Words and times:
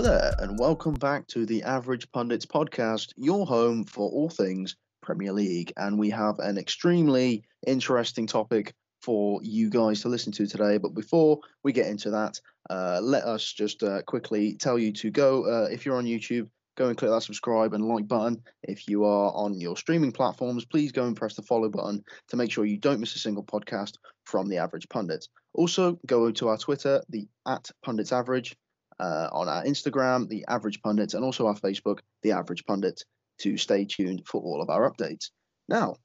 Hello 0.00 0.16
there, 0.16 0.34
and 0.38 0.58
welcome 0.58 0.94
back 0.94 1.26
to 1.26 1.44
the 1.44 1.62
Average 1.62 2.10
Pundits 2.10 2.46
podcast, 2.46 3.12
your 3.18 3.44
home 3.44 3.84
for 3.84 4.08
all 4.08 4.30
things 4.30 4.74
Premier 5.02 5.30
League. 5.30 5.74
And 5.76 5.98
we 5.98 6.08
have 6.08 6.38
an 6.38 6.56
extremely 6.56 7.44
interesting 7.66 8.26
topic 8.26 8.72
for 9.02 9.40
you 9.42 9.68
guys 9.68 10.00
to 10.00 10.08
listen 10.08 10.32
to 10.32 10.46
today. 10.46 10.78
But 10.78 10.94
before 10.94 11.40
we 11.64 11.74
get 11.74 11.88
into 11.88 12.08
that, 12.12 12.40
uh, 12.70 13.00
let 13.02 13.24
us 13.24 13.52
just 13.52 13.82
uh, 13.82 14.00
quickly 14.00 14.54
tell 14.54 14.78
you 14.78 14.90
to 14.92 15.10
go, 15.10 15.44
uh, 15.44 15.68
if 15.70 15.84
you're 15.84 15.98
on 15.98 16.06
YouTube, 16.06 16.48
go 16.78 16.88
and 16.88 16.96
click 16.96 17.10
that 17.10 17.22
subscribe 17.22 17.74
and 17.74 17.84
like 17.84 18.08
button. 18.08 18.42
If 18.62 18.88
you 18.88 19.04
are 19.04 19.30
on 19.34 19.60
your 19.60 19.76
streaming 19.76 20.12
platforms, 20.12 20.64
please 20.64 20.92
go 20.92 21.04
and 21.04 21.14
press 21.14 21.34
the 21.34 21.42
follow 21.42 21.68
button 21.68 22.02
to 22.28 22.38
make 22.38 22.50
sure 22.50 22.64
you 22.64 22.78
don't 22.78 23.00
miss 23.00 23.16
a 23.16 23.18
single 23.18 23.44
podcast 23.44 23.98
from 24.24 24.48
the 24.48 24.56
Average 24.56 24.88
Pundit. 24.88 25.28
Also, 25.52 25.98
go 26.06 26.30
to 26.30 26.48
our 26.48 26.56
Twitter, 26.56 27.02
the 27.10 27.28
at 27.46 27.70
Pundits 27.84 28.12
Average, 28.12 28.56
uh, 29.00 29.28
on 29.32 29.48
our 29.48 29.64
Instagram, 29.64 30.28
the 30.28 30.44
Average 30.48 30.82
Pundit, 30.82 31.14
and 31.14 31.24
also 31.24 31.46
our 31.46 31.54
Facebook, 31.54 32.00
the 32.22 32.32
Average 32.32 32.66
Pundit, 32.66 33.04
to 33.38 33.56
stay 33.56 33.86
tuned 33.86 34.26
for 34.26 34.40
all 34.42 34.60
of 34.60 34.68
our 34.68 34.90
updates. 34.90 35.30
Now, 35.68 35.96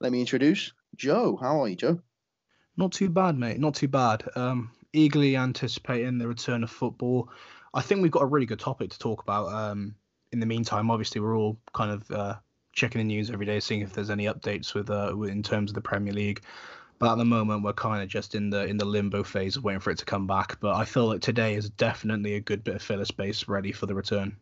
let 0.00 0.12
me 0.12 0.20
introduce 0.20 0.72
Joe. 0.96 1.36
How 1.40 1.62
are 1.62 1.68
you, 1.68 1.76
Joe? 1.76 2.00
Not 2.76 2.92
too 2.92 3.08
bad, 3.08 3.36
mate. 3.38 3.58
Not 3.58 3.74
too 3.74 3.88
bad. 3.88 4.24
Um, 4.36 4.70
eagerly 4.92 5.36
anticipating 5.36 6.18
the 6.18 6.28
return 6.28 6.62
of 6.62 6.70
football. 6.70 7.30
I 7.72 7.82
think 7.82 8.02
we've 8.02 8.12
got 8.12 8.22
a 8.22 8.26
really 8.26 8.46
good 8.46 8.60
topic 8.60 8.90
to 8.90 8.98
talk 8.98 9.22
about. 9.22 9.52
Um, 9.52 9.96
in 10.32 10.40
the 10.40 10.46
meantime, 10.46 10.90
obviously, 10.90 11.20
we're 11.20 11.36
all 11.36 11.58
kind 11.72 11.90
of 11.90 12.10
uh, 12.10 12.34
checking 12.72 13.00
the 13.00 13.04
news 13.04 13.30
every 13.30 13.46
day, 13.46 13.60
seeing 13.60 13.80
if 13.80 13.92
there's 13.92 14.10
any 14.10 14.26
updates 14.26 14.74
with 14.74 14.90
uh, 14.90 15.16
in 15.22 15.42
terms 15.42 15.70
of 15.70 15.74
the 15.74 15.80
Premier 15.80 16.12
League. 16.12 16.42
But 16.98 17.12
at 17.12 17.18
the 17.18 17.24
moment, 17.24 17.64
we're 17.64 17.72
kind 17.72 18.02
of 18.02 18.08
just 18.08 18.34
in 18.34 18.50
the 18.50 18.66
in 18.66 18.76
the 18.76 18.84
limbo 18.84 19.22
phase 19.22 19.56
of 19.56 19.64
waiting 19.64 19.80
for 19.80 19.90
it 19.90 19.98
to 19.98 20.04
come 20.04 20.26
back. 20.26 20.58
But 20.60 20.76
I 20.76 20.84
feel 20.84 21.06
like 21.06 21.20
today 21.20 21.54
is 21.54 21.68
definitely 21.70 22.34
a 22.34 22.40
good 22.40 22.64
bit 22.64 22.76
of 22.76 22.82
filler 22.82 23.04
space 23.04 23.48
ready 23.48 23.72
for 23.72 23.86
the 23.86 23.94
return. 23.94 24.36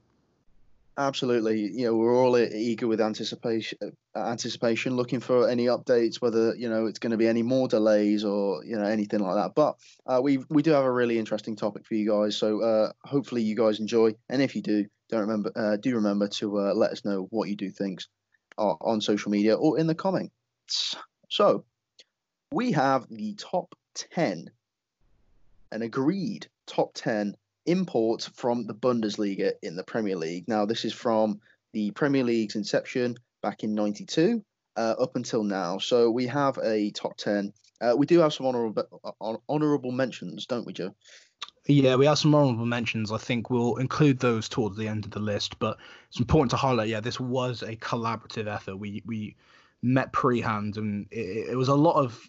Absolutely, 0.99 1.59
you 1.59 1.87
know 1.87 1.97
we're 1.97 2.15
all 2.15 2.37
eager 2.37 2.87
with 2.87 3.01
anticipation, 3.01 3.79
anticipation, 4.15 4.95
looking 4.95 5.21
for 5.21 5.49
any 5.49 5.65
updates, 5.67 6.21
whether 6.21 6.55
you 6.55 6.69
know 6.69 6.85
it's 6.85 6.99
going 6.99 7.13
to 7.13 7.17
be 7.17 7.27
any 7.27 7.43
more 7.43 7.67
delays 7.67 8.25
or 8.25 8.63
you 8.63 8.77
know 8.77 8.85
anything 8.85 9.21
like 9.21 9.37
that. 9.37 9.55
But 9.55 9.79
uh, 10.07 10.21
we 10.23 10.45
we 10.51 10.63
do 10.63 10.73
have 10.73 10.85
a 10.85 10.93
really 10.93 11.19
interesting 11.19 11.57
topic 11.57 11.87
for 11.87 11.95
you 11.95 12.11
guys, 12.11 12.37
so 12.37 12.61
uh, 12.61 12.93
hopefully 13.05 13.41
you 13.41 13.57
guys 13.57 13.81
enjoy. 13.81 14.15
And 14.29 14.43
if 14.43 14.55
you 14.55 14.61
do, 14.61 14.85
don't 15.09 15.23
remember 15.23 15.51
uh, 15.57 15.77
do 15.79 15.95
remember 15.95 16.29
to 16.29 16.59
uh, 16.59 16.75
let 16.75 16.91
us 16.91 17.07
know 17.07 17.27
what 17.31 17.49
you 17.49 17.57
do 17.57 17.71
thinks 17.71 18.09
uh, 18.59 18.75
on 18.83 19.01
social 19.01 19.31
media 19.31 19.55
or 19.55 19.79
in 19.79 19.87
the 19.87 19.95
comments. 19.95 20.95
So 21.31 21.65
we 22.53 22.73
have 22.73 23.07
the 23.09 23.35
top 23.35 23.75
ten, 23.95 24.51
an 25.71 25.83
agreed 25.83 26.47
top 26.67 26.95
ten 26.95 27.37
imports 27.67 28.29
from 28.29 28.67
the 28.67 28.75
Bundesliga 28.75 29.53
in 29.63 29.77
the 29.77 29.85
Premier 29.85 30.17
League. 30.17 30.49
Now, 30.49 30.67
this 30.67 30.85
is 30.85 30.93
from 30.93 31.41
the 31.73 31.91
Premier 31.93 32.25
League's 32.25 32.57
inception 32.57 33.17
back 33.43 33.65
in 33.65 33.75
92 33.75 34.45
uh, 34.77 34.95
up 34.99 35.17
until 35.17 35.43
now. 35.43 35.79
So 35.79 36.11
we 36.11 36.27
have 36.27 36.59
a 36.63 36.91
top 36.91 37.17
10. 37.17 37.53
Uh, 37.81 37.95
we 37.97 38.07
do 38.07 38.21
have 38.21 38.33
some 38.33 38.47
honorable, 38.47 38.85
honorable 39.49 39.93
mentions, 39.93 40.47
don't 40.47 40.67
we, 40.67 40.73
Joe? 40.73 40.95
Yeah, 41.67 41.95
we 41.95 42.07
have 42.07 42.19
some 42.19 42.35
honorable 42.35 42.67
mentions. 42.67 43.13
I 43.13 43.19
think 43.19 43.49
we'll 43.49 43.77
include 43.77 44.19
those 44.19 44.49
towards 44.49 44.77
the 44.77 44.89
end 44.89 45.05
of 45.05 45.13
the 45.13 45.21
list. 45.21 45.59
But 45.59 45.79
it's 46.09 46.19
important 46.19 46.51
to 46.51 46.57
highlight, 46.57 46.89
yeah, 46.89 47.01
this 47.01 47.21
was 47.21 47.63
a 47.63 47.77
collaborative 47.77 48.53
effort. 48.53 48.77
We 48.77 49.03
we 49.07 49.37
met 49.81 50.13
pre-hand, 50.13 50.77
and 50.77 51.07
it, 51.13 51.51
it 51.51 51.57
was 51.57 51.69
a 51.69 51.75
lot 51.75 51.97
of 51.97 52.21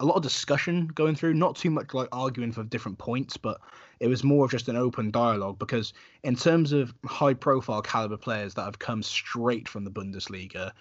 a 0.00 0.04
lot 0.04 0.16
of 0.16 0.22
discussion 0.22 0.88
going 0.88 1.14
through, 1.14 1.34
not 1.34 1.56
too 1.56 1.70
much 1.70 1.94
like 1.94 2.08
arguing 2.12 2.52
for 2.52 2.64
different 2.64 2.98
points, 2.98 3.36
but 3.36 3.60
it 4.00 4.08
was 4.08 4.24
more 4.24 4.44
of 4.44 4.50
just 4.50 4.68
an 4.68 4.76
open 4.76 5.10
dialogue 5.10 5.58
because 5.58 5.92
in 6.24 6.34
terms 6.34 6.72
of 6.72 6.92
high 7.06 7.34
profile 7.34 7.80
caliber 7.80 8.16
players 8.16 8.54
that 8.54 8.64
have 8.64 8.78
come 8.78 9.02
straight 9.02 9.68
from 9.68 9.84
the 9.84 9.90
Bundesliga, 9.90 10.72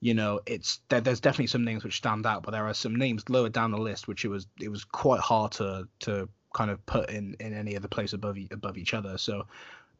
you 0.00 0.14
know, 0.14 0.40
it's 0.46 0.80
there, 0.88 1.00
there's 1.00 1.20
definitely 1.20 1.48
some 1.48 1.64
names 1.64 1.84
which 1.84 1.96
stand 1.96 2.24
out, 2.26 2.42
but 2.42 2.52
there 2.52 2.66
are 2.66 2.74
some 2.74 2.94
names 2.96 3.28
lower 3.28 3.48
down 3.48 3.70
the 3.70 3.78
list 3.78 4.08
which 4.08 4.24
it 4.24 4.28
was 4.28 4.46
it 4.60 4.68
was 4.68 4.84
quite 4.84 5.20
hard 5.20 5.52
to 5.52 5.88
to 6.00 6.28
kind 6.54 6.70
of 6.70 6.84
put 6.86 7.10
in 7.10 7.34
in 7.40 7.54
any 7.54 7.76
other 7.76 7.88
place 7.88 8.12
above 8.12 8.36
above 8.50 8.78
each 8.78 8.94
other. 8.94 9.18
So 9.18 9.46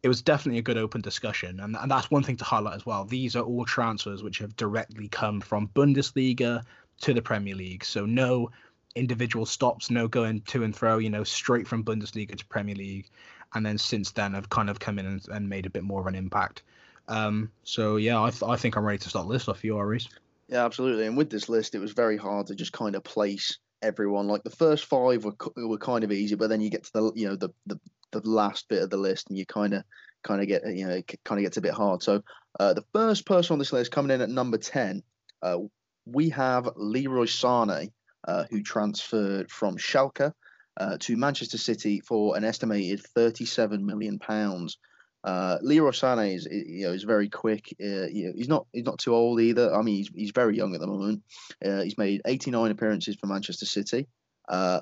it 0.03 0.09
was 0.09 0.21
definitely 0.21 0.59
a 0.59 0.63
good 0.63 0.79
open 0.79 1.01
discussion, 1.01 1.61
and, 1.61 1.77
and 1.77 1.91
that's 1.91 2.11
one 2.11 2.25
thing 2.25 2.37
to 2.37 2.45
highlight 2.45 2.75
as 2.75 2.85
well. 2.85 3.05
These 3.05 3.37
are 3.37 3.45
all 3.45 3.65
transfers 3.65 4.23
which 4.23 4.39
have 4.39 4.57
directly 4.57 5.09
come 5.09 5.41
from 5.41 5.69
Bundesliga 5.69 6.63
to 7.03 7.15
the 7.15 7.23
Premier 7.23 7.55
League. 7.55 7.85
So 7.85 8.07
no 8.07 8.51
individual 8.95 9.47
stops, 9.47 9.91
no 9.91 10.09
going 10.09 10.41
to 10.43 10.65
and 10.65 10.75
fro, 10.75 10.99
you 10.99 11.11
know, 11.11 11.25
straight 11.25 11.69
from 11.69 11.85
Bundesliga 11.85 12.37
to 12.37 12.47
Premier 12.47 12.75
League. 12.75 13.09
And 13.55 13.65
then 13.65 13.79
since 13.79 14.11
then, 14.13 14.35
I've 14.35 14.49
kind 14.49 14.71
of 14.71 14.81
come 14.81 14.99
in 14.99 15.07
and, 15.07 15.29
and 15.29 15.49
made 15.49 15.67
a 15.67 15.71
bit 15.71 15.83
more 15.83 16.01
of 16.01 16.07
an 16.07 16.15
impact. 16.15 16.63
Um, 17.09 17.51
so 17.65 17.97
yeah, 17.97 18.23
I, 18.23 18.31
th- 18.31 18.43
I 18.43 18.57
think 18.57 18.77
I'm 18.77 18.85
ready 18.85 18.99
to 18.99 19.09
start 19.09 19.27
the 19.27 19.33
list 19.33 19.49
off 19.49 19.65
you, 19.65 19.79
Reese. 19.81 20.09
Yeah, 20.49 20.65
absolutely. 20.65 21.07
And 21.07 21.17
with 21.17 21.31
this 21.31 21.49
list, 21.49 21.75
it 21.75 21.81
was 21.81 21.93
very 21.93 22.17
hard 22.17 22.47
to 22.47 22.55
just 22.55 22.73
kind 22.73 22.95
of 22.95 23.05
place 23.05 23.59
everyone. 23.83 24.29
Like 24.29 24.45
the 24.45 24.51
first 24.51 24.85
five 24.87 25.25
were 25.25 25.35
were 25.57 25.79
kind 25.79 26.05
of 26.05 26.13
easy, 26.13 26.35
but 26.35 26.49
then 26.49 26.61
you 26.61 26.71
get 26.71 26.85
to 26.85 26.93
the 26.93 27.13
you 27.15 27.29
know 27.29 27.37
the 27.37 27.51
the, 27.67 27.81
the 28.13 28.21
last 28.29 28.69
bit 28.69 28.83
of 28.83 28.91
the 28.91 28.97
list, 28.97 29.29
and 29.29 29.39
you 29.39 29.45
kind 29.45 29.75
of 29.75 29.85
kind 30.23 30.41
of 30.41 30.49
get 30.49 30.63
you 30.67 30.87
know 30.87 30.95
it 30.95 31.21
kind 31.25 31.39
of 31.39 31.45
gets 31.45 31.57
a 31.57 31.63
bit 31.63 31.75
hard. 31.75 32.03
So 32.03 32.23
uh, 32.61 32.75
the 32.75 32.85
first 32.93 33.27
person 33.27 33.55
on 33.55 33.59
this 33.59 33.73
list 33.73 33.91
coming 33.91 34.11
in 34.11 34.21
at 34.21 34.31
number 34.31 34.59
ten, 34.59 35.03
uh, 35.43 35.59
we 36.07 36.31
have 36.31 36.69
Leroy 36.77 37.27
Sane, 37.27 37.93
uh, 38.27 38.45
who 38.51 38.63
transferred 38.63 39.51
from 39.51 39.77
Schalke 39.77 40.33
uh, 40.77 40.97
to 41.01 41.17
Manchester 41.17 41.59
City 41.59 42.01
for 42.01 42.37
an 42.37 42.45
estimated 42.45 43.01
37 43.01 43.85
million 43.85 44.19
pounds. 44.19 44.79
Uh, 45.25 45.59
Leroy 45.63 45.91
Sané 45.91 46.35
is 46.35 46.49
you 46.51 46.87
know 46.87 46.93
is 46.93 47.05
very 47.05 47.29
quick. 47.29 47.75
Uh, 47.81 48.07
you 48.07 48.27
know, 48.27 48.33
he's 48.35 48.49
not 48.49 48.67
he's 48.73 48.85
not 48.85 48.99
too 48.99 49.15
old 49.15 49.41
either. 49.41 49.73
I 49.73 49.83
mean 49.83 49.97
he's 49.97 50.11
he's 50.15 50.33
very 50.33 50.57
young 50.57 50.75
at 50.75 50.81
the 50.81 50.87
moment. 50.87 51.23
Uh, 51.65 51.83
he's 51.83 51.99
made 51.99 52.23
89 52.27 52.73
appearances 52.73 53.17
for 53.17 53.29
Manchester 53.29 53.67
City, 53.67 54.09
uh, 54.49 54.81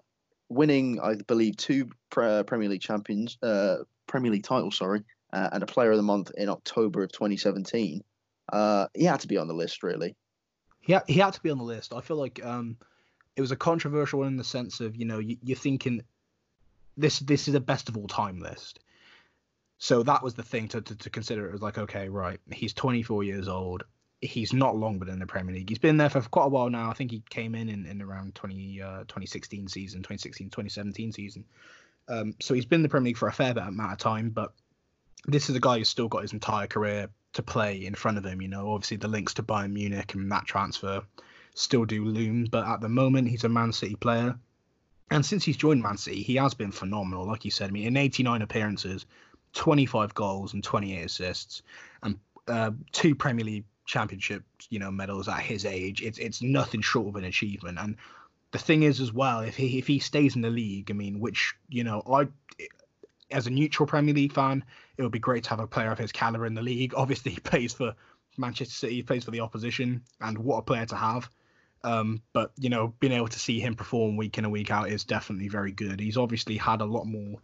winning 0.48 0.98
I 1.00 1.16
believe 1.26 1.58
two 1.58 1.90
pre- 2.08 2.42
Premier 2.44 2.70
League 2.70 2.80
champions 2.80 3.36
uh, 3.42 3.78
Premier 4.06 4.32
League 4.32 4.44
titles 4.44 4.78
sorry 4.78 5.02
uh, 5.34 5.50
and 5.52 5.62
a 5.62 5.66
Player 5.66 5.90
of 5.90 5.98
the 5.98 6.02
Month 6.02 6.30
in 6.38 6.48
October 6.48 7.02
of 7.02 7.12
2017. 7.12 8.02
he 8.94 9.04
had 9.04 9.20
to 9.20 9.28
be 9.28 9.36
on 9.36 9.48
the 9.48 9.54
list 9.54 9.82
really. 9.82 10.16
He 10.80 10.92
had, 10.94 11.02
he 11.06 11.18
had 11.18 11.34
to 11.34 11.42
be 11.42 11.50
on 11.50 11.58
the 11.58 11.64
list. 11.64 11.92
I 11.92 12.00
feel 12.00 12.16
like 12.16 12.44
um, 12.44 12.76
it 13.36 13.40
was 13.40 13.52
a 13.52 13.56
controversial 13.56 14.20
one 14.20 14.28
in 14.28 14.36
the 14.36 14.44
sense 14.44 14.80
of 14.80 14.96
you 14.96 15.04
know 15.04 15.18
you, 15.18 15.36
you're 15.42 15.56
thinking 15.56 16.02
this 16.96 17.18
this 17.20 17.48
is 17.48 17.54
a 17.54 17.60
best 17.60 17.88
of 17.88 17.96
all 17.96 18.08
time 18.08 18.40
list. 18.40 18.80
So 19.78 20.02
that 20.02 20.22
was 20.22 20.34
the 20.34 20.42
thing 20.42 20.68
to, 20.68 20.82
to, 20.82 20.94
to 20.94 21.10
consider. 21.10 21.48
It 21.48 21.52
was 21.52 21.62
like, 21.62 21.78
okay, 21.78 22.10
right, 22.10 22.38
he's 22.52 22.74
24 22.74 23.24
years 23.24 23.48
old. 23.48 23.84
He's 24.20 24.52
not 24.52 24.76
long 24.76 24.98
been 24.98 25.08
in 25.08 25.18
the 25.18 25.26
Premier 25.26 25.54
League. 25.54 25.70
He's 25.70 25.78
been 25.78 25.96
there 25.96 26.10
for 26.10 26.20
quite 26.20 26.44
a 26.44 26.48
while 26.48 26.68
now. 26.68 26.90
I 26.90 26.92
think 26.92 27.10
he 27.10 27.22
came 27.30 27.54
in 27.54 27.70
in, 27.70 27.86
in 27.86 28.02
around 28.02 28.34
20, 28.34 28.82
uh, 28.82 28.98
2016 29.00 29.68
season, 29.68 30.00
2016, 30.00 30.50
2017 30.50 31.12
season. 31.12 31.46
Um, 32.08 32.34
so 32.42 32.52
he's 32.52 32.66
been 32.66 32.80
in 32.80 32.82
the 32.82 32.90
Premier 32.90 33.06
League 33.06 33.16
for 33.16 33.28
a 33.28 33.32
fair 33.32 33.54
bit 33.54 33.62
amount 33.62 33.92
of 33.92 33.98
time, 33.98 34.28
but 34.28 34.52
this 35.26 35.50
is 35.50 35.56
a 35.56 35.60
guy 35.60 35.78
who's 35.78 35.88
still 35.88 36.08
got 36.08 36.22
his 36.22 36.32
entire 36.32 36.66
career 36.66 37.08
to 37.32 37.42
play 37.42 37.84
in 37.84 37.94
front 37.94 38.18
of 38.18 38.24
him. 38.24 38.42
You 38.42 38.48
know, 38.48 38.72
obviously 38.72 38.96
the 38.96 39.08
links 39.08 39.34
to 39.34 39.42
Bayern 39.42 39.72
Munich 39.72 40.14
and 40.14 40.30
that 40.32 40.46
transfer 40.46 41.02
still 41.54 41.84
do 41.84 42.04
loom, 42.04 42.46
but 42.50 42.66
at 42.66 42.80
the 42.80 42.88
moment 42.88 43.28
he's 43.28 43.44
a 43.44 43.48
Man 43.48 43.72
City 43.72 43.96
player. 43.96 44.38
And 45.10 45.26
since 45.26 45.44
he's 45.44 45.56
joined 45.56 45.82
Man 45.82 45.96
City, 45.96 46.22
he 46.22 46.36
has 46.36 46.54
been 46.54 46.70
phenomenal. 46.70 47.26
Like 47.26 47.44
you 47.44 47.50
said, 47.50 47.68
I 47.68 47.72
mean, 47.72 47.86
in 47.86 47.96
89 47.96 48.42
appearances, 48.42 49.06
25 49.54 50.14
goals 50.14 50.54
and 50.54 50.62
28 50.62 51.04
assists, 51.04 51.62
and 52.02 52.18
uh, 52.46 52.70
two 52.92 53.14
Premier 53.14 53.44
League 53.44 53.64
Championship, 53.86 54.44
you 54.68 54.78
know, 54.78 54.92
medals 54.92 55.26
at 55.26 55.40
his 55.40 55.64
age. 55.64 56.00
It's 56.00 56.18
it's 56.18 56.42
nothing 56.42 56.80
short 56.80 57.08
of 57.08 57.16
an 57.16 57.24
achievement. 57.24 57.78
And 57.80 57.96
the 58.52 58.58
thing 58.58 58.84
is, 58.84 59.00
as 59.00 59.12
well, 59.12 59.40
if 59.40 59.56
he 59.56 59.78
if 59.78 59.88
he 59.88 59.98
stays 59.98 60.36
in 60.36 60.42
the 60.42 60.50
league, 60.50 60.92
I 60.92 60.94
mean, 60.94 61.18
which 61.18 61.54
you 61.68 61.82
know, 61.82 62.02
I 62.06 62.28
as 63.30 63.46
a 63.46 63.50
neutral 63.50 63.86
Premier 63.86 64.14
League 64.14 64.32
fan, 64.32 64.64
it 64.96 65.02
would 65.02 65.12
be 65.12 65.18
great 65.18 65.44
to 65.44 65.50
have 65.50 65.60
a 65.60 65.66
player 65.66 65.90
of 65.90 65.98
his 65.98 66.12
caliber 66.12 66.46
in 66.46 66.54
the 66.54 66.62
league. 66.62 66.94
Obviously, 66.96 67.32
he 67.32 67.40
plays 67.40 67.72
for 67.72 67.94
Manchester 68.36 68.74
City, 68.74 68.96
he 68.96 69.02
plays 69.02 69.24
for 69.24 69.30
the 69.30 69.40
opposition, 69.40 70.02
and 70.20 70.38
what 70.38 70.58
a 70.58 70.62
player 70.62 70.86
to 70.86 70.96
have. 70.96 71.30
Um, 71.82 72.22
but 72.32 72.52
you 72.58 72.68
know, 72.68 72.94
being 73.00 73.12
able 73.12 73.28
to 73.28 73.38
see 73.38 73.60
him 73.60 73.74
perform 73.74 74.16
week 74.16 74.36
in 74.36 74.44
and 74.44 74.52
week 74.52 74.70
out 74.70 74.90
is 74.90 75.04
definitely 75.04 75.48
very 75.48 75.72
good. 75.72 75.98
He's 75.98 76.18
obviously 76.18 76.56
had 76.58 76.82
a 76.82 76.84
lot 76.84 77.04
more 77.04 77.38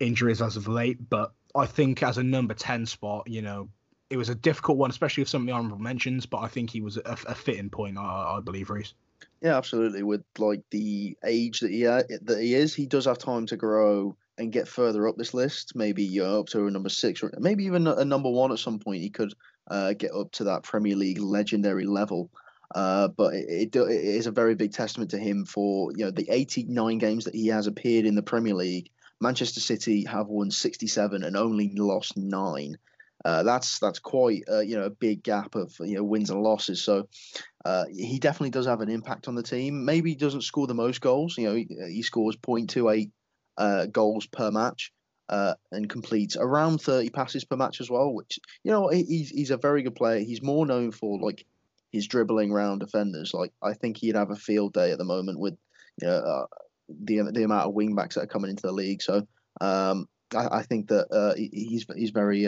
injuries 0.00 0.40
as 0.40 0.56
of 0.56 0.68
late, 0.68 1.10
but 1.10 1.32
I 1.54 1.66
think 1.66 2.02
as 2.02 2.18
a 2.18 2.22
number 2.22 2.54
ten 2.54 2.86
spot, 2.86 3.28
you 3.28 3.42
know, 3.42 3.68
it 4.08 4.16
was 4.16 4.30
a 4.30 4.34
difficult 4.34 4.78
one, 4.78 4.90
especially 4.90 5.22
with 5.22 5.28
some 5.28 5.42
of 5.42 5.46
the 5.46 5.52
honorable 5.52 5.78
mentions. 5.78 6.24
But 6.24 6.38
I 6.38 6.48
think 6.48 6.70
he 6.70 6.80
was 6.80 6.96
a, 6.96 7.16
a 7.26 7.34
fitting 7.34 7.68
point, 7.68 7.98
I, 7.98 8.38
I 8.38 8.40
believe, 8.42 8.70
Reese. 8.70 8.94
Yeah, 9.42 9.56
absolutely. 9.56 10.02
With 10.02 10.24
like 10.38 10.62
the 10.70 11.16
age 11.24 11.60
that 11.60 11.70
he 11.70 11.86
uh, 11.86 12.04
that 12.22 12.40
he 12.40 12.54
is, 12.54 12.74
he 12.74 12.86
does 12.86 13.04
have 13.04 13.18
time 13.18 13.46
to 13.46 13.56
grow 13.56 14.16
and 14.38 14.52
get 14.52 14.68
further 14.68 15.06
up 15.08 15.16
this 15.16 15.34
list. 15.34 15.74
Maybe 15.74 16.04
you 16.04 16.22
know, 16.22 16.40
up 16.40 16.46
to 16.48 16.66
a 16.66 16.70
number 16.70 16.88
six 16.88 17.22
or 17.22 17.32
maybe 17.38 17.64
even 17.64 17.86
a 17.86 18.04
number 18.04 18.30
one 18.30 18.52
at 18.52 18.58
some 18.58 18.78
point. 18.78 19.02
He 19.02 19.10
could 19.10 19.34
uh, 19.70 19.92
get 19.92 20.12
up 20.14 20.32
to 20.32 20.44
that 20.44 20.62
Premier 20.62 20.96
League 20.96 21.20
legendary 21.20 21.86
level. 21.86 22.30
Uh, 22.74 23.08
but 23.08 23.34
it, 23.34 23.74
it, 23.74 23.76
it 23.76 24.04
is 24.04 24.26
a 24.26 24.30
very 24.30 24.54
big 24.54 24.72
testament 24.72 25.10
to 25.10 25.18
him 25.18 25.44
for 25.44 25.90
you 25.92 26.04
know 26.04 26.10
the 26.10 26.28
89 26.30 26.98
games 26.98 27.24
that 27.24 27.34
he 27.34 27.48
has 27.48 27.66
appeared 27.66 28.04
in 28.04 28.14
the 28.14 28.22
Premier 28.22 28.54
League, 28.54 28.90
Manchester 29.20 29.60
City 29.60 30.04
have 30.04 30.28
won 30.28 30.50
67 30.50 31.24
and 31.24 31.36
only 31.36 31.72
lost 31.74 32.16
nine. 32.16 32.78
Uh, 33.24 33.42
that's 33.42 33.80
that's 33.80 33.98
quite 33.98 34.44
uh, 34.50 34.60
you 34.60 34.76
know 34.76 34.84
a 34.84 34.90
big 34.90 35.22
gap 35.22 35.56
of 35.56 35.74
you 35.80 35.96
know 35.96 36.04
wins 36.04 36.30
and 36.30 36.42
losses. 36.42 36.82
So 36.82 37.08
uh, 37.64 37.84
he 37.90 38.18
definitely 38.18 38.50
does 38.50 38.66
have 38.66 38.80
an 38.80 38.88
impact 38.88 39.28
on 39.28 39.34
the 39.34 39.42
team. 39.42 39.84
Maybe 39.84 40.10
he 40.10 40.16
doesn't 40.16 40.42
score 40.42 40.66
the 40.66 40.74
most 40.74 41.00
goals. 41.00 41.36
You 41.36 41.48
know, 41.48 41.54
he, 41.54 41.66
he 41.88 42.02
scores 42.02 42.36
0.28 42.36 43.10
uh, 43.58 43.86
goals 43.86 44.26
per 44.26 44.50
match 44.50 44.92
uh, 45.28 45.54
and 45.70 45.90
completes 45.90 46.36
around 46.36 46.80
30 46.80 47.10
passes 47.10 47.44
per 47.44 47.56
match 47.56 47.80
as 47.80 47.90
well. 47.90 48.12
Which 48.14 48.38
you 48.64 48.70
know 48.70 48.88
he's 48.88 49.28
he's 49.28 49.50
a 49.50 49.58
very 49.58 49.82
good 49.82 49.94
player. 49.94 50.20
He's 50.20 50.42
more 50.42 50.64
known 50.64 50.92
for 50.92 51.18
like 51.20 51.44
his 51.92 52.06
dribbling 52.06 52.50
around 52.50 52.78
defenders. 52.78 53.34
Like 53.34 53.52
I 53.62 53.74
think 53.74 53.98
he'd 53.98 54.16
have 54.16 54.30
a 54.30 54.36
field 54.36 54.72
day 54.72 54.92
at 54.92 54.98
the 54.98 55.04
moment 55.04 55.38
with 55.38 55.56
you 56.00 56.08
know 56.08 56.16
uh, 56.16 56.46
the 56.88 57.30
the 57.32 57.42
amount 57.42 57.66
of 57.66 57.74
wing 57.74 57.94
backs 57.94 58.14
that 58.14 58.22
are 58.22 58.28
coming 58.28 58.50
into 58.50 58.66
the 58.66 58.72
league. 58.72 59.02
So 59.02 59.26
um, 59.60 60.08
I, 60.34 60.58
I, 60.58 60.62
think 60.62 60.88
that 60.88 61.34
he's 61.36 61.86
he's 61.94 62.10
very 62.10 62.46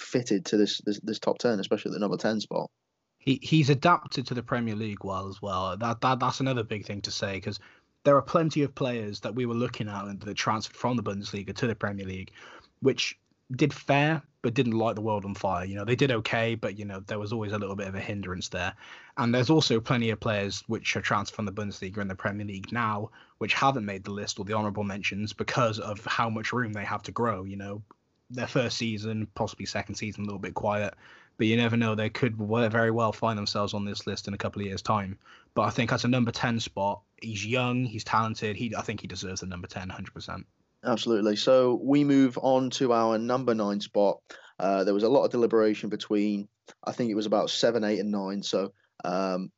fitted 0.00 0.46
to 0.46 0.56
this, 0.56 0.80
this 0.84 1.00
this 1.00 1.18
top 1.18 1.38
ten, 1.38 1.60
especially 1.60 1.92
the 1.92 1.98
number 1.98 2.16
ten 2.16 2.40
spot. 2.40 2.70
He 3.18 3.40
he's 3.42 3.70
adapted 3.70 4.26
to 4.28 4.34
the 4.34 4.42
Premier 4.42 4.76
League 4.76 5.04
well 5.04 5.28
as 5.28 5.42
well. 5.42 5.76
That 5.76 6.00
that 6.00 6.20
that's 6.20 6.40
another 6.40 6.62
big 6.62 6.86
thing 6.86 7.02
to 7.02 7.10
say 7.10 7.34
because 7.34 7.58
there 8.04 8.16
are 8.16 8.22
plenty 8.22 8.62
of 8.62 8.74
players 8.74 9.20
that 9.20 9.34
we 9.34 9.46
were 9.46 9.54
looking 9.54 9.88
at 9.88 10.04
and 10.04 10.20
that 10.20 10.34
transferred 10.34 10.76
from 10.76 10.96
the 10.96 11.02
Bundesliga 11.02 11.54
to 11.56 11.66
the 11.66 11.74
Premier 11.74 12.06
League, 12.06 12.32
which 12.80 13.18
did 13.52 13.72
fair 13.72 14.22
but 14.42 14.54
didn't 14.54 14.78
light 14.78 14.94
the 14.94 15.00
world 15.00 15.24
on 15.24 15.34
fire. 15.34 15.64
You 15.64 15.74
know, 15.74 15.84
they 15.84 15.96
did 15.96 16.12
okay, 16.12 16.54
but 16.54 16.78
you 16.78 16.84
know 16.84 17.00
there 17.00 17.18
was 17.18 17.32
always 17.32 17.52
a 17.52 17.58
little 17.58 17.74
bit 17.74 17.88
of 17.88 17.94
a 17.94 18.00
hindrance 18.00 18.48
there. 18.48 18.72
And 19.16 19.34
there's 19.34 19.50
also 19.50 19.80
plenty 19.80 20.10
of 20.10 20.20
players 20.20 20.62
which 20.68 20.96
are 20.96 21.00
transferred 21.00 21.34
from 21.34 21.44
the 21.46 21.52
Bundesliga 21.52 21.98
and 21.98 22.10
the 22.10 22.14
Premier 22.14 22.46
League 22.46 22.72
now, 22.72 23.10
which 23.38 23.54
haven't 23.54 23.84
made 23.84 24.04
the 24.04 24.12
list 24.12 24.38
or 24.38 24.44
the 24.44 24.54
honourable 24.54 24.84
mentions 24.84 25.32
because 25.32 25.80
of 25.80 26.04
how 26.04 26.30
much 26.30 26.52
room 26.52 26.72
they 26.72 26.84
have 26.84 27.02
to 27.04 27.12
grow. 27.12 27.44
You 27.44 27.56
know, 27.56 27.82
their 28.30 28.46
first 28.46 28.78
season, 28.78 29.26
possibly 29.34 29.66
second 29.66 29.96
season, 29.96 30.22
a 30.22 30.26
little 30.26 30.38
bit 30.38 30.54
quiet. 30.54 30.94
But 31.36 31.46
you 31.46 31.56
never 31.56 31.76
know; 31.76 31.94
they 31.94 32.10
could 32.10 32.36
very 32.36 32.90
well 32.90 33.12
find 33.12 33.38
themselves 33.38 33.74
on 33.74 33.84
this 33.84 34.06
list 34.06 34.28
in 34.28 34.34
a 34.34 34.38
couple 34.38 34.60
of 34.60 34.66
years' 34.66 34.82
time. 34.82 35.18
But 35.58 35.64
I 35.64 35.70
think 35.70 35.92
as 35.92 36.04
a 36.04 36.08
number 36.08 36.30
ten 36.30 36.60
spot, 36.60 37.02
he's 37.20 37.44
young, 37.44 37.84
he's 37.84 38.04
talented. 38.04 38.54
He, 38.54 38.76
I 38.76 38.82
think 38.82 39.00
he 39.00 39.08
deserves 39.08 39.40
the 39.40 39.46
number 39.46 39.66
10, 39.66 39.88
100 39.88 40.14
percent. 40.14 40.46
Absolutely. 40.84 41.34
So 41.34 41.80
we 41.82 42.04
move 42.04 42.38
on 42.40 42.70
to 42.78 42.92
our 42.92 43.18
number 43.18 43.56
nine 43.56 43.80
spot. 43.80 44.20
Uh, 44.60 44.84
there 44.84 44.94
was 44.94 45.02
a 45.02 45.08
lot 45.08 45.24
of 45.24 45.32
deliberation 45.32 45.88
between, 45.88 46.46
I 46.84 46.92
think 46.92 47.10
it 47.10 47.16
was 47.16 47.26
about 47.26 47.50
seven, 47.50 47.82
eight, 47.82 47.98
and 47.98 48.12
nine. 48.12 48.44
So 48.44 48.72
um, 49.04 49.50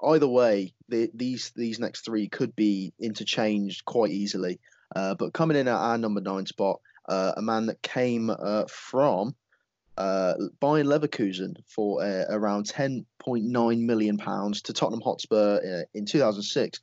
either 0.00 0.28
way, 0.28 0.74
the, 0.88 1.10
these 1.12 1.50
these 1.56 1.80
next 1.80 2.04
three 2.04 2.28
could 2.28 2.54
be 2.54 2.92
interchanged 3.00 3.84
quite 3.84 4.12
easily. 4.12 4.60
Uh, 4.94 5.16
but 5.16 5.32
coming 5.32 5.56
in 5.56 5.66
at 5.66 5.74
our 5.74 5.98
number 5.98 6.20
nine 6.20 6.46
spot 6.46 6.78
uh, 7.08 7.32
a 7.36 7.42
man 7.42 7.66
that 7.66 7.82
came 7.82 8.30
uh, 8.30 8.66
from 8.68 9.34
uh, 9.98 10.34
Bayern 10.62 10.86
Leverkusen 10.86 11.56
for 11.66 12.02
uh, 12.04 12.24
around 12.30 12.66
10.9 12.66 13.80
million 13.80 14.16
pounds 14.16 14.62
to 14.62 14.72
Tottenham 14.72 15.00
Hotspur 15.00 15.56
uh, 15.56 15.84
in 15.92 16.06
2006. 16.06 16.80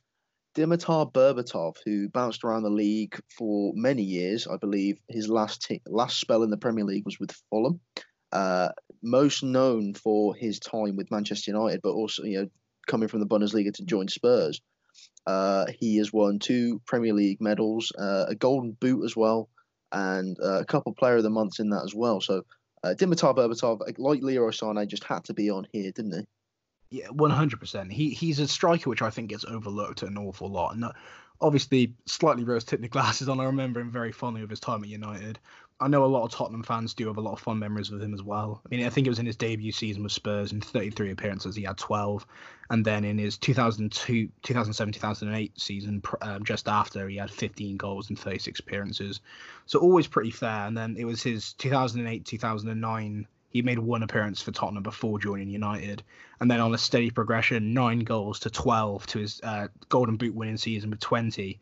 Dimitar 0.54 1.12
Berbatov, 1.12 1.76
who 1.84 2.08
bounced 2.08 2.44
around 2.44 2.62
the 2.62 2.70
league 2.70 3.18
for 3.36 3.72
many 3.74 4.02
years, 4.02 4.46
I 4.46 4.56
believe 4.56 4.98
his 5.08 5.28
last 5.28 5.62
t- 5.62 5.82
last 5.86 6.20
spell 6.20 6.42
in 6.42 6.50
the 6.50 6.56
Premier 6.56 6.84
League 6.84 7.04
was 7.04 7.18
with 7.18 7.32
Fulham. 7.50 7.80
Uh, 8.32 8.68
most 9.02 9.42
known 9.42 9.94
for 9.94 10.34
his 10.34 10.58
time 10.58 10.96
with 10.96 11.10
Manchester 11.10 11.50
United, 11.50 11.80
but 11.82 11.92
also 11.92 12.24
you 12.24 12.40
know 12.40 12.48
coming 12.86 13.08
from 13.08 13.20
the 13.20 13.26
Bundesliga 13.26 13.72
to 13.74 13.84
join 13.84 14.08
Spurs. 14.08 14.60
Uh, 15.26 15.66
he 15.78 15.98
has 15.98 16.12
won 16.12 16.38
two 16.38 16.80
Premier 16.86 17.12
League 17.12 17.40
medals, 17.40 17.92
uh, 17.98 18.26
a 18.28 18.34
Golden 18.34 18.72
Boot 18.72 19.04
as 19.04 19.14
well, 19.14 19.50
and 19.92 20.38
uh, 20.42 20.60
a 20.60 20.64
couple 20.64 20.94
player 20.94 21.16
of 21.16 21.22
the 21.22 21.30
months 21.30 21.60
in 21.60 21.70
that 21.70 21.84
as 21.84 21.94
well. 21.94 22.20
So 22.20 22.44
uh, 22.86 22.94
Dimitar 22.94 23.34
Berbatov, 23.34 23.98
like 23.98 24.22
Leroy 24.22 24.50
Sané, 24.50 24.86
just 24.86 25.04
had 25.04 25.24
to 25.24 25.34
be 25.34 25.50
on 25.50 25.66
here, 25.72 25.92
didn't 25.92 26.12
he? 26.12 26.98
Yeah, 26.98 27.08
one 27.08 27.30
hundred 27.30 27.60
percent. 27.60 27.92
He 27.92 28.10
he's 28.10 28.38
a 28.38 28.46
striker 28.46 28.88
which 28.88 29.02
I 29.02 29.10
think 29.10 29.30
gets 29.30 29.44
overlooked 29.44 30.02
an 30.02 30.16
awful 30.16 30.48
lot. 30.48 30.74
And 30.74 30.84
obviously, 31.40 31.94
slightly 32.06 32.44
rose 32.44 32.64
tinted 32.64 32.90
glasses 32.92 33.28
on. 33.28 33.40
I 33.40 33.44
remember 33.44 33.80
him 33.80 33.90
very 33.90 34.12
fondly 34.12 34.42
of 34.42 34.50
his 34.50 34.60
time 34.60 34.82
at 34.84 34.88
United. 34.88 35.38
I 35.78 35.88
know 35.88 36.04
a 36.04 36.06
lot 36.06 36.24
of 36.24 36.30
Tottenham 36.30 36.62
fans 36.62 36.94
do 36.94 37.06
have 37.08 37.18
a 37.18 37.20
lot 37.20 37.34
of 37.34 37.40
fond 37.40 37.60
memories 37.60 37.90
with 37.90 38.02
him 38.02 38.14
as 38.14 38.22
well. 38.22 38.62
I 38.64 38.74
mean, 38.74 38.86
I 38.86 38.88
think 38.88 39.06
it 39.06 39.10
was 39.10 39.18
in 39.18 39.26
his 39.26 39.36
debut 39.36 39.72
season 39.72 40.02
with 40.02 40.12
Spurs 40.12 40.52
in 40.52 40.62
33 40.62 41.10
appearances, 41.10 41.54
he 41.54 41.64
had 41.64 41.76
12, 41.76 42.26
and 42.70 42.82
then 42.82 43.04
in 43.04 43.18
his 43.18 43.36
2002, 43.36 44.30
2007, 44.42 44.92
2008 44.94 45.60
season, 45.60 46.02
um, 46.22 46.44
just 46.44 46.66
after, 46.66 47.06
he 47.08 47.16
had 47.16 47.30
15 47.30 47.76
goals 47.76 48.08
and 48.08 48.18
36 48.18 48.60
appearances. 48.60 49.20
So 49.66 49.78
always 49.78 50.06
pretty 50.06 50.30
fair. 50.30 50.66
And 50.66 50.76
then 50.76 50.96
it 50.98 51.04
was 51.04 51.22
his 51.22 51.52
2008, 51.54 52.24
2009. 52.24 53.26
He 53.50 53.60
made 53.60 53.78
one 53.78 54.02
appearance 54.02 54.40
for 54.40 54.52
Tottenham 54.52 54.82
before 54.82 55.18
joining 55.18 55.50
United, 55.50 56.02
and 56.40 56.50
then 56.50 56.60
on 56.60 56.72
a 56.72 56.78
steady 56.78 57.10
progression, 57.10 57.74
nine 57.74 58.00
goals 58.00 58.40
to 58.40 58.50
12 58.50 59.06
to 59.08 59.18
his 59.18 59.40
uh, 59.42 59.68
Golden 59.90 60.16
Boot 60.16 60.34
winning 60.34 60.56
season 60.56 60.88
with 60.88 61.00
20. 61.00 61.60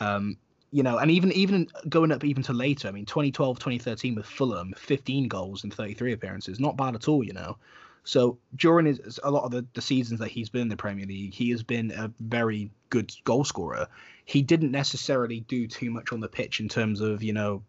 Um, 0.00 0.36
you 0.72 0.82
know, 0.82 0.96
and 0.98 1.10
even 1.10 1.30
even 1.32 1.68
going 1.88 2.10
up 2.10 2.24
even 2.24 2.42
to 2.44 2.52
later, 2.54 2.88
I 2.88 2.92
mean, 2.92 3.04
2012, 3.04 3.58
2013 3.58 4.14
with 4.14 4.26
Fulham, 4.26 4.72
15 4.76 5.28
goals 5.28 5.64
and 5.64 5.72
33 5.72 6.14
appearances, 6.14 6.58
not 6.58 6.78
bad 6.78 6.94
at 6.94 7.08
all, 7.08 7.22
you 7.22 7.34
know. 7.34 7.58
So 8.04 8.38
during 8.56 8.86
his, 8.86 9.20
a 9.22 9.30
lot 9.30 9.44
of 9.44 9.52
the, 9.52 9.64
the 9.74 9.82
seasons 9.82 10.18
that 10.20 10.28
he's 10.28 10.48
been 10.48 10.62
in 10.62 10.68
the 10.68 10.76
Premier 10.76 11.06
League, 11.06 11.34
he 11.34 11.50
has 11.50 11.62
been 11.62 11.92
a 11.92 12.10
very 12.18 12.70
good 12.90 13.14
goal 13.24 13.44
scorer. 13.44 13.86
He 14.24 14.42
didn't 14.42 14.72
necessarily 14.72 15.40
do 15.40 15.68
too 15.68 15.90
much 15.90 16.10
on 16.10 16.20
the 16.20 16.28
pitch 16.28 16.58
in 16.58 16.68
terms 16.68 17.00
of, 17.00 17.22
you 17.22 17.32
know, 17.32 17.62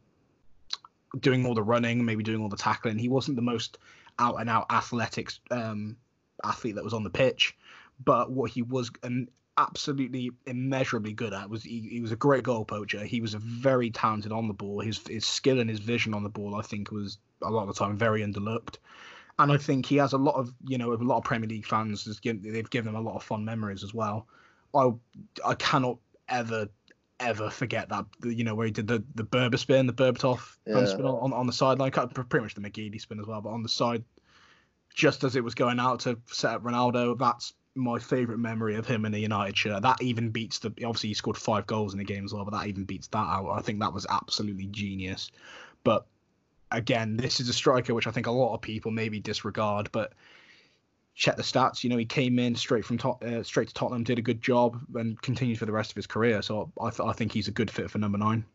doing 1.20 1.46
all 1.46 1.54
the 1.54 1.62
running, 1.62 2.04
maybe 2.04 2.24
doing 2.24 2.42
all 2.42 2.50
the 2.50 2.58
tackling. 2.58 2.98
He 2.98 3.10
wasn't 3.10 3.36
the 3.36 3.44
most 3.44 3.78
out 4.18 4.40
and 4.40 4.50
out 4.50 4.68
athletic 4.72 5.34
um, 5.52 5.98
athlete 6.44 6.76
that 6.76 6.84
was 6.84 6.94
on 6.94 7.04
the 7.04 7.10
pitch, 7.10 7.56
but 8.04 8.32
what 8.32 8.50
he 8.50 8.62
was 8.62 8.92
an 9.04 9.30
absolutely 9.58 10.32
immeasurably 10.46 11.14
good 11.14 11.34
at. 11.34 11.50
Was 11.50 11.64
he, 11.64 11.82
he 11.82 12.02
was 12.02 12.12
a 12.12 12.16
great 12.16 12.44
goal 12.44 12.66
poacher. 12.66 13.04
He 13.04 13.22
was 13.22 13.34
a 13.34 13.40
very 13.40 13.90
talented 13.90 14.32
on 14.32 14.48
the 14.48 14.54
ball. 14.54 14.80
His 14.80 15.00
his 15.08 15.26
skill 15.26 15.60
and 15.60 15.70
his 15.70 15.80
vision 15.80 16.14
on 16.14 16.24
the 16.24 16.30
ball, 16.30 16.56
I 16.56 16.62
think, 16.62 16.92
was 16.92 17.18
a 17.42 17.50
lot 17.50 17.68
of 17.68 17.68
the 17.68 17.74
time 17.74 17.98
very 17.98 18.22
underlooked. 18.22 18.78
And 19.40 19.52
I 19.52 19.58
think 19.58 19.86
he 19.86 19.98
has 19.98 20.14
a 20.14 20.18
lot 20.18 20.36
of 20.36 20.54
you 20.68 20.78
know 20.78 20.94
a 20.94 20.96
lot 20.96 21.18
of 21.18 21.24
Premier 21.24 21.50
League 21.50 21.66
fans. 21.66 22.06
They've 22.06 22.70
given 22.70 22.90
him 22.90 22.96
a 22.96 23.02
lot 23.02 23.16
of 23.16 23.24
fond 23.24 23.46
memories 23.46 23.84
as 23.84 23.94
well. 23.94 24.28
I 24.74 24.92
I 25.46 25.56
cannot 25.56 25.98
ever 26.30 26.68
ever 27.20 27.50
forget 27.50 27.90
that 27.90 28.06
you 28.24 28.44
know 28.44 28.56
where 28.56 28.66
he 28.66 28.72
did 28.72 28.88
the 28.88 29.04
the 29.16 29.24
Berber 29.24 29.58
spin, 29.58 29.88
the 29.88 29.94
Berbatov 29.94 30.58
yeah. 30.66 30.86
spin 30.86 31.06
on, 31.06 31.34
on 31.34 31.48
the 31.48 31.54
sideline, 31.54 31.92
pretty 31.92 32.44
much 32.44 32.56
the 32.56 32.62
McGeady 32.62 33.00
spin 33.00 33.20
as 33.20 33.28
well, 33.28 33.42
but 33.42 33.50
on 33.50 33.64
the 33.64 33.70
side, 33.70 34.04
just 34.94 35.24
as 35.24 35.36
it 35.36 35.44
was 35.44 35.56
going 35.56 35.80
out 35.80 36.02
to 36.02 36.20
set 36.28 36.56
up 36.56 36.64
Ronaldo. 36.64 37.18
That's 37.18 37.54
my 37.76 37.98
favourite 37.98 38.40
memory 38.40 38.76
of 38.76 38.86
him 38.86 39.06
in 39.06 39.14
a 39.14 39.18
United 39.18 39.58
shirt. 39.58 39.82
That 39.82 40.02
even 40.02 40.30
beats 40.30 40.60
the 40.60 40.70
obviously 40.70 41.10
he 41.10 41.14
scored 41.16 41.38
five 41.38 41.66
goals 41.66 41.94
in 41.94 42.00
the 42.00 42.06
game 42.06 42.26
as 42.26 42.34
well, 42.34 42.46
but 42.46 42.52
that 42.52 42.68
even 42.68 42.84
beats 42.84 43.08
that 43.08 43.18
out. 43.18 43.50
I 43.50 43.62
think 43.62 43.80
that 43.80 43.94
was 43.94 44.06
absolutely 44.10 44.68
genius. 44.68 45.32
But 45.84 46.06
again, 46.72 47.18
this 47.18 47.40
is 47.40 47.50
a 47.50 47.54
striker 47.54 47.94
which 47.94 48.08
I 48.08 48.12
think 48.12 48.28
a 48.28 48.32
lot 48.32 48.54
of 48.54 48.62
people 48.62 48.92
maybe 48.92 49.20
disregard, 49.20 49.90
but 49.92 50.14
check 51.16 51.36
the 51.36 51.44
stats. 51.44 51.84
You 51.84 51.90
know, 51.90 51.98
he 51.98 52.06
came 52.06 52.40
in 52.40 52.56
straight 52.56 52.86
from 52.86 52.98
top, 52.98 53.24
uh, 53.24 53.44
straight 53.44 53.68
to 53.70 53.74
Tottenham, 53.74 54.04
did 54.04 54.20
a 54.20 54.24
good 54.24 54.42
job, 54.42 54.80
and 54.96 55.20
continued 55.22 55.60
for 55.60 55.66
the 55.66 55.72
rest 55.72 55.92
of 55.92 55.96
his 55.96 56.08
career. 56.08 56.42
So 56.42 56.72
I, 56.82 56.90
th- 56.90 57.08
I 57.08 57.14
think 57.14 57.32
he's 57.32 57.48
a 57.48 57.52
good 57.52 57.72
fit 57.72 57.90
for 57.90 57.98
number 57.98 58.18
nine. 58.18 58.46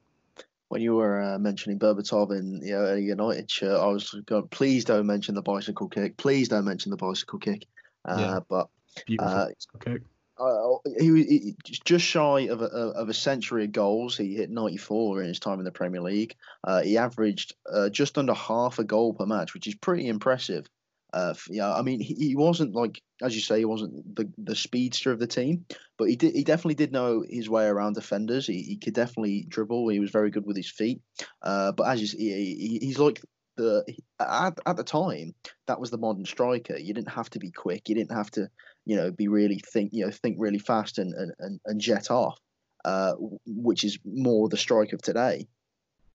When 0.68 0.82
you 0.82 0.96
were 0.96 1.22
uh, 1.22 1.38
mentioning 1.38 1.78
Berbatov 1.78 2.30
in 2.38 2.60
you 2.62 2.74
know, 2.74 2.84
a 2.84 2.98
United 2.98 3.50
shirt, 3.50 3.80
I 3.80 3.86
was 3.86 4.10
going, 4.26 4.48
please 4.48 4.84
don't 4.84 5.06
mention 5.06 5.34
the 5.34 5.42
bicycle 5.42 5.88
kick. 5.88 6.18
Please 6.18 6.48
don't 6.48 6.66
mention 6.66 6.90
the 6.90 6.96
bicycle 6.96 7.38
kick. 7.38 7.66
Uh, 8.04 8.16
yeah. 8.18 8.40
But 8.46 8.68
Beautiful. 9.06 9.32
Uh, 9.32 9.48
okay. 9.76 9.98
Uh, 10.38 10.78
he, 10.98 11.24
he 11.24 11.56
just 11.84 12.04
shy 12.04 12.42
of 12.42 12.62
a, 12.62 12.66
of 12.66 13.08
a 13.08 13.14
century 13.14 13.64
of 13.64 13.72
goals. 13.72 14.16
He 14.16 14.36
hit 14.36 14.50
94 14.50 15.22
in 15.22 15.28
his 15.28 15.40
time 15.40 15.58
in 15.58 15.64
the 15.64 15.72
Premier 15.72 16.00
League. 16.00 16.36
Uh, 16.62 16.82
he 16.82 16.96
averaged 16.96 17.54
uh, 17.70 17.88
just 17.88 18.18
under 18.18 18.34
half 18.34 18.78
a 18.78 18.84
goal 18.84 19.14
per 19.14 19.26
match, 19.26 19.52
which 19.52 19.66
is 19.66 19.74
pretty 19.74 20.06
impressive. 20.06 20.66
Uh, 21.12 21.34
yeah, 21.48 21.74
I 21.74 21.82
mean, 21.82 22.00
he, 22.00 22.14
he 22.14 22.36
wasn't 22.36 22.74
like, 22.74 23.02
as 23.22 23.34
you 23.34 23.40
say, 23.40 23.58
he 23.58 23.64
wasn't 23.64 24.14
the, 24.14 24.30
the 24.36 24.54
speedster 24.54 25.10
of 25.10 25.18
the 25.18 25.26
team, 25.26 25.64
but 25.96 26.08
he 26.08 26.16
did. 26.16 26.34
He 26.34 26.44
definitely 26.44 26.74
did 26.74 26.92
know 26.92 27.24
his 27.28 27.48
way 27.48 27.66
around 27.66 27.94
defenders. 27.94 28.46
He, 28.46 28.62
he 28.62 28.76
could 28.76 28.94
definitely 28.94 29.46
dribble. 29.48 29.88
He 29.88 30.00
was 30.00 30.10
very 30.10 30.30
good 30.30 30.46
with 30.46 30.56
his 30.56 30.70
feet. 30.70 31.00
Uh, 31.42 31.72
but 31.72 31.88
as 31.88 32.02
you, 32.02 32.18
he, 32.18 32.78
he's 32.82 32.98
like 32.98 33.22
the 33.56 33.84
at, 34.20 34.58
at 34.66 34.76
the 34.76 34.84
time 34.84 35.34
that 35.66 35.80
was 35.80 35.90
the 35.90 35.98
modern 35.98 36.26
striker. 36.26 36.76
You 36.76 36.92
didn't 36.92 37.10
have 37.10 37.30
to 37.30 37.38
be 37.38 37.50
quick. 37.50 37.88
You 37.88 37.94
didn't 37.94 38.16
have 38.16 38.30
to 38.32 38.50
you 38.88 38.96
know 38.96 39.10
be 39.10 39.28
really 39.28 39.60
think 39.72 39.90
you 39.92 40.04
know 40.04 40.10
think 40.10 40.36
really 40.40 40.58
fast 40.58 40.98
and 40.98 41.12
and, 41.38 41.60
and 41.64 41.80
jet 41.80 42.10
off, 42.10 42.38
uh, 42.84 43.12
which 43.46 43.84
is 43.84 43.98
more 44.04 44.48
the 44.48 44.56
strike 44.56 44.94
of 44.94 45.02
today. 45.02 45.46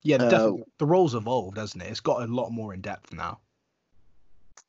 Yeah, 0.01 0.17
uh, 0.17 0.53
the 0.79 0.85
role's 0.85 1.15
evolved, 1.15 1.57
hasn't 1.57 1.83
it? 1.83 1.89
It's 1.89 2.01
got 2.01 2.23
a 2.23 2.33
lot 2.33 2.49
more 2.49 2.73
in 2.73 2.81
depth 2.81 3.13
now. 3.13 3.39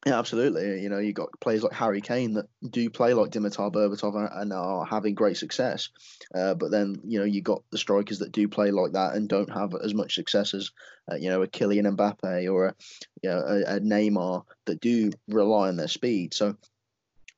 Yeah, 0.07 0.19
absolutely. 0.19 0.83
You 0.83 0.91
know, 0.91 0.99
you 0.99 1.15
got 1.15 1.31
players 1.41 1.63
like 1.63 1.73
Harry 1.73 2.03
Kane 2.03 2.35
that 2.35 2.47
do 2.69 2.91
play 2.91 3.15
like 3.15 3.31
Dimitar 3.31 3.73
Berbatov 3.73 4.39
and 4.39 4.53
are 4.53 4.85
having 4.85 5.15
great 5.15 5.39
success. 5.39 5.89
Uh, 6.35 6.53
but 6.53 6.71
then, 6.71 6.97
you 7.05 7.19
know, 7.19 7.25
you 7.25 7.41
got 7.41 7.63
the 7.71 7.79
strikers 7.79 8.19
that 8.19 8.31
do 8.31 8.47
play 8.47 8.71
like 8.71 8.93
that 8.93 9.15
and 9.15 9.31
don't 9.31 9.51
have 9.51 9.75
as 9.83 9.95
much 9.95 10.15
success 10.15 10.53
as, 10.53 10.73
uh, 11.11 11.15
you 11.15 11.31
know, 11.31 11.41
a 11.41 11.49
Kylian 11.49 11.97
Mbappe 11.97 12.53
or 12.53 12.67
a, 12.67 12.75
you 13.23 13.31
know, 13.31 13.39
a, 13.39 13.77
a 13.77 13.81
Neymar 13.81 14.45
that 14.67 14.81
do 14.81 15.11
rely 15.27 15.69
on 15.69 15.77
their 15.77 15.89
speed. 15.89 16.35
So 16.35 16.55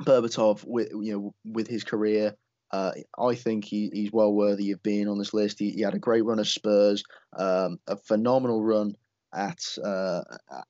Berbatov, 0.03 0.65
with 0.65 0.91
you 0.93 1.13
know, 1.13 1.35
with 1.45 1.69
his 1.69 1.85
career, 1.85 2.37
uh, 2.71 2.93
I 3.19 3.35
think 3.35 3.65
he, 3.65 3.91
he's 3.93 4.13
well 4.13 4.33
worthy 4.33 4.73
of 4.73 4.83
being 4.83 5.09
on 5.09 5.19
this 5.19 5.33
list. 5.33 5.59
He, 5.59 5.71
he 5.71 5.81
had 5.83 5.95
a 5.95 5.99
great 5.99 6.25
run 6.25 6.41
at 6.41 6.47
Spurs, 6.47 7.05
um, 7.37 7.79
a 7.87 7.97
phenomenal 7.97 8.63
run 8.63 8.97
at 9.33 9.61
uh, 9.83 10.23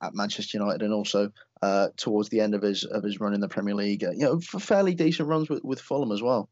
at 0.03 0.15
Manchester 0.15 0.59
United, 0.59 0.83
and 0.83 0.93
also 0.93 1.31
uh, 1.63 1.89
towards 1.97 2.29
the 2.29 2.41
end 2.41 2.55
of 2.55 2.63
his 2.63 2.85
of 2.85 3.03
his 3.03 3.21
run 3.21 3.35
in 3.35 3.41
the 3.41 3.49
Premier 3.49 3.75
League. 3.75 4.05
Uh, 4.05 4.11
you 4.11 4.25
know, 4.25 4.39
fairly 4.41 4.95
decent 4.95 5.29
runs 5.29 5.49
with, 5.49 5.65
with 5.65 5.81
Fulham 5.81 6.13
as 6.13 6.23
well. 6.23 6.49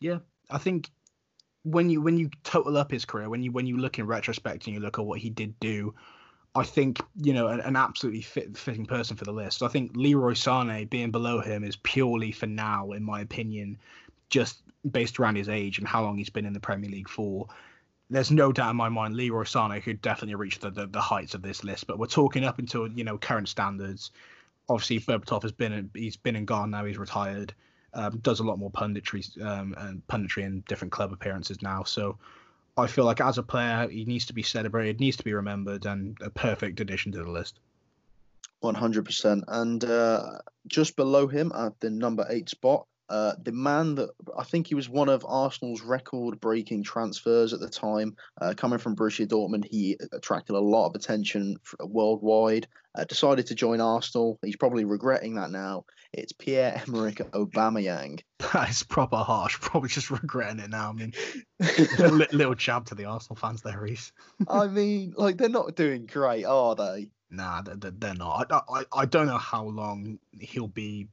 Yeah, 0.00 0.18
I 0.50 0.58
think 0.58 0.90
when 1.64 1.90
you 1.90 2.00
when 2.00 2.16
you 2.18 2.30
total 2.44 2.76
up 2.76 2.90
his 2.90 3.04
career, 3.04 3.28
when 3.28 3.42
you 3.42 3.52
when 3.52 3.66
you 3.66 3.76
look 3.76 3.98
in 3.98 4.06
retrospect 4.06 4.66
and 4.66 4.74
you 4.74 4.80
look 4.80 4.98
at 4.98 5.04
what 5.04 5.18
he 5.18 5.30
did 5.30 5.58
do, 5.60 5.94
I 6.54 6.64
think 6.64 7.00
you 7.16 7.32
know 7.32 7.48
an, 7.48 7.60
an 7.60 7.76
absolutely 7.76 8.22
fit, 8.22 8.56
fitting 8.56 8.86
person 8.86 9.16
for 9.16 9.24
the 9.24 9.32
list. 9.32 9.62
I 9.62 9.68
think 9.68 9.92
Leroy 9.94 10.32
Sané 10.32 10.88
being 10.88 11.10
below 11.10 11.40
him 11.40 11.64
is 11.64 11.76
purely 11.76 12.32
for 12.32 12.46
now, 12.46 12.92
in 12.92 13.02
my 13.02 13.20
opinion, 13.20 13.78
just 14.30 14.62
based 14.90 15.18
around 15.18 15.36
his 15.36 15.48
age 15.48 15.78
and 15.78 15.86
how 15.86 16.02
long 16.02 16.16
he's 16.16 16.30
been 16.30 16.46
in 16.46 16.52
the 16.52 16.60
Premier 16.60 16.90
League 16.90 17.08
for 17.08 17.48
there's 18.10 18.30
no 18.30 18.52
doubt 18.52 18.70
in 18.70 18.76
my 18.76 18.88
mind 18.88 19.14
Leroy 19.14 19.42
Sané 19.42 19.82
could 19.82 20.00
definitely 20.00 20.34
reach 20.34 20.58
the, 20.60 20.70
the, 20.70 20.86
the 20.86 21.00
heights 21.00 21.34
of 21.34 21.42
this 21.42 21.62
list. 21.62 21.86
But 21.86 21.98
we're 21.98 22.06
talking 22.06 22.44
up 22.44 22.58
until 22.58 22.88
you 22.88 23.04
know 23.04 23.18
current 23.18 23.48
standards. 23.48 24.10
Obviously, 24.68 25.00
Berbatov 25.00 25.42
has 25.42 25.52
been 25.52 25.90
he's 25.94 26.16
been 26.16 26.36
in 26.36 26.44
gone 26.44 26.70
now. 26.70 26.84
He's 26.84 26.98
retired. 26.98 27.54
Um, 27.94 28.18
does 28.18 28.40
a 28.40 28.44
lot 28.44 28.58
more 28.58 28.70
punditry 28.70 29.42
um, 29.42 29.74
and 29.78 30.06
punditry 30.08 30.44
in 30.44 30.62
different 30.68 30.92
club 30.92 31.12
appearances 31.12 31.62
now. 31.62 31.84
So 31.84 32.18
I 32.78 32.86
feel 32.86 33.04
like 33.04 33.20
as 33.20 33.38
a 33.38 33.42
player, 33.42 33.88
he 33.88 34.04
needs 34.04 34.26
to 34.26 34.32
be 34.32 34.42
celebrated, 34.42 35.00
needs 35.00 35.16
to 35.16 35.24
be 35.24 35.34
remembered, 35.34 35.84
and 35.84 36.16
a 36.22 36.30
perfect 36.30 36.80
addition 36.80 37.12
to 37.12 37.18
the 37.18 37.30
list. 37.30 37.58
One 38.60 38.74
hundred 38.74 39.04
percent. 39.04 39.44
And 39.48 39.84
uh, 39.84 40.38
just 40.66 40.96
below 40.96 41.26
him 41.26 41.52
at 41.54 41.78
the 41.80 41.90
number 41.90 42.24
eight 42.30 42.48
spot, 42.48 42.86
uh, 43.08 43.32
the 43.42 43.52
man 43.52 43.94
that 43.96 44.10
I 44.36 44.44
think 44.44 44.66
he 44.66 44.74
was 44.74 44.88
one 44.88 45.08
of 45.08 45.24
Arsenal's 45.26 45.82
record-breaking 45.82 46.84
transfers 46.84 47.52
at 47.52 47.60
the 47.60 47.68
time, 47.68 48.16
uh, 48.40 48.54
coming 48.56 48.78
from 48.78 48.96
Borussia 48.96 49.26
Dortmund, 49.26 49.64
he 49.64 49.96
attracted 50.12 50.54
a 50.54 50.60
lot 50.60 50.88
of 50.88 50.94
attention 50.94 51.56
worldwide. 51.80 52.68
Uh, 52.94 53.04
decided 53.04 53.46
to 53.46 53.54
join 53.54 53.80
Arsenal. 53.80 54.38
He's 54.42 54.56
probably 54.56 54.84
regretting 54.84 55.34
that 55.36 55.50
now. 55.50 55.84
It's 56.12 56.32
Pierre 56.32 56.82
Emerick 56.86 57.16
Aubameyang. 57.32 58.20
That 58.52 58.70
is 58.70 58.82
proper 58.82 59.16
harsh. 59.16 59.56
Probably 59.60 59.88
just 59.88 60.10
regretting 60.10 60.60
it 60.60 60.70
now. 60.70 60.88
I 60.88 60.92
mean, 60.92 61.12
a 61.60 62.08
little 62.08 62.54
jab 62.54 62.86
to 62.86 62.94
the 62.94 63.04
Arsenal 63.04 63.36
fans 63.36 63.62
there, 63.62 63.80
Reese. 63.80 64.12
I 64.48 64.66
mean, 64.68 65.14
like 65.16 65.36
they're 65.36 65.48
not 65.48 65.76
doing 65.76 66.06
great, 66.06 66.44
are 66.44 66.74
they? 66.74 67.10
Nah, 67.30 67.62
they're, 67.62 67.90
they're 67.90 68.14
not. 68.14 68.50
I, 68.50 68.60
I, 68.70 68.84
I 69.00 69.04
don't 69.04 69.26
know 69.26 69.38
how 69.38 69.64
long 69.64 70.18
he'll 70.40 70.66
be 70.66 71.08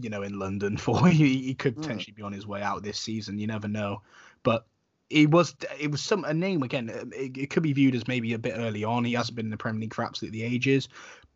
you 0.00 0.10
know, 0.10 0.22
in 0.22 0.38
London 0.38 0.76
for. 0.76 1.08
he, 1.08 1.38
he 1.38 1.54
could 1.54 1.74
hmm. 1.74 1.82
potentially 1.82 2.12
mm. 2.12 2.16
be 2.16 2.22
on 2.22 2.32
his 2.32 2.46
way 2.46 2.62
out 2.62 2.82
this 2.82 3.00
season. 3.00 3.38
You 3.38 3.46
never 3.46 3.68
know, 3.68 4.02
but 4.42 4.66
it 5.10 5.30
was 5.30 5.56
it 5.78 5.90
was 5.90 6.02
some 6.02 6.24
a 6.24 6.34
name 6.34 6.62
again. 6.62 6.88
It, 7.12 7.36
it, 7.36 7.50
could 7.50 7.62
be 7.62 7.72
viewed 7.72 7.94
as 7.94 8.06
maybe 8.06 8.34
a 8.34 8.38
bit 8.38 8.54
early 8.56 8.84
on. 8.84 9.04
He 9.04 9.14
hasn't 9.14 9.36
been 9.36 9.46
in 9.46 9.50
the 9.50 9.56
Premier 9.56 9.80
League 9.80 9.94
for 9.94 10.04
absolutely 10.04 10.42
ages, 10.42 10.88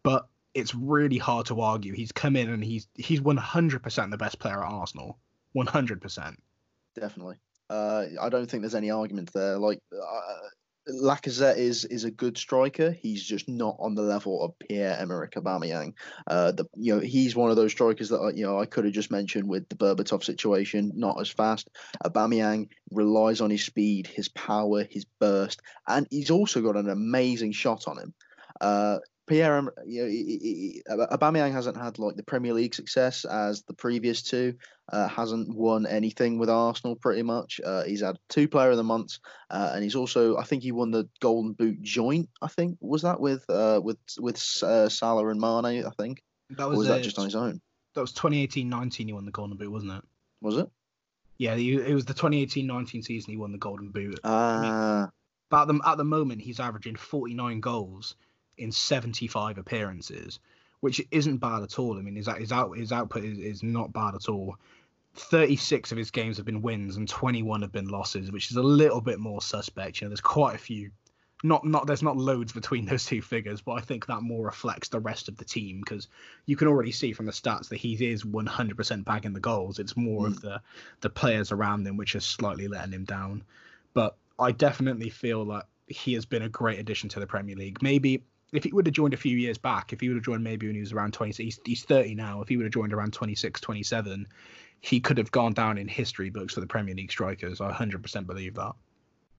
but 0.03 0.27
it's 0.55 0.75
really 0.75 1.19
hard 1.19 1.47
to 1.47 1.61
argue. 1.61 1.95
He's 1.95 2.13
come 2.13 2.37
in 2.37 2.51
and 2.51 2.63
he's 2.63 2.89
he's 2.95 3.21
100% 3.21 4.11
the 4.11 4.17
best 4.17 4.39
player 4.39 4.63
at 4.65 4.73
Arsenal. 4.73 5.19
100%. 5.57 6.37
Definitely. 6.95 7.37
Uh, 7.71 8.07
I 8.21 8.29
don't 8.29 8.51
think 8.51 8.63
there's 8.63 8.75
any 8.75 8.91
argument 8.91 9.33
there. 9.33 9.59
Like 9.59 9.81
uh, 9.93 10.49
Lacazette 10.89 11.57
is 11.57 11.85
is 11.85 12.05
a 12.05 12.11
good 12.11 12.37
striker. 12.37 12.91
He's 12.91 13.23
just 13.23 13.49
not 13.49 13.77
on 13.79 13.95
the 13.95 14.03
level 14.03 14.43
of 14.43 14.59
Pierre 14.59 14.97
Emerick 14.99 15.33
Aubameyang. 15.33 15.95
Uh, 16.27 16.53
the 16.53 16.67
you 16.77 16.95
know 16.95 17.01
he's 17.01 17.37
one 17.37 17.51
of 17.51 17.57
those 17.57 17.73
strikers 17.73 18.09
that 18.09 18.35
you 18.37 18.45
know 18.45 18.61
I 18.61 18.67
could 18.67 18.85
have 18.85 18.93
just 18.93 19.11
mentioned 19.11 19.49
with 19.49 19.69
the 19.69 19.77
Berbatov 19.77 20.25
situation. 20.25 20.93
Not 20.95 21.21
as 21.21 21.31
fast. 21.31 21.71
Aubameyang 22.05 22.69
relies 22.91 23.41
on 23.41 23.51
his 23.51 23.65
speed, 23.65 24.07
his 24.07 24.29
power, 24.29 24.85
his 24.85 25.05
burst, 25.19 25.63
and 25.87 26.07
he's 26.11 26.31
also 26.31 26.61
got 26.61 26.77
an 26.77 26.91
amazing 26.91 27.53
shot 27.53 27.87
on 27.87 27.99
him. 27.99 28.15
Uh, 28.61 28.99
Pierre, 29.33 29.63
you 29.87 30.03
know, 30.03 30.09
he, 30.11 30.25
he, 30.43 30.83
Aubameyang 30.91 31.53
hasn't 31.53 31.79
had 31.79 31.99
like 31.99 32.17
the 32.17 32.23
Premier 32.23 32.53
League 32.53 32.75
success 32.75 33.25
as 33.25 33.63
the 33.63 33.73
previous 33.73 34.21
two. 34.21 34.55
Uh, 34.93 35.09
hasn't 35.09 35.49
won 35.57 35.87
anything 35.87 36.39
with 36.39 36.51
Arsenal 36.51 36.97
pretty 36.97 37.23
much. 37.23 37.59
Uh, 37.65 37.83
he's 37.85 38.03
had 38.03 38.19
two 38.29 38.47
Player 38.47 38.73
of 38.73 38.77
the 38.77 38.83
Months, 38.83 39.21
uh, 39.49 39.71
and 39.73 39.83
he's 39.83 39.95
also 39.95 40.37
I 40.37 40.45
think 40.45 40.63
he 40.63 40.71
won 40.71 40.91
the 40.91 41.09
Golden 41.21 41.55
Boot 41.55 41.81
joint. 41.81 42.29
I 42.43 42.49
think 42.49 42.77
was 42.83 43.03
that 43.03 43.21
with 43.21 43.49
uh, 43.49 43.81
with 43.83 43.97
with 44.21 44.37
uh, 44.63 44.91
Salah 44.91 45.27
and 45.29 45.41
Mane. 45.41 45.87
I 45.87 45.91
think. 45.97 46.23
That 46.51 46.69
was, 46.69 46.81
was 46.81 46.89
that 46.89 47.03
just 47.03 47.19
on 47.19 47.25
his 47.25 47.35
own? 47.35 47.63
That 47.95 48.03
was 48.03 48.13
2018-19. 48.13 48.95
He 49.07 49.13
won 49.15 49.25
the 49.25 49.31
Golden 49.31 49.57
Boot, 49.57 49.73
wasn't 49.73 49.93
it? 49.93 50.05
Was 50.43 50.59
it? 50.59 50.69
Yeah, 51.39 51.55
it 51.55 51.95
was 51.95 52.05
the 52.05 52.13
2018-19 52.13 53.03
season. 53.03 53.31
He 53.31 53.39
won 53.39 53.53
the 53.53 53.59
Golden 53.59 53.89
Boot. 53.89 54.21
Ah. 54.25 54.59
I 54.59 54.61
mean, 55.01 55.11
but 55.49 55.63
at 55.63 55.69
the, 55.69 55.81
at 55.87 55.97
the 55.97 56.05
moment, 56.05 56.43
he's 56.43 56.61
averaging 56.61 56.97
49 56.97 57.61
goals 57.61 58.17
in 58.59 58.73
75 58.73 59.59
appearances, 59.59 60.39
which 60.81 61.01
isn't 61.11 61.39
bad 61.39 61.63
at 61.63 61.79
all. 61.79 61.99
I 61.99 62.03
mean, 62.03 62.17
his 62.17 62.29
his, 62.39 62.53
out, 62.53 62.77
his 62.77 62.93
output 62.93 63.25
is, 63.25 63.39
is 63.39 63.63
not 63.63 63.93
bad 63.93 64.15
at 64.15 64.29
all. 64.29 64.57
36 65.15 65.93
of 65.93 65.99
his 65.99 66.11
games 66.11 66.39
have 66.39 66.47
been 66.47 66.63
wins 66.63 66.97
and 66.97 67.09
21 67.09 67.63
have 67.63 67.73
been 67.73 67.89
losses, 67.89 68.33
which 68.33 68.51
is 68.51 68.57
a 68.57 68.63
little 68.63 69.01
bit 69.01 69.19
more 69.19 69.43
suspect. 69.43 70.01
You 70.01 70.07
know, 70.07 70.11
there's 70.11 70.21
quite 70.21 70.55
a 70.55 70.59
few. 70.59 70.91
Not 71.45 71.67
not 71.67 71.87
there's 71.87 72.03
not 72.03 72.17
loads 72.17 72.53
between 72.53 72.85
those 72.87 73.05
two 73.05 73.21
figures, 73.21 73.61
but 73.61 73.73
I 73.73 73.81
think 73.81 74.07
that 74.07 74.23
more 74.23 74.45
reflects 74.45 74.89
the 74.89 75.01
rest 75.01 75.29
of 75.29 75.37
the 75.37 75.45
team 75.45 75.81
because 75.81 76.09
you 76.47 76.57
can 76.57 76.69
already 76.69 76.93
see 76.93 77.13
from 77.13 77.27
the 77.27 77.33
stats 77.33 77.69
that 77.69 77.77
he 77.77 77.95
is 77.95 78.23
100% 78.23 79.05
bagging 79.05 79.33
the 79.33 79.41
goals. 79.41 79.79
It's 79.79 79.97
more 79.97 80.27
mm. 80.27 80.29
of 80.29 80.41
the 80.41 80.63
the 81.01 81.11
players 81.11 81.53
around 81.53 81.87
him 81.87 81.97
which 81.97 82.15
are 82.15 82.21
slightly 82.21 82.69
letting 82.69 82.93
him 82.93 83.05
down. 83.05 83.43
But 83.93 84.17
I 84.39 84.53
definitely 84.53 85.11
feel 85.11 85.45
that 85.47 85.67
he 85.87 86.15
has 86.15 86.25
been 86.25 86.43
a 86.43 86.49
great 86.49 86.79
addition 86.79 87.09
to 87.11 87.21
the 87.21 87.27
Premier 87.27 87.57
League. 87.57 87.83
Maybe 87.83 88.25
if 88.53 88.65
he 88.65 88.73
would 88.73 88.87
have 88.87 88.95
joined 88.95 89.15
a 89.15 89.19
few 89.19 89.37
years 89.37 89.59
back, 89.59 89.93
if 89.93 90.01
he 90.01 90.09
would 90.09 90.17
have 90.17 90.25
joined 90.25 90.45
maybe 90.45 90.67
when 90.67 90.75
he 90.75 90.81
was 90.81 90.93
around 90.93 91.15
20, 91.15 91.43
he's, 91.43 91.59
he's 91.65 91.85
30 91.85 92.15
now. 92.15 92.43
If 92.43 92.49
he 92.49 92.57
would 92.57 92.65
have 92.65 92.73
joined 92.73 92.93
around 92.93 93.13
26, 93.13 93.61
27, 93.61 94.27
he 94.81 95.01
could 95.01 95.19
have 95.19 95.31
gone 95.31 95.55
down 95.55 95.79
in 95.79 95.89
history 95.89 96.29
books 96.29 96.55
for 96.55 96.61
the 96.61 96.67
Premier 96.67 96.95
League 96.95 97.11
strikers. 97.11 97.61
I 97.61 97.73
100% 97.73 98.27
believe 98.27 98.55
that. 98.55 98.73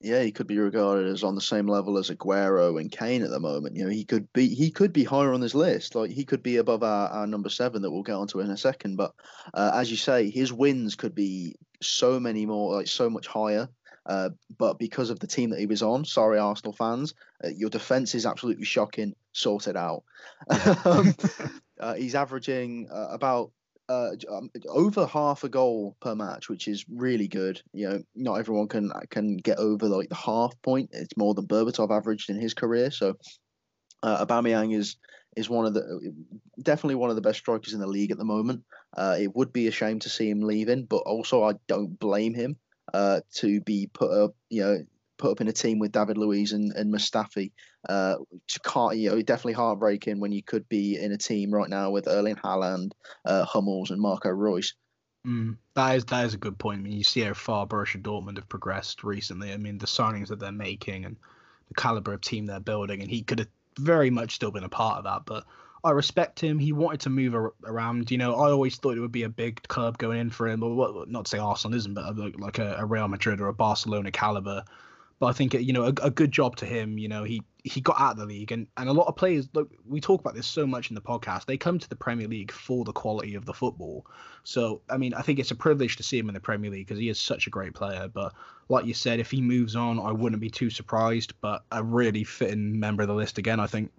Yeah, 0.01 0.21
he 0.21 0.31
could 0.33 0.47
be 0.47 0.57
regarded 0.57 1.07
as 1.07 1.23
on 1.23 1.35
the 1.35 1.41
same 1.41 1.65
level 1.65 1.97
as 1.97 2.09
Aguero 2.09 2.79
and 2.81 2.91
Kane 2.91 3.21
at 3.21 3.29
the 3.29 3.39
moment. 3.39 3.77
You 3.77 3.85
know, 3.85 3.89
he 3.89 4.03
could 4.03 4.31
be 4.33 4.53
he 4.53 4.69
could 4.69 4.91
be 4.91 5.05
higher 5.05 5.31
on 5.31 5.39
this 5.39 5.55
list. 5.55 5.95
Like 5.95 6.11
he 6.11 6.25
could 6.25 6.43
be 6.43 6.57
above 6.57 6.83
our, 6.83 7.07
our 7.07 7.25
number 7.25 7.47
seven 7.47 7.81
that 7.81 7.91
we'll 7.91 8.03
get 8.03 8.15
onto 8.15 8.41
in 8.41 8.49
a 8.49 8.57
second. 8.57 8.97
But 8.97 9.13
uh, 9.53 9.71
as 9.73 9.89
you 9.89 9.95
say, 9.95 10.29
his 10.29 10.51
wins 10.51 10.95
could 10.95 11.15
be 11.15 11.55
so 11.81 12.19
many 12.19 12.45
more, 12.45 12.75
like 12.75 12.87
so 12.87 13.09
much 13.09 13.27
higher. 13.27 13.69
Uh, 14.05 14.29
but 14.57 14.79
because 14.79 15.09
of 15.09 15.19
the 15.19 15.27
team 15.27 15.49
that 15.51 15.59
he 15.59 15.65
was 15.65 15.81
on, 15.81 16.05
sorry, 16.05 16.37
Arsenal 16.37 16.73
fans, 16.73 17.13
uh, 17.43 17.49
your 17.49 17.69
defense 17.69 18.15
is 18.15 18.25
absolutely 18.25 18.65
shocking. 18.65 19.15
Sort 19.31 19.67
it 19.67 19.77
out. 19.77 20.03
um, 20.85 21.15
uh, 21.79 21.93
he's 21.95 22.15
averaging 22.15 22.89
uh, 22.91 23.07
about 23.11 23.51
uh, 23.89 24.11
um, 24.31 24.49
over 24.67 25.05
half 25.05 25.43
a 25.43 25.49
goal 25.49 25.95
per 26.01 26.15
match, 26.15 26.49
which 26.49 26.67
is 26.67 26.85
really 26.89 27.27
good. 27.27 27.61
You 27.73 27.89
know, 27.89 28.03
not 28.15 28.35
everyone 28.35 28.67
can 28.67 28.91
can 29.09 29.37
get 29.37 29.57
over 29.57 29.87
like 29.87 30.09
the 30.09 30.15
half 30.15 30.53
point. 30.61 30.89
It's 30.93 31.17
more 31.17 31.33
than 31.33 31.47
Berbatov 31.47 31.91
averaged 31.91 32.29
in 32.29 32.39
his 32.39 32.53
career. 32.53 32.91
So, 32.91 33.17
uh, 34.01 34.25
Aubameyang 34.25 34.75
is 34.75 34.97
is 35.35 35.49
one 35.49 35.65
of 35.65 35.73
the 35.73 36.13
definitely 36.61 36.95
one 36.95 37.09
of 37.09 37.15
the 37.15 37.21
best 37.21 37.39
strikers 37.39 37.73
in 37.73 37.79
the 37.79 37.87
league 37.87 38.11
at 38.11 38.17
the 38.17 38.25
moment. 38.25 38.63
Uh, 38.95 39.17
it 39.19 39.35
would 39.35 39.51
be 39.51 39.67
a 39.67 39.71
shame 39.71 39.99
to 39.99 40.09
see 40.09 40.29
him 40.29 40.41
leaving, 40.41 40.85
but 40.85 40.97
also 40.97 41.43
I 41.43 41.53
don't 41.67 41.99
blame 41.99 42.33
him 42.33 42.57
uh, 42.93 43.21
to 43.35 43.61
be 43.61 43.89
put 43.91 44.11
up, 44.11 44.35
you 44.49 44.63
know, 44.63 44.77
put 45.17 45.31
up 45.31 45.41
in 45.41 45.47
a 45.47 45.53
team 45.53 45.79
with 45.79 45.91
David 45.91 46.17
Luiz 46.17 46.51
and, 46.51 46.71
and 46.73 46.93
Mustafi. 46.93 47.51
Uh, 47.87 48.15
can't, 48.63 48.97
you 48.97 49.09
know, 49.09 49.21
definitely 49.21 49.53
heartbreaking 49.53 50.19
when 50.19 50.31
you 50.31 50.43
could 50.43 50.67
be 50.69 50.97
in 50.97 51.11
a 51.11 51.17
team 51.17 51.51
right 51.53 51.69
now 51.69 51.91
with 51.91 52.07
Erling 52.07 52.35
Haaland, 52.35 52.91
uh, 53.25 53.45
Hummels, 53.45 53.91
and 53.91 54.01
Marco 54.01 54.29
Reus. 54.29 54.73
Mm, 55.25 55.57
that 55.75 55.95
is 55.95 56.05
that 56.05 56.25
is 56.25 56.33
a 56.33 56.37
good 56.37 56.57
point. 56.57 56.79
I 56.79 56.83
mean, 56.83 56.93
you 56.93 57.03
see 57.03 57.21
how 57.21 57.33
far 57.33 57.65
Borussia 57.65 58.01
Dortmund 58.01 58.35
have 58.35 58.49
progressed 58.49 59.03
recently. 59.03 59.53
I 59.53 59.57
mean, 59.57 59.77
the 59.77 59.85
signings 59.85 60.27
that 60.27 60.39
they're 60.39 60.51
making 60.51 61.05
and 61.05 61.15
the 61.69 61.73
caliber 61.75 62.13
of 62.13 62.21
team 62.21 62.45
they're 62.45 62.59
building, 62.59 63.01
and 63.01 63.09
he 63.09 63.21
could 63.21 63.39
have 63.39 63.47
very 63.79 64.09
much 64.09 64.35
still 64.35 64.51
been 64.51 64.65
a 64.65 64.69
part 64.69 64.97
of 64.97 65.05
that. 65.05 65.21
But 65.25 65.45
I 65.83 65.91
respect 65.91 66.39
him. 66.39 66.59
He 66.59 66.71
wanted 66.71 67.01
to 67.01 67.09
move 67.09 67.35
around. 67.65 68.09
You 68.09 68.17
know, 68.17 68.35
I 68.35 68.51
always 68.51 68.77
thought 68.77 68.95
it 68.95 69.01
would 69.01 69.11
be 69.11 69.23
a 69.23 69.29
big 69.29 69.67
club 69.67 69.97
going 69.97 70.19
in 70.19 70.29
for 70.29 70.47
him. 70.47 70.61
But 70.61 71.09
not 71.09 71.25
to 71.25 71.29
say 71.29 71.37
Arsenal 71.39 71.77
isn't, 71.77 71.93
but 71.93 72.05
uh, 72.05 72.29
like 72.37 72.59
a, 72.59 72.77
a 72.79 72.85
Real 72.85 73.07
Madrid 73.09 73.41
or 73.41 73.47
a 73.47 73.53
Barcelona 73.53 74.11
caliber. 74.11 74.63
But 75.19 75.27
I 75.27 75.33
think 75.33 75.53
uh, 75.55 75.57
you 75.57 75.73
know 75.73 75.83
a, 75.83 75.93
a, 76.01 76.09
good 76.09 76.31
job 76.31 76.55
to 76.57 76.65
him. 76.65 76.97
You 76.97 77.09
know, 77.09 77.25
he 77.25 77.43
he 77.65 77.81
got 77.81 77.99
out 77.99 78.13
of 78.13 78.17
the 78.17 78.25
league, 78.25 78.53
and, 78.53 78.67
and 78.77 78.87
a 78.87 78.93
lot 78.93 79.07
of 79.07 79.17
players. 79.17 79.49
Look, 79.53 79.71
we 79.85 79.99
talk 79.99 80.21
about 80.21 80.35
this 80.35 80.47
so 80.47 80.65
much 80.65 80.89
in 80.89 80.95
the 80.95 81.01
podcast. 81.01 81.45
They 81.45 81.57
come 81.57 81.79
to 81.79 81.89
the 81.89 81.97
Premier 81.97 82.27
League 82.27 82.51
for 82.51 82.85
the 82.85 82.93
quality 82.93 83.35
of 83.35 83.45
the 83.45 83.53
football. 83.53 84.05
So, 84.43 84.81
I 84.89 84.97
mean, 84.97 85.13
I 85.13 85.21
think 85.21 85.39
it's 85.39 85.51
a 85.51 85.55
privilege 85.55 85.97
to 85.97 86.03
see 86.03 86.17
him 86.17 86.29
in 86.29 86.33
the 86.33 86.41
Premier 86.41 86.71
League 86.71 86.87
because 86.87 86.99
he 86.99 87.09
is 87.09 87.19
such 87.19 87.47
a 87.47 87.49
great 87.49 87.73
player. 87.73 88.07
But 88.07 88.33
like 88.69 88.85
you 88.85 88.93
said, 88.93 89.19
if 89.19 89.31
he 89.31 89.41
moves 89.41 89.75
on, 89.75 89.99
I 89.99 90.11
wouldn't 90.11 90.41
be 90.41 90.49
too 90.49 90.69
surprised. 90.69 91.33
But 91.41 91.63
a 91.71 91.83
really 91.83 92.23
fitting 92.23 92.79
member 92.79 93.03
of 93.03 93.09
the 93.09 93.15
list 93.15 93.37
again, 93.37 93.59
I 93.59 93.67
think. 93.67 93.91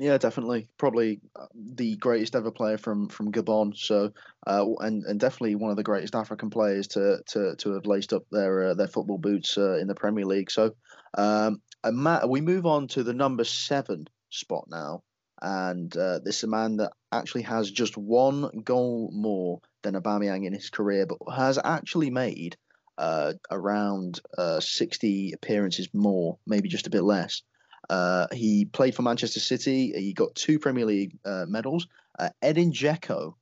Yeah, 0.00 0.16
definitely. 0.16 0.66
Probably 0.78 1.20
uh, 1.36 1.44
the 1.54 1.94
greatest 1.96 2.34
ever 2.34 2.50
player 2.50 2.78
from 2.78 3.08
from 3.10 3.30
Gabon. 3.32 3.76
So, 3.76 4.14
uh, 4.46 4.64
and 4.78 5.04
and 5.04 5.20
definitely 5.20 5.56
one 5.56 5.70
of 5.70 5.76
the 5.76 5.82
greatest 5.82 6.14
African 6.14 6.48
players 6.48 6.88
to 6.88 7.18
to 7.26 7.54
to 7.56 7.72
have 7.74 7.84
laced 7.84 8.14
up 8.14 8.22
their 8.32 8.70
uh, 8.70 8.74
their 8.74 8.88
football 8.88 9.18
boots 9.18 9.58
uh, 9.58 9.76
in 9.76 9.88
the 9.88 9.94
Premier 9.94 10.24
League. 10.24 10.50
So, 10.50 10.74
um, 11.18 11.60
and 11.84 11.98
Matt, 11.98 12.30
we 12.30 12.40
move 12.40 12.64
on 12.64 12.88
to 12.88 13.02
the 13.02 13.12
number 13.12 13.44
seven 13.44 14.06
spot 14.30 14.64
now, 14.70 15.02
and 15.42 15.94
uh, 15.94 16.20
this 16.20 16.38
is 16.38 16.44
a 16.44 16.48
man 16.48 16.78
that 16.78 16.92
actually 17.12 17.42
has 17.42 17.70
just 17.70 17.98
one 17.98 18.62
goal 18.64 19.10
more 19.12 19.60
than 19.82 19.96
Aubameyang 19.96 20.46
in 20.46 20.54
his 20.54 20.70
career, 20.70 21.04
but 21.04 21.18
has 21.30 21.58
actually 21.62 22.08
made 22.08 22.56
uh, 22.96 23.34
around 23.50 24.18
60 24.60 25.32
appearances 25.34 25.88
more, 25.92 26.38
maybe 26.46 26.70
just 26.70 26.86
a 26.86 26.90
bit 26.90 27.04
less. 27.04 27.42
Uh, 27.88 28.26
he 28.32 28.64
played 28.64 28.94
for 28.94 29.02
Manchester 29.02 29.40
City. 29.40 29.92
He 29.92 30.12
got 30.12 30.34
two 30.34 30.58
Premier 30.58 30.86
League 30.86 31.18
uh, 31.24 31.46
medals. 31.48 31.86
Uh, 32.18 32.30
Edin 32.42 32.72
Dzeko, 32.72 33.34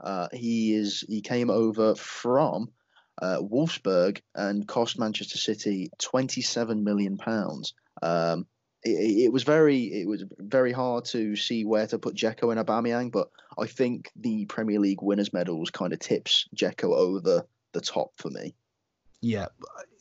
uh, 0.00 0.28
he 0.32 0.74
is 0.74 1.04
he 1.06 1.20
came 1.20 1.50
over 1.50 1.94
from 1.94 2.70
uh, 3.20 3.38
Wolfsburg 3.40 4.20
and 4.34 4.66
cost 4.66 4.98
Manchester 4.98 5.38
City 5.38 5.90
27 5.98 6.82
million 6.82 7.16
pounds. 7.16 7.74
Um, 8.02 8.46
it, 8.82 9.26
it, 9.26 9.32
was 9.32 9.44
very 9.44 9.84
it 9.84 10.08
was 10.08 10.24
very 10.38 10.72
hard 10.72 11.04
to 11.06 11.36
see 11.36 11.64
where 11.64 11.86
to 11.86 11.98
put 11.98 12.16
Dzeko 12.16 12.50
and 12.50 12.66
Aubameyang, 12.66 13.12
but 13.12 13.30
I 13.58 13.66
think 13.66 14.10
the 14.16 14.46
Premier 14.46 14.80
League 14.80 15.02
winners' 15.02 15.32
medals 15.32 15.70
kind 15.70 15.92
of 15.92 16.00
tips 16.00 16.48
Dzeko 16.54 16.94
over 16.94 17.46
the 17.72 17.80
top 17.80 18.10
for 18.16 18.30
me. 18.30 18.54
Yeah, 19.20 19.46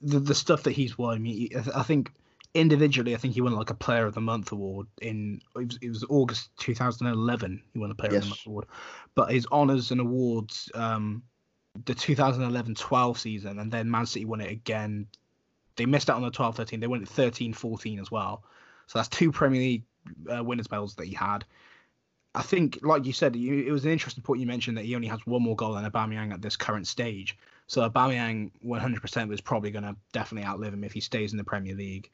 the 0.01 0.19
the 0.19 0.35
stuff 0.35 0.63
that 0.63 0.71
he's 0.71 0.97
won. 0.97 1.15
I 1.15 1.19
mean, 1.19 1.49
I 1.73 1.83
think 1.83 2.11
individually, 2.53 3.15
I 3.15 3.17
think 3.17 3.33
he 3.33 3.41
won 3.41 3.53
like 3.53 3.69
a 3.69 3.75
Player 3.75 4.05
of 4.05 4.13
the 4.13 4.21
Month 4.21 4.51
award 4.51 4.87
in 5.01 5.41
it 5.55 5.67
was, 5.67 5.79
it 5.81 5.89
was 5.89 6.05
August 6.09 6.49
2011. 6.59 7.63
He 7.73 7.79
won 7.79 7.91
a 7.91 7.95
Player 7.95 8.13
yes. 8.13 8.17
of 8.19 8.23
the 8.23 8.29
Month 8.29 8.47
award, 8.47 8.65
but 9.15 9.31
his 9.31 9.47
honors 9.51 9.91
and 9.91 10.01
awards, 10.01 10.69
um, 10.75 11.23
the 11.85 11.95
2011-12 11.95 13.17
season, 13.17 13.59
and 13.59 13.71
then 13.71 13.89
Man 13.89 14.05
City 14.05 14.25
won 14.25 14.41
it 14.41 14.51
again. 14.51 15.07
They 15.75 15.87
missed 15.87 16.09
out 16.09 16.17
on 16.17 16.21
the 16.21 16.31
12-13. 16.31 16.79
They 16.79 16.87
won 16.87 17.01
it 17.01 17.09
13-14 17.09 17.99
as 17.99 18.11
well. 18.11 18.43
So 18.85 18.99
that's 18.99 19.09
two 19.09 19.31
Premier 19.31 19.59
League 19.59 19.83
uh, 20.31 20.43
winners 20.43 20.69
medals 20.69 20.95
that 20.95 21.07
he 21.07 21.15
had. 21.15 21.45
I 22.35 22.41
think, 22.41 22.79
like 22.81 23.05
you 23.05 23.13
said, 23.13 23.35
you, 23.35 23.63
it 23.63 23.71
was 23.71 23.85
an 23.85 23.91
interesting 23.91 24.23
point 24.23 24.39
you 24.39 24.47
mentioned 24.47 24.77
that 24.77 24.85
he 24.85 24.95
only 24.95 25.07
has 25.07 25.25
one 25.25 25.41
more 25.41 25.55
goal 25.55 25.73
than 25.73 25.89
Aubameyang 25.89 26.33
at 26.33 26.41
this 26.41 26.55
current 26.55 26.87
stage. 26.87 27.37
So 27.67 27.87
Aubameyang 27.87 28.51
100% 28.65 29.29
was 29.29 29.41
probably 29.41 29.71
going 29.71 29.83
to 29.83 29.95
definitely 30.11 30.47
outlive 30.47 30.73
him 30.73 30.83
if 30.83 30.93
he 30.93 30.99
stays 30.99 31.31
in 31.31 31.37
the 31.37 31.43
Premier 31.43 31.75
League. 31.75 32.09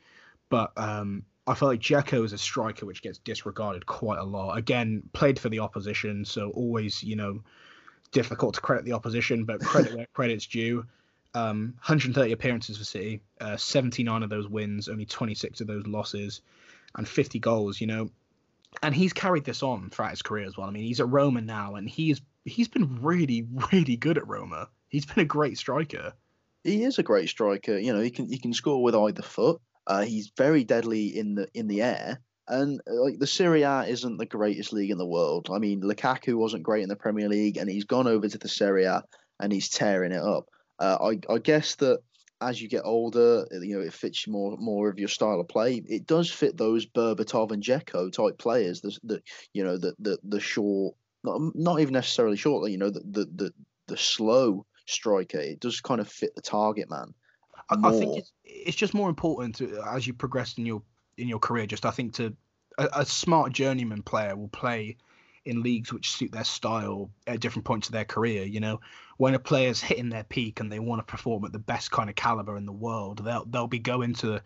But 0.50 0.72
um, 0.78 1.24
I 1.48 1.54
feel 1.54 1.68
like 1.68 1.80
Dzeko 1.80 2.26
is 2.26 2.34
a 2.34 2.38
striker 2.38 2.86
which 2.86 3.02
gets 3.02 3.20
disregarded 3.20 3.86
quite 3.86 4.20
a 4.20 4.24
lot. 4.24 4.58
Again, 4.58 5.04
played 5.14 5.40
for 5.40 5.50
the 5.50 5.60
opposition, 5.60 6.26
so 6.26 6.50
always, 6.52 7.04
you 7.04 7.16
know, 7.16 7.42
difficult 8.12 8.56
to 8.56 8.62
credit 8.62 8.86
the 8.86 8.94
opposition, 8.94 9.46
but 9.46 9.60
credit 9.60 9.96
where 9.96 10.08
credit's 10.14 10.48
due. 10.48 10.86
Um, 11.36 11.76
130 11.78 12.32
appearances 12.32 12.78
for 12.78 12.84
City, 12.84 13.22
uh, 13.40 13.56
79 13.56 14.24
of 14.24 14.30
those 14.30 14.48
wins, 14.48 14.90
only 14.90 15.06
26 15.06 15.62
of 15.62 15.68
those 15.68 15.86
losses, 15.86 16.42
and 16.96 17.08
50 17.08 17.40
goals. 17.40 17.80
You 17.80 17.88
know, 17.88 18.10
and 18.82 18.96
he's 18.96 19.14
carried 19.14 19.46
this 19.46 19.64
on 19.64 19.90
throughout 19.90 20.12
his 20.12 20.22
career 20.22 20.46
as 20.46 20.58
well. 20.58 20.68
I 20.68 20.72
mean, 20.72 20.84
he's 20.84 21.00
at 21.00 21.10
Roma 21.10 21.42
now, 21.42 21.76
and 21.76 21.90
he's 21.90 22.22
he's 22.46 22.68
been 22.68 23.02
really, 23.02 23.48
really 23.72 23.96
good 23.96 24.18
at 24.18 24.28
Roma. 24.28 24.70
He's 24.90 25.06
been 25.06 25.24
a 25.24 25.26
great 25.26 25.58
striker. 25.58 26.14
He 26.64 26.84
is 26.84 27.00
a 27.00 27.04
great 27.04 27.30
striker. 27.30 27.78
You 27.78 27.94
know, 27.94 28.02
he 28.02 28.10
can 28.10 28.28
he 28.28 28.38
can 28.38 28.54
score 28.54 28.82
with 28.82 28.96
either 28.96 29.22
foot. 29.22 29.62
Uh, 29.90 30.04
he's 30.04 30.32
very 30.38 30.64
deadly 30.64 31.18
in 31.18 31.36
the 31.36 31.48
in 31.54 31.68
the 31.68 31.82
air, 31.82 32.22
and 32.48 32.80
uh, 32.90 32.94
like 33.02 33.20
the 33.20 33.28
Serie 33.28 33.64
A 33.64 33.82
isn't 33.82 34.18
the 34.18 34.26
greatest 34.26 34.72
league 34.72 34.92
in 34.92 34.98
the 34.98 35.06
world. 35.06 35.50
I 35.52 35.58
mean, 35.58 35.82
Lukaku 35.82 36.36
wasn't 36.36 36.64
great 36.64 36.84
in 36.84 36.90
the 36.90 36.96
Premier 36.96 37.28
League, 37.28 37.58
and 37.58 37.70
he's 37.70 37.86
gone 37.86 38.08
over 38.08 38.30
to 38.30 38.38
the 38.38 38.48
Serie 38.48 38.86
A 38.86 39.04
and 39.40 39.52
he's 39.52 39.70
tearing 39.70 40.12
it 40.12 40.22
up. 40.22 40.48
Uh, 40.80 40.98
I, 41.02 41.34
I 41.34 41.40
guess 41.40 41.76
that 41.76 42.00
as 42.42 42.62
you 42.62 42.70
get 42.70 42.84
older, 42.86 43.46
you 43.52 43.78
know, 43.78 43.84
it 43.84 43.94
fits 43.94 44.28
more 44.28 44.56
more 44.58 44.90
of 44.90 45.00
your 45.00 45.10
style 45.10 45.40
of 45.40 45.48
play. 45.48 45.82
It 45.88 46.06
does 46.06 46.30
fit 46.30 46.56
those 46.56 46.86
Berbatov 46.86 47.52
and 47.52 47.64
Dzeko 47.64 48.12
type 48.12 48.38
players. 48.38 48.82
The, 48.82 48.98
the 49.04 49.22
you 49.54 49.64
know 49.64 49.78
the 49.78 49.94
the 50.00 50.20
the 50.24 50.40
short, 50.40 50.96
not 51.24 51.42
not 51.56 51.82
even 51.82 51.94
necessarily 51.94 52.38
short. 52.38 52.70
You 52.72 52.78
know, 52.78 52.90
the 52.90 53.02
the 53.02 53.26
the, 53.36 53.54
the 53.88 53.98
slow 53.98 54.66
striker. 54.86 55.40
It 55.40 55.60
does 55.60 55.82
kind 55.82 56.00
of 56.00 56.08
fit 56.08 56.34
the 56.36 56.42
target 56.42 56.90
man. 56.90 57.14
I, 57.70 57.76
I, 57.88 57.92
think 57.92 58.18
it's, 58.18 58.32
it's 58.44 58.78
just 58.78 58.94
more 58.94 59.10
important 59.10 59.56
to, 59.58 59.82
as 59.88 60.08
you 60.08 60.14
progress 60.14 60.58
in 60.58 60.66
your 60.66 60.82
in 61.18 61.28
your 61.28 61.40
career. 61.40 61.66
Just 61.66 61.86
I 61.86 61.92
think 61.92 62.14
to 62.16 62.36
a, 62.78 62.90
a, 62.94 63.06
smart 63.06 63.52
journeyman 63.52 64.02
player 64.02 64.36
will 64.36 64.48
play 64.48 64.98
in 65.46 65.64
leagues 65.64 65.94
which 65.94 66.12
suit 66.12 66.32
their 66.32 66.44
style 66.44 67.10
at 67.28 67.40
different 67.40 67.66
points 67.66 67.88
of 67.88 67.94
their 67.94 68.06
career. 68.06 68.44
You 68.44 68.60
know, 68.60 68.82
when 69.18 69.36
a 69.36 69.40
player's 69.40 69.82
hitting 69.82 70.10
their 70.10 70.24
peak 70.24 70.60
and 70.60 70.72
they 70.72 70.80
want 70.80 71.00
to 71.00 71.12
perform 71.12 71.46
at 71.46 71.52
the 71.52 71.60
best 71.60 71.92
kind 71.92 72.10
of 72.10 72.16
caliber 72.16 72.58
in 72.58 72.66
the 72.66 72.72
world, 72.72 73.24
they'll 73.24 73.46
they'll 73.46 73.68
be 73.68 73.80
going 73.80 74.14
to 74.16 74.42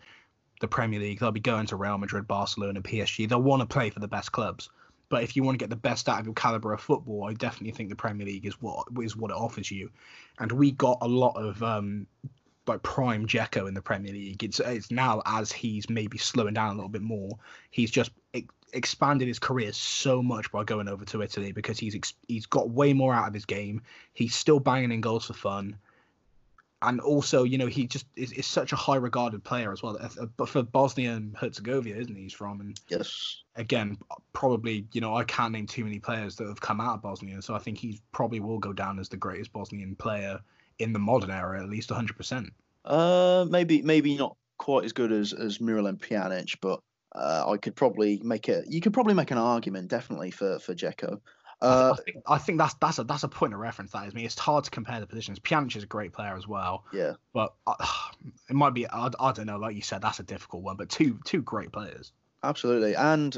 the 0.60 0.68
Premier 0.68 1.00
League. 1.00 1.20
They'll 1.20 1.32
be 1.32 1.40
going 1.40 1.66
to 1.66 1.76
Real 1.76 1.98
Madrid, 1.98 2.26
Barcelona, 2.26 2.82
PSG. 2.82 3.28
They'll 3.28 3.42
want 3.42 3.60
to 3.60 3.66
play 3.66 3.90
for 3.90 4.00
the 4.00 4.08
best 4.08 4.32
clubs. 4.32 4.68
But 5.10 5.22
if 5.22 5.36
you 5.36 5.42
want 5.42 5.58
to 5.58 5.62
get 5.62 5.70
the 5.70 5.76
best 5.76 6.08
out 6.08 6.20
of 6.20 6.26
your 6.26 6.34
caliber 6.34 6.72
of 6.72 6.80
football, 6.80 7.24
I 7.24 7.34
definitely 7.34 7.72
think 7.72 7.90
the 7.90 7.96
Premier 7.96 8.26
League 8.26 8.46
is 8.46 8.60
what 8.60 8.86
is 9.00 9.16
what 9.16 9.30
it 9.30 9.36
offers 9.36 9.70
you. 9.70 9.90
And 10.38 10.50
we 10.50 10.72
got 10.72 10.98
a 11.02 11.08
lot 11.08 11.36
of 11.36 11.62
um, 11.62 12.06
like 12.66 12.82
prime 12.82 13.26
Dzeko 13.26 13.68
in 13.68 13.74
the 13.74 13.82
Premier 13.82 14.12
League. 14.12 14.42
It's 14.42 14.60
it's 14.60 14.90
now 14.90 15.22
as 15.26 15.52
he's 15.52 15.88
maybe 15.90 16.18
slowing 16.18 16.54
down 16.54 16.72
a 16.72 16.74
little 16.74 16.88
bit 16.88 17.02
more. 17.02 17.38
He's 17.70 17.90
just 17.90 18.10
ex- 18.32 18.54
expanded 18.72 19.28
his 19.28 19.38
career 19.38 19.72
so 19.72 20.22
much 20.22 20.50
by 20.50 20.64
going 20.64 20.88
over 20.88 21.04
to 21.06 21.22
Italy 21.22 21.52
because 21.52 21.78
he's 21.78 21.94
ex- 21.94 22.14
he's 22.28 22.46
got 22.46 22.70
way 22.70 22.92
more 22.92 23.14
out 23.14 23.28
of 23.28 23.34
his 23.34 23.44
game. 23.44 23.82
He's 24.12 24.34
still 24.34 24.60
banging 24.60 24.92
in 24.92 25.00
goals 25.00 25.26
for 25.26 25.34
fun, 25.34 25.76
and 26.82 27.00
also 27.00 27.44
you 27.44 27.58
know 27.58 27.66
he 27.66 27.86
just 27.86 28.06
is, 28.16 28.32
is 28.32 28.46
such 28.46 28.72
a 28.72 28.76
high 28.76 28.96
regarded 28.96 29.44
player 29.44 29.72
as 29.72 29.82
well. 29.82 29.98
Uh, 30.00 30.26
but 30.36 30.48
for 30.48 30.62
Bosnia 30.62 31.12
and 31.12 31.36
Herzegovina, 31.36 31.96
isn't 31.96 32.14
he? 32.14 32.22
He's 32.22 32.32
from 32.32 32.60
and 32.60 32.80
yes. 32.88 33.42
Again, 33.56 33.98
probably 34.32 34.86
you 34.92 35.00
know 35.00 35.14
I 35.14 35.24
can't 35.24 35.52
name 35.52 35.66
too 35.66 35.84
many 35.84 35.98
players 35.98 36.36
that 36.36 36.48
have 36.48 36.60
come 36.60 36.80
out 36.80 36.94
of 36.94 37.02
Bosnia, 37.02 37.42
so 37.42 37.54
I 37.54 37.58
think 37.58 37.78
he 37.78 38.00
probably 38.12 38.40
will 38.40 38.58
go 38.58 38.72
down 38.72 38.98
as 38.98 39.08
the 39.08 39.16
greatest 39.16 39.52
Bosnian 39.52 39.94
player 39.96 40.40
in 40.78 40.92
the 40.92 40.98
modern 40.98 41.30
era, 41.30 41.62
at 41.62 41.68
least 41.68 41.90
100%. 41.90 42.48
Uh, 42.84 43.46
maybe 43.48 43.80
maybe 43.82 44.16
not 44.16 44.36
quite 44.58 44.84
as 44.84 44.92
good 44.92 45.10
as 45.10 45.32
as 45.32 45.58
Miralem 45.58 45.98
Pjanic, 45.98 46.56
but 46.60 46.80
uh, 47.14 47.44
I 47.48 47.56
could 47.56 47.74
probably 47.74 48.20
make 48.22 48.48
it. 48.48 48.66
You 48.68 48.80
could 48.80 48.92
probably 48.92 49.14
make 49.14 49.30
an 49.30 49.38
argument, 49.38 49.88
definitely 49.88 50.30
for 50.30 50.58
for 50.58 50.74
Dzeko. 50.74 51.20
Uh, 51.62 51.94
I, 51.96 52.02
think, 52.02 52.16
I 52.26 52.38
think 52.38 52.58
that's 52.58 52.74
that's 52.74 52.98
a 52.98 53.04
that's 53.04 53.22
a 53.22 53.28
point 53.28 53.54
of 53.54 53.60
reference. 53.60 53.92
That 53.92 54.06
is 54.06 54.12
I 54.12 54.16
me. 54.16 54.20
Mean, 54.20 54.26
it's 54.26 54.38
hard 54.38 54.64
to 54.64 54.70
compare 54.70 55.00
the 55.00 55.06
positions. 55.06 55.38
Pjanic 55.38 55.76
is 55.76 55.82
a 55.82 55.86
great 55.86 56.12
player 56.12 56.36
as 56.36 56.46
well. 56.46 56.84
Yeah. 56.92 57.12
But 57.32 57.54
uh, 57.66 57.74
it 58.50 58.54
might 58.54 58.74
be. 58.74 58.86
I, 58.88 59.08
I 59.18 59.32
don't 59.32 59.46
know. 59.46 59.56
Like 59.56 59.76
you 59.76 59.82
said, 59.82 60.02
that's 60.02 60.20
a 60.20 60.24
difficult 60.24 60.62
one. 60.62 60.76
But 60.76 60.90
two 60.90 61.18
two 61.24 61.42
great 61.42 61.72
players. 61.72 62.12
Absolutely, 62.42 62.94
and 62.94 63.36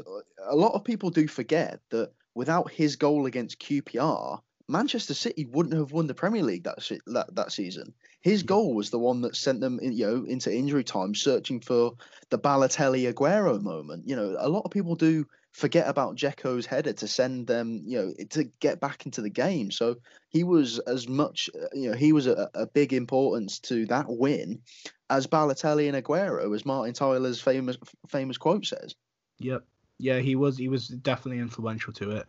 a 0.48 0.56
lot 0.56 0.72
of 0.74 0.82
people 0.82 1.10
do 1.10 1.28
forget 1.28 1.80
that 1.90 2.10
without 2.34 2.70
his 2.70 2.96
goal 2.96 3.26
against 3.26 3.60
QPR, 3.60 4.40
Manchester 4.68 5.14
City 5.14 5.46
wouldn't 5.46 5.76
have 5.76 5.92
won 5.92 6.06
the 6.06 6.14
Premier 6.14 6.42
League 6.42 6.64
that 6.64 6.78
that, 7.06 7.34
that 7.34 7.52
season. 7.52 7.92
His 8.20 8.42
goal 8.42 8.74
was 8.74 8.90
the 8.90 8.98
one 8.98 9.20
that 9.20 9.36
sent 9.36 9.60
them, 9.60 9.78
in, 9.80 9.92
you 9.92 10.06
know, 10.06 10.24
into 10.24 10.52
injury 10.52 10.82
time, 10.82 11.14
searching 11.14 11.60
for 11.60 11.92
the 12.30 12.38
Balotelli 12.38 13.12
Aguero 13.12 13.62
moment. 13.62 14.08
You 14.08 14.16
know, 14.16 14.36
a 14.38 14.48
lot 14.48 14.62
of 14.64 14.72
people 14.72 14.96
do 14.96 15.24
forget 15.52 15.88
about 15.88 16.16
Dzeko's 16.16 16.66
header 16.66 16.92
to 16.92 17.08
send 17.08 17.46
them, 17.46 17.82
you 17.86 17.98
know, 17.98 18.12
to 18.30 18.44
get 18.60 18.80
back 18.80 19.06
into 19.06 19.22
the 19.22 19.30
game. 19.30 19.70
So 19.70 19.96
he 20.28 20.44
was 20.44 20.80
as 20.80 21.08
much, 21.08 21.48
uh, 21.54 21.68
you 21.72 21.90
know, 21.90 21.96
he 21.96 22.12
was 22.12 22.26
a, 22.26 22.50
a 22.54 22.66
big 22.66 22.92
importance 22.92 23.58
to 23.60 23.86
that 23.86 24.06
win 24.08 24.60
as 25.08 25.26
Balotelli 25.26 25.88
and 25.88 26.04
Aguero, 26.04 26.54
as 26.54 26.66
Martin 26.66 26.92
Tyler's 26.92 27.40
famous 27.40 27.78
famous 28.08 28.36
quote 28.36 28.66
says. 28.66 28.96
Yep. 29.38 29.64
Yeah, 29.98 30.18
he 30.18 30.36
was 30.36 30.58
he 30.58 30.68
was 30.68 30.88
definitely 30.88 31.38
influential 31.40 31.92
to 31.94 32.10
it. 32.10 32.26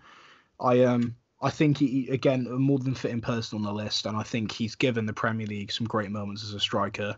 I 0.59 0.83
um 0.83 1.15
I 1.41 1.49
think 1.51 1.77
he 1.77 2.09
again 2.09 2.47
a 2.47 2.57
more 2.57 2.79
than 2.79 2.95
fitting 2.95 3.21
person 3.21 3.57
on 3.57 3.63
the 3.63 3.73
list, 3.73 4.05
and 4.05 4.17
I 4.17 4.23
think 4.23 4.51
he's 4.51 4.75
given 4.75 5.05
the 5.05 5.13
Premier 5.13 5.45
League 5.45 5.71
some 5.71 5.87
great 5.87 6.09
moments 6.09 6.43
as 6.43 6.53
a 6.53 6.59
striker. 6.59 7.15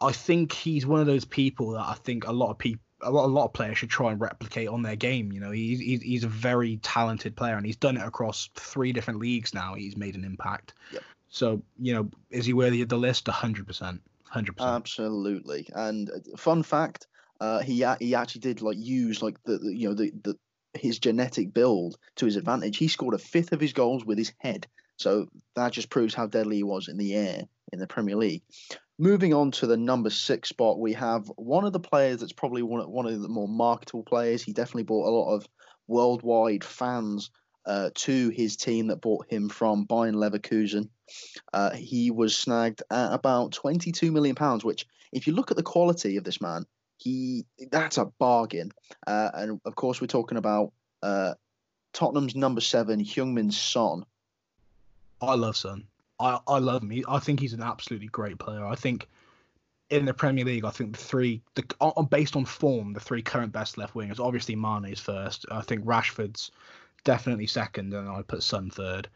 I 0.00 0.12
think 0.12 0.52
he's 0.52 0.86
one 0.86 1.00
of 1.00 1.06
those 1.06 1.24
people 1.24 1.72
that 1.72 1.86
I 1.86 1.94
think 1.94 2.26
a 2.26 2.32
lot 2.32 2.50
of 2.50 2.58
people, 2.58 2.82
a 3.02 3.10
lot, 3.10 3.24
a 3.24 3.28
lot 3.28 3.46
of 3.46 3.52
players 3.52 3.78
should 3.78 3.90
try 3.90 4.12
and 4.12 4.20
replicate 4.20 4.68
on 4.68 4.82
their 4.82 4.96
game. 4.96 5.32
You 5.32 5.40
know, 5.40 5.50
he's 5.50 5.80
he's, 5.80 6.02
he's 6.02 6.24
a 6.24 6.28
very 6.28 6.78
talented 6.78 7.36
player, 7.36 7.56
and 7.56 7.66
he's 7.66 7.76
done 7.76 7.96
it 7.96 8.06
across 8.06 8.48
three 8.54 8.92
different 8.92 9.20
leagues 9.20 9.52
now. 9.52 9.74
He's 9.74 9.96
made 9.96 10.14
an 10.14 10.24
impact. 10.24 10.72
Yep. 10.92 11.02
So 11.28 11.62
you 11.78 11.92
know, 11.92 12.10
is 12.30 12.46
he 12.46 12.54
worthy 12.54 12.80
of 12.80 12.88
the 12.88 12.96
list? 12.96 13.28
hundred 13.28 13.66
percent, 13.66 14.00
hundred 14.24 14.56
percent. 14.56 14.76
Absolutely. 14.76 15.68
And 15.74 16.08
uh, 16.10 16.36
fun 16.38 16.62
fact: 16.62 17.06
uh, 17.40 17.60
he 17.60 17.84
he 18.00 18.14
actually 18.14 18.40
did 18.40 18.62
like 18.62 18.78
use 18.78 19.20
like 19.22 19.42
the, 19.44 19.58
the 19.58 19.74
you 19.74 19.88
know 19.88 19.94
the, 19.94 20.10
the 20.22 20.38
his 20.76 20.98
genetic 20.98 21.52
build 21.52 21.96
to 22.16 22.26
his 22.26 22.36
advantage. 22.36 22.76
He 22.76 22.88
scored 22.88 23.14
a 23.14 23.18
fifth 23.18 23.52
of 23.52 23.60
his 23.60 23.72
goals 23.72 24.04
with 24.04 24.18
his 24.18 24.32
head. 24.38 24.66
So 24.96 25.28
that 25.54 25.72
just 25.72 25.90
proves 25.90 26.14
how 26.14 26.26
deadly 26.26 26.56
he 26.56 26.62
was 26.62 26.88
in 26.88 26.96
the 26.96 27.14
air 27.14 27.42
in 27.72 27.78
the 27.78 27.86
Premier 27.86 28.16
League. 28.16 28.42
Moving 28.98 29.34
on 29.34 29.50
to 29.52 29.66
the 29.66 29.76
number 29.76 30.08
six 30.08 30.48
spot, 30.48 30.78
we 30.78 30.94
have 30.94 31.26
one 31.36 31.64
of 31.64 31.74
the 31.74 31.80
players 31.80 32.20
that's 32.20 32.32
probably 32.32 32.62
one 32.62 32.80
of, 32.80 32.88
one 32.88 33.06
of 33.06 33.20
the 33.20 33.28
more 33.28 33.48
marketable 33.48 34.04
players. 34.04 34.42
He 34.42 34.52
definitely 34.52 34.84
brought 34.84 35.08
a 35.08 35.10
lot 35.10 35.34
of 35.34 35.46
worldwide 35.86 36.64
fans 36.64 37.30
uh, 37.66 37.90
to 37.94 38.30
his 38.30 38.56
team 38.56 38.86
that 38.86 39.02
bought 39.02 39.26
him 39.28 39.48
from 39.48 39.86
Bayern 39.86 40.14
Leverkusen. 40.14 40.88
Uh, 41.52 41.72
he 41.72 42.10
was 42.10 42.36
snagged 42.36 42.82
at 42.90 43.12
about 43.12 43.52
22 43.52 44.10
million 44.10 44.34
pounds, 44.34 44.64
which, 44.64 44.86
if 45.12 45.26
you 45.26 45.34
look 45.34 45.50
at 45.50 45.56
the 45.56 45.62
quality 45.62 46.16
of 46.16 46.24
this 46.24 46.40
man, 46.40 46.64
he 46.98 47.46
that's 47.70 47.98
a 47.98 48.06
bargain. 48.06 48.72
Uh, 49.06 49.30
and 49.34 49.60
of 49.64 49.74
course, 49.74 50.00
we're 50.00 50.06
talking 50.06 50.38
about 50.38 50.72
uh, 51.02 51.34
Tottenham's 51.92 52.36
number 52.36 52.60
seven, 52.60 53.00
Heung-min 53.00 53.50
Son. 53.50 54.04
I 55.20 55.34
love 55.34 55.56
Son. 55.56 55.84
I, 56.18 56.38
I 56.46 56.58
love 56.58 56.82
him. 56.82 57.04
I 57.08 57.18
think 57.18 57.40
he's 57.40 57.52
an 57.52 57.62
absolutely 57.62 58.08
great 58.08 58.38
player. 58.38 58.64
I 58.64 58.74
think 58.74 59.08
in 59.90 60.04
the 60.04 60.14
Premier 60.14 60.44
League, 60.44 60.64
I 60.64 60.70
think 60.70 60.96
the 60.96 61.02
three, 61.02 61.42
the 61.54 61.64
based 62.10 62.36
on 62.36 62.44
form, 62.44 62.92
the 62.92 63.00
three 63.00 63.22
current 63.22 63.52
best 63.52 63.78
left 63.78 63.94
wingers. 63.94 64.20
Obviously, 64.20 64.56
Mane 64.56 64.86
is 64.86 65.00
first. 65.00 65.46
I 65.50 65.60
think 65.60 65.84
Rashford's 65.84 66.50
definitely 67.04 67.46
second, 67.46 67.94
and 67.94 68.08
I 68.08 68.22
put 68.22 68.42
Son 68.42 68.70
third. 68.70 69.08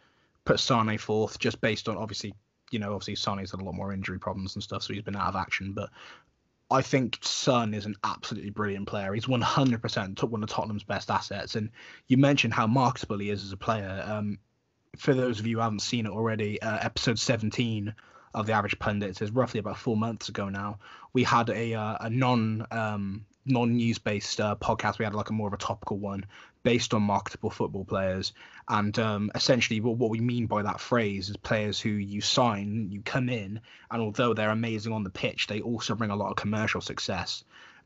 Put 0.44 0.60
Sane 0.60 0.96
fourth, 0.98 1.38
just 1.38 1.60
based 1.60 1.88
on 1.88 1.96
obviously, 1.96 2.34
you 2.70 2.78
know, 2.78 2.94
obviously 2.94 3.16
Sane's 3.16 3.50
had 3.50 3.60
a 3.60 3.64
lot 3.64 3.74
more 3.74 3.92
injury 3.92 4.18
problems 4.18 4.54
and 4.54 4.62
stuff, 4.62 4.82
so 4.82 4.92
he's 4.92 5.02
been 5.02 5.16
out 5.16 5.28
of 5.28 5.36
action. 5.36 5.72
But 5.72 5.90
I 6.70 6.82
think 6.82 7.18
Son 7.22 7.74
is 7.74 7.86
an 7.86 7.96
absolutely 8.04 8.50
brilliant 8.50 8.86
player. 8.86 9.12
He's 9.12 9.26
100% 9.26 10.22
one 10.22 10.42
of 10.42 10.48
Tottenham's 10.48 10.84
best 10.84 11.10
assets. 11.10 11.56
And 11.56 11.70
you 12.06 12.16
mentioned 12.16 12.54
how 12.54 12.66
marketable 12.68 13.18
he 13.18 13.30
is 13.30 13.44
as 13.44 13.52
a 13.52 13.56
player. 13.56 14.04
Um, 14.06 14.38
for 14.96 15.14
those 15.14 15.40
of 15.40 15.46
you 15.46 15.56
who 15.56 15.62
haven't 15.62 15.80
seen 15.82 16.06
it 16.06 16.12
already, 16.12 16.62
uh, 16.62 16.78
episode 16.80 17.18
17 17.18 17.94
of 18.34 18.46
the 18.46 18.52
Average 18.52 18.78
Pundits 18.78 19.20
is 19.20 19.32
roughly 19.32 19.58
about 19.58 19.78
four 19.78 19.96
months 19.96 20.28
ago 20.28 20.48
now. 20.48 20.78
We 21.12 21.24
had 21.24 21.50
a 21.50 21.74
uh, 21.74 21.96
a 22.00 22.10
non 22.10 22.66
um, 22.70 23.26
non 23.44 23.76
news 23.76 23.98
based 23.98 24.40
uh, 24.40 24.54
podcast. 24.54 24.98
We 24.98 25.04
had 25.04 25.14
like 25.14 25.30
a 25.30 25.32
more 25.32 25.48
of 25.48 25.54
a 25.54 25.58
topical 25.58 25.98
one 25.98 26.26
based 26.62 26.94
on 26.94 27.02
marketable 27.02 27.50
football 27.50 27.84
players. 27.84 28.32
And 28.68 28.98
um, 28.98 29.30
essentially, 29.34 29.80
what, 29.80 29.96
what 29.96 30.10
we 30.10 30.20
mean 30.20 30.46
by 30.46 30.62
that 30.62 30.80
phrase 30.80 31.30
is 31.30 31.36
players 31.36 31.80
who 31.80 31.90
you 31.90 32.20
sign, 32.20 32.88
you 32.90 33.00
come 33.02 33.28
in, 33.28 33.60
and 33.90 34.02
although 34.02 34.34
they're 34.34 34.50
amazing 34.50 34.92
on 34.92 35.04
the 35.04 35.10
pitch, 35.10 35.46
they 35.46 35.60
also 35.60 35.94
bring 35.94 36.10
a 36.10 36.16
lot 36.16 36.30
of 36.30 36.36
commercial 36.36 36.80
success. 36.80 37.44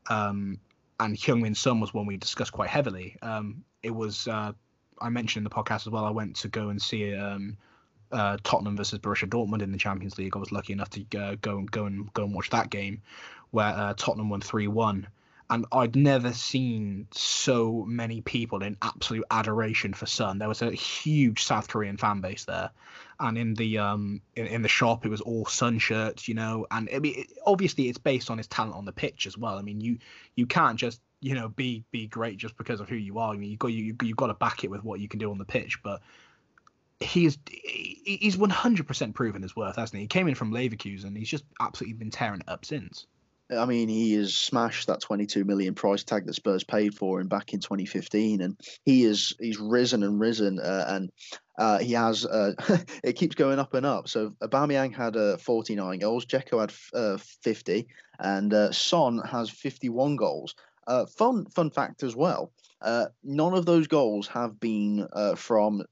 Um, 0.09 0.59
and 0.99 1.15
Heung-min 1.15 1.55
Son 1.55 1.79
was 1.79 1.93
one 1.93 2.05
we 2.05 2.17
discussed 2.17 2.51
quite 2.51 2.69
heavily. 2.69 3.17
Um, 3.21 3.63
it 3.83 3.93
was 3.93 4.27
uh, 4.27 4.53
I 4.99 5.09
mentioned 5.09 5.45
in 5.45 5.49
the 5.49 5.55
podcast 5.55 5.87
as 5.87 5.89
well. 5.89 6.05
I 6.05 6.11
went 6.11 6.37
to 6.37 6.47
go 6.47 6.69
and 6.69 6.81
see 6.81 7.13
um, 7.15 7.57
uh, 8.11 8.37
Tottenham 8.43 8.77
versus 8.77 8.99
Borussia 8.99 9.27
Dortmund 9.27 9.61
in 9.61 9.71
the 9.71 9.77
Champions 9.77 10.17
League. 10.17 10.35
I 10.35 10.39
was 10.39 10.51
lucky 10.51 10.73
enough 10.73 10.89
to 10.91 11.05
uh, 11.17 11.35
go 11.41 11.57
and 11.57 11.69
go 11.69 11.85
and 11.85 12.11
go 12.13 12.23
and 12.23 12.33
watch 12.33 12.49
that 12.51 12.69
game, 12.69 13.01
where 13.51 13.67
uh, 13.67 13.93
Tottenham 13.97 14.29
won 14.29 14.41
three 14.41 14.67
one 14.67 15.07
and 15.49 15.65
I'd 15.71 15.95
never 15.95 16.33
seen 16.33 17.07
so 17.11 17.83
many 17.87 18.21
people 18.21 18.63
in 18.63 18.77
absolute 18.81 19.25
adoration 19.29 19.93
for 19.93 20.05
Son. 20.05 20.39
There 20.39 20.47
was 20.47 20.61
a 20.61 20.71
huge 20.71 21.43
South 21.43 21.67
Korean 21.67 21.97
fan 21.97 22.21
base 22.21 22.45
there, 22.45 22.71
and 23.19 23.37
in 23.37 23.53
the 23.53 23.77
um 23.77 24.21
in, 24.35 24.47
in 24.47 24.61
the 24.63 24.67
shop 24.67 25.05
it 25.05 25.09
was 25.09 25.21
all 25.21 25.45
Son 25.45 25.77
shirts, 25.77 26.27
you 26.27 26.33
know. 26.33 26.65
And 26.71 26.89
I 26.93 26.99
mean, 26.99 27.19
it, 27.19 27.27
obviously 27.45 27.89
it's 27.89 27.99
based 27.99 28.31
on 28.31 28.37
his 28.37 28.47
talent 28.47 28.75
on 28.75 28.85
the 28.85 28.91
pitch 28.91 29.27
as 29.27 29.37
well. 29.37 29.57
I 29.57 29.61
mean, 29.61 29.81
you 29.81 29.99
you 30.35 30.47
can't 30.47 30.77
just 30.77 30.99
you 31.21 31.35
know 31.35 31.49
be 31.49 31.83
be 31.91 32.07
great 32.07 32.37
just 32.37 32.57
because 32.57 32.79
of 32.79 32.89
who 32.89 32.95
you 32.95 33.19
are. 33.19 33.33
I 33.33 33.37
mean, 33.37 33.51
you 33.51 33.57
got 33.57 33.67
you 33.67 33.95
you 34.01 34.15
got 34.15 34.27
to 34.27 34.33
back 34.33 34.63
it 34.63 34.71
with 34.71 34.83
what 34.83 34.99
you 34.99 35.07
can 35.07 35.19
do 35.19 35.31
on 35.31 35.37
the 35.37 35.45
pitch, 35.45 35.81
but. 35.83 36.01
He's 37.01 37.37
he's 37.51 38.37
100% 38.37 39.13
proven 39.13 39.41
his 39.41 39.53
worth, 39.53 39.75
hasn't 39.75 39.97
he? 39.97 40.03
He 40.03 40.07
came 40.07 40.29
in 40.29 40.35
from 40.35 40.53
Leverkusen. 40.53 41.03
And 41.03 41.17
he's 41.17 41.27
just 41.27 41.43
absolutely 41.59 41.95
been 41.95 42.09
tearing 42.09 42.39
it 42.39 42.47
up 42.47 42.63
since. 42.63 43.05
I 43.51 43.65
mean, 43.65 43.89
he 43.89 44.13
has 44.15 44.35
smashed 44.35 44.87
that 44.87 45.01
22 45.01 45.45
million 45.45 45.75
price 45.75 46.03
tag 46.03 46.25
that 46.25 46.33
Spurs 46.33 46.63
paid 46.63 46.95
for 46.95 47.19
him 47.19 47.27
back 47.27 47.53
in 47.53 47.59
2015, 47.59 48.41
and 48.41 48.59
he 48.85 49.03
is 49.03 49.35
he's 49.39 49.59
risen 49.59 50.01
and 50.01 50.19
risen, 50.19 50.59
uh, 50.59 50.85
and 50.87 51.11
uh, 51.59 51.77
he 51.77 51.93
has 51.93 52.25
uh, 52.25 52.53
it 53.03 53.13
keeps 53.13 53.35
going 53.35 53.59
up 53.59 53.75
and 53.75 53.85
up. 53.85 54.07
So 54.07 54.31
Aubameyang 54.41 54.95
had 54.95 55.15
uh, 55.15 55.37
49 55.37 55.99
goals, 55.99 56.25
Dzeko 56.25 56.59
had 56.59 56.73
uh, 56.93 57.17
50, 57.43 57.87
and 58.19 58.53
uh, 58.53 58.71
Son 58.71 59.19
has 59.19 59.49
51 59.49 60.15
goals. 60.15 60.55
Fun 61.15 61.45
fun 61.45 61.69
fact 61.69 62.01
as 62.01 62.15
well. 62.15 62.51
none 63.23 63.53
of 63.53 63.67
those 63.67 63.87
goals 63.87 64.27
have 64.27 64.59
been 64.59 65.07
from 65.35 65.83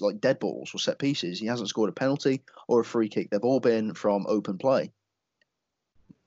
like 0.00 0.20
dead 0.20 0.38
balls 0.38 0.70
or 0.74 0.78
set 0.78 0.98
pieces. 0.98 1.38
He 1.38 1.46
hasn't 1.46 1.68
scored 1.68 1.90
a 1.90 1.92
penalty 1.92 2.42
or 2.68 2.80
a 2.80 2.84
free 2.84 3.08
kick. 3.10 3.30
They've 3.30 3.40
all 3.44 3.60
been 3.60 3.92
from 3.92 4.24
open 4.28 4.56
play. 4.56 4.92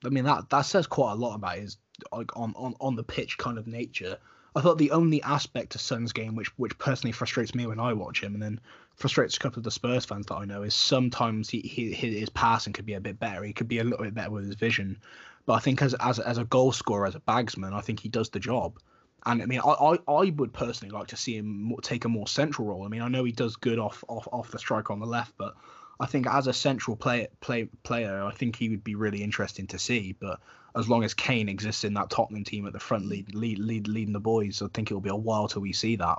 I 0.04 0.08
mean 0.10 0.24
that 0.24 0.50
that 0.50 0.62
says 0.62 0.86
quite 0.86 1.12
a 1.12 1.16
lot 1.16 1.34
about 1.34 1.56
his 1.58 1.78
like 2.12 2.36
on, 2.36 2.52
on, 2.56 2.74
on 2.80 2.96
the 2.96 3.02
pitch 3.02 3.38
kind 3.38 3.58
of 3.58 3.66
nature. 3.66 4.18
I 4.54 4.60
thought 4.60 4.78
the 4.78 4.90
only 4.90 5.22
aspect 5.22 5.72
to 5.72 5.78
Son's 5.78 6.12
game 6.12 6.34
which 6.34 6.48
which 6.58 6.78
personally 6.78 7.12
frustrates 7.12 7.54
me 7.54 7.66
when 7.66 7.80
I 7.80 7.92
watch 7.92 8.22
him 8.22 8.34
and 8.34 8.42
then 8.42 8.60
frustrates 8.94 9.36
a 9.36 9.40
couple 9.40 9.60
of 9.60 9.64
the 9.64 9.70
Spurs 9.70 10.04
fans 10.04 10.26
that 10.26 10.36
I 10.36 10.44
know 10.44 10.62
is 10.62 10.74
sometimes 10.74 11.50
he, 11.50 11.60
he 11.60 11.92
his 11.92 12.30
passing 12.30 12.72
could 12.72 12.86
be 12.86 12.94
a 12.94 13.00
bit 13.00 13.18
better. 13.18 13.42
He 13.42 13.52
could 13.52 13.68
be 13.68 13.78
a 13.78 13.84
little 13.84 14.04
bit 14.04 14.14
better 14.14 14.30
with 14.30 14.46
his 14.46 14.54
vision. 14.54 14.98
But 15.44 15.54
I 15.54 15.58
think 15.60 15.82
as 15.82 15.94
as 15.94 16.18
as 16.18 16.38
a 16.38 16.44
goal 16.44 16.72
scorer, 16.72 17.06
as 17.06 17.14
a 17.14 17.20
bagsman, 17.20 17.72
I 17.72 17.80
think 17.80 18.00
he 18.00 18.08
does 18.08 18.30
the 18.30 18.40
job. 18.40 18.78
And 19.24 19.42
I 19.42 19.46
mean, 19.46 19.60
I, 19.60 19.70
I, 19.70 19.98
I 20.08 20.30
would 20.30 20.52
personally 20.52 20.96
like 20.96 21.08
to 21.08 21.16
see 21.16 21.36
him 21.36 21.74
take 21.82 22.04
a 22.04 22.08
more 22.08 22.28
central 22.28 22.68
role. 22.68 22.84
I 22.84 22.88
mean, 22.88 23.02
I 23.02 23.08
know 23.08 23.24
he 23.24 23.32
does 23.32 23.56
good 23.56 23.78
off 23.78 24.04
off 24.08 24.28
off 24.32 24.50
the 24.50 24.58
striker 24.58 24.92
on 24.92 25.00
the 25.00 25.06
left, 25.06 25.34
but 25.36 25.54
I 25.98 26.06
think 26.06 26.26
as 26.26 26.46
a 26.46 26.52
central 26.52 26.96
play, 26.96 27.28
play 27.40 27.68
player, 27.82 28.22
I 28.22 28.32
think 28.32 28.56
he 28.56 28.68
would 28.68 28.84
be 28.84 28.94
really 28.94 29.22
interesting 29.22 29.66
to 29.68 29.78
see. 29.78 30.14
But 30.18 30.40
as 30.76 30.88
long 30.88 31.04
as 31.04 31.14
Kane 31.14 31.48
exists 31.48 31.84
in 31.84 31.94
that 31.94 32.10
Tottenham 32.10 32.44
team 32.44 32.66
at 32.66 32.72
the 32.72 32.80
front, 32.80 33.06
lead, 33.06 33.34
lead, 33.34 33.58
lead 33.58 33.88
leading 33.88 34.12
the 34.12 34.20
boys, 34.20 34.62
I 34.62 34.66
think 34.72 34.90
it'll 34.90 35.00
be 35.00 35.10
a 35.10 35.16
while 35.16 35.48
till 35.48 35.62
we 35.62 35.72
see 35.72 35.96
that. 35.96 36.18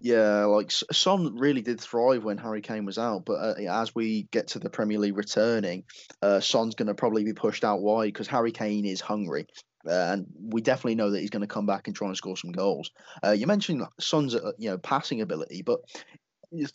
Yeah, 0.00 0.44
like 0.44 0.70
Son 0.70 1.36
really 1.38 1.62
did 1.62 1.80
thrive 1.80 2.24
when 2.24 2.36
Harry 2.36 2.60
Kane 2.60 2.84
was 2.84 2.98
out, 2.98 3.24
but 3.24 3.34
uh, 3.34 3.54
as 3.70 3.94
we 3.94 4.24
get 4.30 4.48
to 4.48 4.58
the 4.58 4.68
Premier 4.68 4.98
League 4.98 5.16
returning, 5.16 5.84
uh, 6.20 6.40
Son's 6.40 6.74
going 6.74 6.88
to 6.88 6.94
probably 6.94 7.24
be 7.24 7.32
pushed 7.32 7.64
out 7.64 7.80
wide 7.80 8.12
because 8.12 8.26
Harry 8.26 8.52
Kane 8.52 8.84
is 8.84 9.00
hungry. 9.00 9.46
Uh, 9.86 9.92
and 10.12 10.26
we 10.40 10.60
definitely 10.60 10.94
know 10.94 11.10
that 11.10 11.20
he's 11.20 11.30
going 11.30 11.42
to 11.42 11.46
come 11.46 11.66
back 11.66 11.86
and 11.86 11.96
try 11.96 12.08
and 12.08 12.16
score 12.16 12.36
some 12.36 12.52
goals. 12.52 12.90
Uh, 13.24 13.30
you 13.30 13.46
mentioned 13.46 13.82
Son's, 14.00 14.34
uh, 14.34 14.52
you 14.58 14.70
know, 14.70 14.78
passing 14.78 15.20
ability, 15.20 15.62
but 15.62 15.80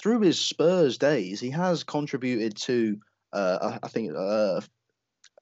through 0.02 0.22
his 0.22 0.40
Spurs 0.40 0.98
days, 0.98 1.40
he 1.40 1.50
has 1.52 1.84
contributed 1.84 2.58
to, 2.58 2.98
uh, 3.34 3.78
I 3.82 3.88
think, 3.88 4.14
uh, 4.18 4.62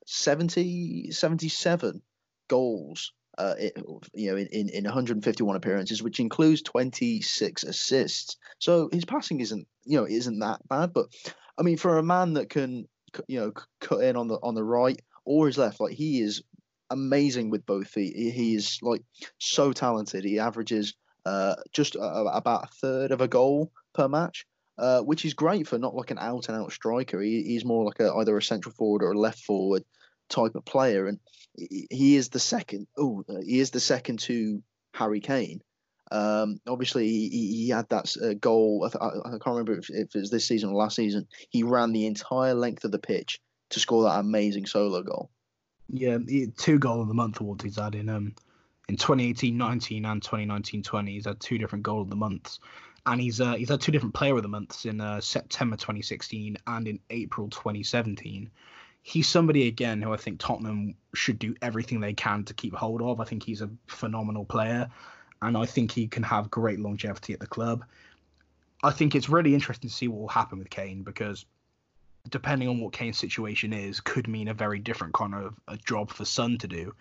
70, 0.05 1.11
77 1.11 2.01
goals. 2.47 3.13
Uh, 3.37 3.53
it, 3.59 3.73
you 4.15 4.31
know, 4.31 4.37
in, 4.37 4.69
in 4.69 4.83
151 4.83 5.55
appearances, 5.55 6.01
which 6.01 6.19
includes 6.19 6.63
26 6.63 7.63
assists. 7.63 8.37
So 8.57 8.89
his 8.91 9.05
passing 9.05 9.41
isn't, 9.41 9.67
you 9.85 9.97
know, 9.97 10.07
isn't 10.07 10.39
that 10.39 10.67
bad. 10.67 10.91
But 10.91 11.07
I 11.57 11.61
mean, 11.61 11.77
for 11.77 11.99
a 11.99 12.03
man 12.03 12.33
that 12.33 12.49
can, 12.49 12.87
you 13.27 13.39
know, 13.39 13.51
cut 13.79 14.01
in 14.01 14.15
on 14.15 14.27
the 14.27 14.39
on 14.41 14.55
the 14.55 14.63
right 14.63 14.99
or 15.23 15.45
his 15.45 15.57
left, 15.57 15.79
like 15.79 15.93
he 15.93 16.19
is 16.21 16.41
amazing 16.89 17.51
with 17.51 17.65
both 17.65 17.87
feet. 17.87 18.15
He, 18.15 18.31
he 18.31 18.55
is 18.55 18.79
like 18.81 19.03
so 19.37 19.71
talented. 19.71 20.23
He 20.23 20.39
averages 20.39 20.95
uh, 21.27 21.55
just 21.73 21.95
about 21.99 22.63
a 22.63 22.75
third 22.81 23.11
of 23.11 23.21
a 23.21 23.27
goal 23.27 23.71
per 23.97 24.07
match, 24.07 24.45
uh, 24.77 25.01
which 25.01 25.25
is 25.25 25.33
great 25.33 25.67
for 25.67 25.77
not 25.77 25.95
like 25.95 26.11
an 26.11 26.19
out 26.19 26.47
and 26.47 26.57
out 26.57 26.71
striker. 26.71 27.19
He, 27.19 27.43
he's 27.43 27.65
more 27.65 27.83
like 27.83 27.99
a, 27.99 28.13
either 28.13 28.37
a 28.37 28.43
central 28.43 28.73
forward 28.73 29.03
or 29.03 29.11
a 29.11 29.19
left 29.19 29.39
forward 29.39 29.83
type 30.29 30.55
of 30.55 30.63
player, 30.63 31.07
and 31.07 31.19
he 31.55 32.15
is 32.15 32.29
the 32.29 32.39
second. 32.39 32.87
Oh, 32.97 33.25
he 33.43 33.59
is 33.59 33.71
the 33.71 33.79
second 33.79 34.19
to 34.19 34.61
Harry 34.93 35.19
Kane. 35.19 35.61
Um, 36.09 36.61
obviously, 36.65 37.09
he, 37.09 37.29
he, 37.29 37.69
had 37.69 37.89
that 37.89 38.15
uh, 38.23 38.33
goal. 38.33 38.89
I, 39.01 39.05
I, 39.05 39.31
can't 39.31 39.47
remember 39.47 39.73
if, 39.73 39.89
if, 39.89 40.15
it 40.15 40.19
was 40.19 40.31
this 40.31 40.45
season 40.47 40.69
or 40.69 40.75
last 40.75 40.95
season. 40.95 41.27
He 41.49 41.63
ran 41.63 41.91
the 41.91 42.05
entire 42.05 42.53
length 42.53 42.85
of 42.85 42.93
the 42.93 42.99
pitch 42.99 43.41
to 43.71 43.81
score 43.81 44.03
that 44.03 44.19
amazing 44.19 44.67
solo 44.67 45.03
goal. 45.03 45.29
Yeah, 45.89 46.19
two 46.57 46.79
goal 46.79 47.01
of 47.01 47.09
the 47.09 47.13
month 47.13 47.41
awards 47.41 47.63
he's 47.63 47.77
had 47.77 47.95
in 47.95 48.07
um 48.07 48.35
in 48.87 48.95
2018-19 48.95 50.05
and 50.05 50.21
2019-20. 50.21 51.09
He's 51.09 51.25
had 51.25 51.41
two 51.41 51.57
different 51.57 51.83
goal 51.83 52.01
of 52.01 52.09
the 52.09 52.15
months 52.15 52.59
and 53.07 53.21
he's 53.21 53.39
uh, 53.41 53.53
he's 53.53 53.69
had 53.69 53.81
two 53.81 53.91
different 53.91 54.13
player 54.13 54.35
of 54.35 54.43
the 54.43 54.49
months 54.49 54.85
in 54.85 54.99
uh, 55.01 55.19
September 55.21 55.77
2016 55.77 56.57
and 56.67 56.87
in 56.87 56.99
April 57.09 57.49
2017. 57.49 58.51
He's 59.01 59.27
somebody 59.27 59.67
again 59.67 60.01
who 60.01 60.13
I 60.13 60.17
think 60.17 60.39
Tottenham 60.39 60.93
should 61.15 61.39
do 61.39 61.55
everything 61.61 62.01
they 62.01 62.13
can 62.13 62.43
to 62.43 62.53
keep 62.53 62.75
hold 62.75 63.01
of. 63.01 63.21
I 63.21 63.23
think 63.23 63.43
he's 63.43 63.61
a 63.61 63.69
phenomenal 63.87 64.43
player, 64.43 64.89
and 65.41 65.57
I 65.57 65.65
think 65.65 65.91
he 65.91 66.07
can 66.07 66.23
have 66.23 66.51
great 66.51 66.79
longevity 66.79 67.33
at 67.33 67.39
the 67.39 67.47
club. 67.47 67.85
I 68.83 68.91
think 68.91 69.15
it's 69.15 69.29
really 69.29 69.53
interesting 69.53 69.89
to 69.89 69.95
see 69.95 70.09
what 70.09 70.19
will 70.19 70.27
happen 70.27 70.59
with 70.59 70.69
Kane 70.69 71.03
because 71.03 71.45
depending 72.29 72.67
on 72.67 72.81
what 72.81 72.91
Kane's 72.91 73.17
situation 73.17 73.71
is, 73.71 74.01
could 74.01 74.27
mean 74.27 74.49
a 74.49 74.53
very 74.53 74.79
different 74.79 75.13
kind 75.13 75.33
of 75.33 75.55
a 75.69 75.77
job 75.77 76.11
for 76.11 76.25
Son 76.25 76.57
to 76.57 76.67
do. 76.67 76.93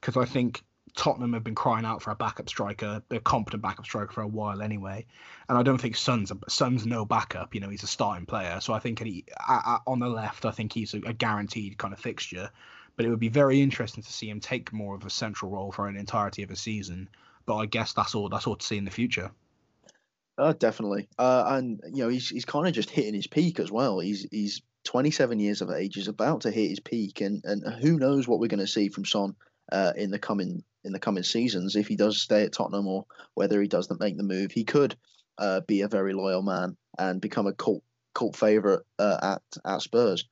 Because 0.00 0.16
I 0.16 0.24
think 0.24 0.64
Tottenham 0.94 1.32
have 1.32 1.44
been 1.44 1.54
crying 1.54 1.84
out 1.84 2.02
for 2.02 2.10
a 2.10 2.14
backup 2.14 2.48
striker, 2.48 3.02
a 3.10 3.20
competent 3.20 3.62
backup 3.62 3.84
striker 3.86 4.12
for 4.12 4.22
a 4.22 4.26
while 4.26 4.60
anyway, 4.60 5.06
and 5.48 5.56
I 5.56 5.62
don't 5.62 5.80
think 5.80 5.96
Son's 5.96 6.30
a, 6.30 6.38
Son's 6.48 6.86
no 6.86 7.04
backup. 7.04 7.54
You 7.54 7.60
know, 7.60 7.70
he's 7.70 7.82
a 7.82 7.88
starting 7.88 8.26
player, 8.26 8.60
so 8.60 8.72
I 8.72 8.78
think 8.78 9.02
he, 9.02 9.24
on 9.86 10.00
the 10.00 10.08
left, 10.08 10.44
I 10.44 10.50
think 10.50 10.72
he's 10.72 10.94
a, 10.94 10.98
a 10.98 11.12
guaranteed 11.12 11.78
kind 11.78 11.94
of 11.94 12.00
fixture. 12.00 12.50
But 12.94 13.06
it 13.06 13.10
would 13.10 13.20
be 13.20 13.30
very 13.30 13.62
interesting 13.62 14.02
to 14.02 14.12
see 14.12 14.28
him 14.28 14.40
take 14.40 14.70
more 14.70 14.94
of 14.94 15.06
a 15.06 15.10
central 15.10 15.50
role 15.50 15.72
for 15.72 15.88
an 15.88 15.96
entirety 15.96 16.42
of 16.42 16.50
a 16.50 16.56
season. 16.56 17.08
But 17.46 17.56
I 17.56 17.66
guess 17.66 17.94
that's 17.94 18.14
all 18.14 18.28
that's 18.28 18.46
all 18.46 18.56
to 18.56 18.66
see 18.66 18.76
in 18.76 18.84
the 18.84 18.90
future. 18.90 19.30
Uh, 20.36 20.52
definitely. 20.52 21.08
Uh, 21.18 21.44
and 21.48 21.80
you 21.90 22.04
know, 22.04 22.08
he's 22.08 22.28
he's 22.28 22.44
kind 22.44 22.66
of 22.66 22.74
just 22.74 22.90
hitting 22.90 23.14
his 23.14 23.26
peak 23.26 23.60
as 23.60 23.72
well. 23.72 23.98
He's 23.98 24.26
he's 24.30 24.60
27 24.84 25.40
years 25.40 25.62
of 25.62 25.70
age. 25.70 25.94
He's 25.94 26.08
about 26.08 26.42
to 26.42 26.50
hit 26.50 26.68
his 26.68 26.80
peak, 26.80 27.22
and 27.22 27.42
and 27.44 27.66
who 27.80 27.98
knows 27.98 28.28
what 28.28 28.40
we're 28.40 28.48
going 28.48 28.60
to 28.60 28.66
see 28.66 28.88
from 28.88 29.06
Son 29.06 29.34
uh, 29.70 29.92
in 29.96 30.10
the 30.10 30.18
coming 30.18 30.64
in 30.84 30.92
the 30.92 30.98
coming 30.98 31.22
seasons 31.22 31.76
if 31.76 31.86
he 31.86 31.96
does 31.96 32.20
stay 32.20 32.44
at 32.44 32.52
Tottenham 32.52 32.86
or 32.86 33.06
whether 33.34 33.60
he 33.60 33.68
doesn't 33.68 34.00
make 34.00 34.16
the 34.16 34.22
move. 34.22 34.52
He 34.52 34.64
could 34.64 34.96
uh, 35.38 35.60
be 35.66 35.82
a 35.82 35.88
very 35.88 36.12
loyal 36.12 36.42
man 36.42 36.76
and 36.98 37.20
become 37.20 37.46
a 37.46 37.52
cult 37.52 37.82
cult 38.14 38.36
favorite 38.36 38.84
uh, 38.98 39.18
at 39.22 39.42
at 39.64 39.82
Spurs. 39.82 40.28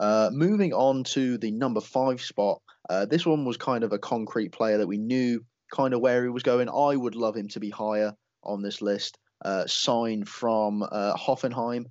Uh, 0.00 0.30
moving 0.32 0.72
on 0.72 1.04
to 1.04 1.38
the 1.38 1.50
number 1.50 1.80
five 1.80 2.20
spot, 2.20 2.60
uh, 2.88 3.04
this 3.04 3.26
one 3.26 3.44
was 3.44 3.56
kind 3.56 3.84
of 3.84 3.92
a 3.92 3.98
concrete 3.98 4.52
player 4.52 4.78
that 4.78 4.86
we 4.86 4.98
knew 4.98 5.44
kind 5.74 5.92
of 5.92 6.00
where 6.00 6.22
he 6.22 6.30
was 6.30 6.42
going. 6.42 6.68
I 6.68 6.96
would 6.96 7.14
love 7.14 7.36
him 7.36 7.48
to 7.48 7.60
be 7.60 7.70
higher 7.70 8.14
on 8.42 8.62
this 8.62 8.80
list. 8.80 9.18
Uh, 9.44 9.66
signed 9.66 10.28
from 10.28 10.80
Hoffenheim 10.92 11.84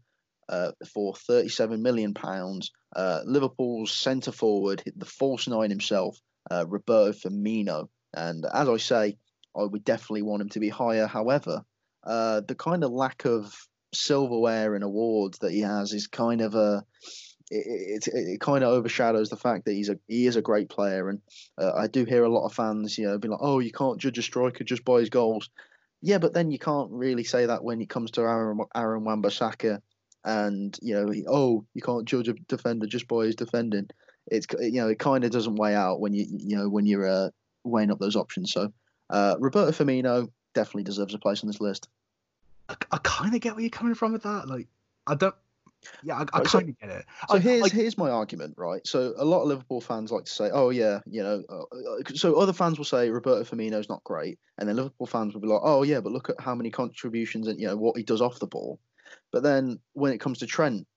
for 0.94 1.16
37 1.16 1.82
million 1.82 2.14
pounds. 2.14 2.72
Liverpool's 2.96 3.94
centre 3.94 4.34
forward, 4.34 4.84
the 4.98 5.06
false 5.06 5.48
nine 5.48 5.70
himself, 5.70 6.20
Roberto 6.52 7.14
Firmino. 7.14 7.88
And 8.18 8.46
as 8.52 8.68
I 8.68 8.78
say, 8.78 9.18
I 9.56 9.64
would 9.64 9.84
definitely 9.84 10.24
want 10.24 10.42
him 10.42 10.50
to 10.50 10.60
be 10.60 10.70
higher. 10.70 11.06
However, 11.06 11.64
uh, 12.04 12.42
the 12.48 12.56
kind 12.56 12.84
of 12.84 12.92
lack 12.92 13.26
of 13.26 13.56
silverware 13.94 14.76
and 14.76 14.84
awards 14.84 15.40
that 15.40 15.52
he 15.52 15.62
has 15.62 15.94
is 15.94 16.08
kind 16.08 16.42
of 16.42 16.56
a 16.56 16.84
it, 17.50 18.08
it, 18.08 18.14
it, 18.14 18.42
kind 18.42 18.64
of 18.64 18.74
overshadows 18.74 19.30
the 19.30 19.38
fact 19.38 19.66
that 19.66 19.74
he's 19.74 19.90
a 19.90 19.98
he 20.08 20.28
is 20.28 20.36
a 20.36 20.42
great 20.42 20.70
player, 20.70 21.10
and 21.10 21.22
uh, 21.58 21.72
I 21.74 21.88
do 21.88 22.04
hear 22.04 22.24
a 22.24 22.30
lot 22.30 22.46
of 22.46 22.54
fans, 22.54 22.98
you 22.98 23.06
know, 23.06 23.18
be 23.18 23.30
like, 23.30 23.40
"Oh, 23.42 23.60
you 23.60 23.72
can't 23.72 24.00
judge 24.00 24.18
a 24.18 24.22
striker 24.22 24.64
just 24.64 24.84
by 24.84 25.00
his 25.00 25.10
goals." 25.10 25.50
Yeah, 26.02 26.18
but 26.18 26.34
then 26.34 26.52
you 26.52 26.60
can't 26.60 26.92
really 26.92 27.24
say 27.24 27.46
that 27.46 27.64
when 27.64 27.82
it 27.82 27.90
comes 27.90 28.12
to 28.12 28.22
Aaron 28.22 28.60
Aaron 28.76 29.06
Wan-Bissaka, 29.06 29.82
and 30.26 30.78
you 30.82 30.94
know, 30.96 31.10
he, 31.10 31.24
oh, 31.28 31.66
you 31.74 31.82
can't 31.82 32.06
judge 32.06 32.28
a 32.28 32.34
defender 32.34 32.86
just 32.86 33.08
by 33.08 33.26
his 33.26 33.36
defending. 33.36 33.90
It's 34.28 34.48
you 34.60 34.82
know, 34.82 34.90
it 34.90 35.00
kind 35.00 35.24
of 35.24 35.32
doesn't 35.32 35.56
weigh 35.56 35.76
out 35.76 36.02
when 36.02 36.14
you 36.14 36.26
you 36.30 36.58
know 36.58 36.68
when 36.68 36.86
you're 36.86 37.08
uh, 37.08 37.30
weighing 37.70 37.92
up 37.92 38.00
those 38.00 38.16
options. 38.16 38.52
So 38.52 38.72
uh, 39.10 39.36
Roberto 39.40 39.72
Firmino 39.72 40.30
definitely 40.54 40.84
deserves 40.84 41.14
a 41.14 41.20
place 41.20 41.44
on 41.44 41.48
this 41.48 41.62
list. 41.62 41.88
I, 42.70 42.76
I 42.92 42.98
kind 43.04 43.34
of 43.34 43.42
get 43.42 43.54
where 43.54 43.62
you're 43.62 43.70
coming 43.70 43.96
from 43.96 44.14
with 44.14 44.24
that. 44.24 44.48
Like, 44.48 44.68
I 45.06 45.16
don't. 45.16 45.36
Yeah, 46.04 46.18
I, 46.18 46.22
I 46.34 46.42
kind 46.42 46.70
of 46.70 46.80
get 46.80 46.90
it. 46.90 47.06
So 47.30 47.36
I, 47.36 47.40
here's 47.40 47.72
here's 47.72 47.98
my 47.98 48.10
argument, 48.10 48.56
right? 48.58 48.86
So 48.86 49.14
a 49.16 49.24
lot 49.24 49.44
of 49.44 49.48
Liverpool 49.48 49.80
fans 49.80 50.12
like 50.12 50.26
to 50.26 50.32
say, 50.32 50.50
"Oh 50.52 50.70
yeah, 50.70 51.00
you 51.06 51.22
know," 51.22 51.44
uh, 51.48 51.62
uh 51.62 52.16
so 52.16 52.36
other 52.36 52.52
fans 52.52 52.78
will 52.78 52.86
say 52.86 53.10
Roberto 53.10 53.44
Firmino's 53.44 53.88
not 53.88 54.04
great, 54.04 54.40
and 54.58 54.68
then 54.68 54.76
Liverpool 54.76 55.08
fans 55.08 55.34
will 55.34 55.42
be 55.42 55.48
like, 55.48 55.62
"Oh 55.64 55.84
yeah, 55.84 56.02
but 56.02 56.12
look 56.12 56.30
at 56.30 56.42
how 56.42 56.56
many 56.56 56.72
contributions 56.72 57.48
and 57.48 57.60
you 57.60 57.68
know 57.68 57.78
what 57.78 57.96
he 57.96 58.04
does 58.04 58.22
off 58.22 58.40
the 58.40 58.48
ball." 58.48 58.80
But 59.32 59.44
then 59.44 59.80
when 59.94 60.14
it 60.14 60.20
comes 60.20 60.40
to 60.40 60.48
Trent, 60.48 60.88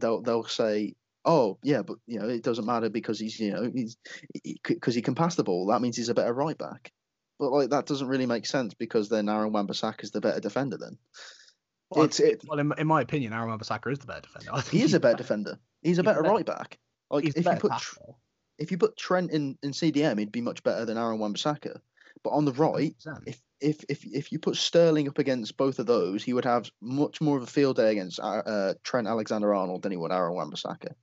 they'll 0.00 0.22
they'll 0.22 0.44
say, 0.44 0.96
oh 1.26 1.58
yeah, 1.62 1.82
but 1.82 1.98
you 2.06 2.18
know 2.18 2.28
it 2.28 2.42
doesn't 2.42 2.64
matter 2.64 2.88
because 2.88 3.18
he's 3.18 3.38
you 3.38 3.52
know 3.52 3.70
he's 3.74 3.96
because 4.54 4.94
he, 4.94 5.00
he, 5.00 5.02
can 5.02 5.14
pass 5.14 5.34
the 5.34 5.44
ball. 5.44 5.66
That 5.66 5.82
means 5.82 5.96
he's 5.96 6.08
a 6.08 6.14
better 6.14 6.32
right 6.32 6.56
back. 6.56 6.92
But 7.38 7.52
like 7.52 7.70
that 7.70 7.86
doesn't 7.86 8.08
really 8.08 8.26
make 8.26 8.46
sense 8.46 8.72
because 8.72 9.10
then 9.10 9.28
Aaron 9.28 9.52
Wan-Bissaka 9.52 10.04
is 10.04 10.10
the 10.12 10.22
better 10.22 10.40
defender. 10.40 10.78
Then 10.78 10.96
well, 11.90 12.04
it's 12.04 12.20
it. 12.20 12.42
Well, 12.48 12.58
in, 12.58 12.72
in 12.78 12.86
my 12.86 13.02
opinion, 13.02 13.32
Aaron 13.32 13.48
Wan-Bissaka 13.48 13.92
is 13.92 13.98
the 13.98 14.06
better 14.06 14.22
defender. 14.22 14.62
he 14.70 14.82
is 14.82 14.94
a 14.94 15.00
better 15.00 15.18
defender. 15.18 15.58
He's 15.82 15.98
a 15.98 16.02
better, 16.02 16.22
better 16.22 16.34
right 16.34 16.46
back. 16.46 16.78
Like 17.10 17.24
if 17.24 17.36
you 17.36 17.56
put 17.56 17.72
if 18.58 18.70
you 18.70 18.78
put 18.78 18.96
Trent 18.96 19.30
in 19.32 19.58
in 19.62 19.72
CDM, 19.72 20.18
he'd 20.18 20.32
be 20.32 20.40
much 20.40 20.62
better 20.62 20.84
than 20.84 20.96
Aaron 20.96 21.18
Wan-Bissaka. 21.18 21.78
But 22.22 22.30
on 22.30 22.44
the 22.44 22.52
right, 22.52 22.94
100%. 23.06 23.22
if 23.26 23.42
if 23.60 23.84
if 23.88 24.04
if 24.04 24.32
you 24.32 24.38
put 24.38 24.56
Sterling 24.56 25.08
up 25.08 25.18
against 25.18 25.56
both 25.56 25.78
of 25.78 25.86
those, 25.86 26.24
he 26.24 26.32
would 26.32 26.44
have 26.44 26.70
much 26.80 27.20
more 27.20 27.36
of 27.36 27.42
a 27.42 27.46
field 27.46 27.76
day 27.76 27.92
against 27.92 28.18
uh, 28.18 28.42
uh 28.44 28.74
Trent 28.82 29.06
Alexander-Arnold 29.06 29.82
than 29.82 29.92
he 29.92 29.98
would 29.98 30.12
Aaron 30.12 30.34
Wan-Bissaka. 30.34 30.94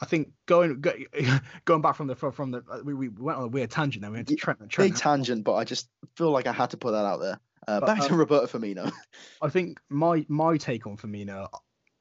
I 0.00 0.06
think 0.06 0.32
going 0.46 0.80
go, 0.80 0.92
going 1.64 1.82
back 1.82 1.96
from 1.96 2.08
the 2.08 2.16
from 2.16 2.50
the 2.50 2.62
we, 2.84 2.94
we 2.94 3.08
went 3.08 3.38
on 3.38 3.44
a 3.44 3.48
weird 3.48 3.70
tangent 3.70 4.02
then 4.02 4.10
we 4.10 4.18
went 4.18 4.28
to 4.28 4.36
Trent. 4.36 4.58
Trent 4.68 4.92
Big 4.92 4.98
tangent, 4.98 5.44
but 5.44 5.54
I 5.54 5.64
just 5.64 5.88
feel 6.16 6.30
like 6.30 6.46
I 6.46 6.52
had 6.52 6.70
to 6.70 6.76
put 6.76 6.92
that 6.92 7.04
out 7.04 7.20
there. 7.20 7.38
Uh, 7.66 7.80
but, 7.80 7.86
back 7.86 8.00
um, 8.02 8.08
to 8.08 8.14
Roberto 8.14 8.46
Firmino. 8.46 8.92
I 9.42 9.48
think 9.48 9.80
my 9.88 10.24
my 10.28 10.56
take 10.56 10.86
on 10.86 10.96
Firmino 10.96 11.48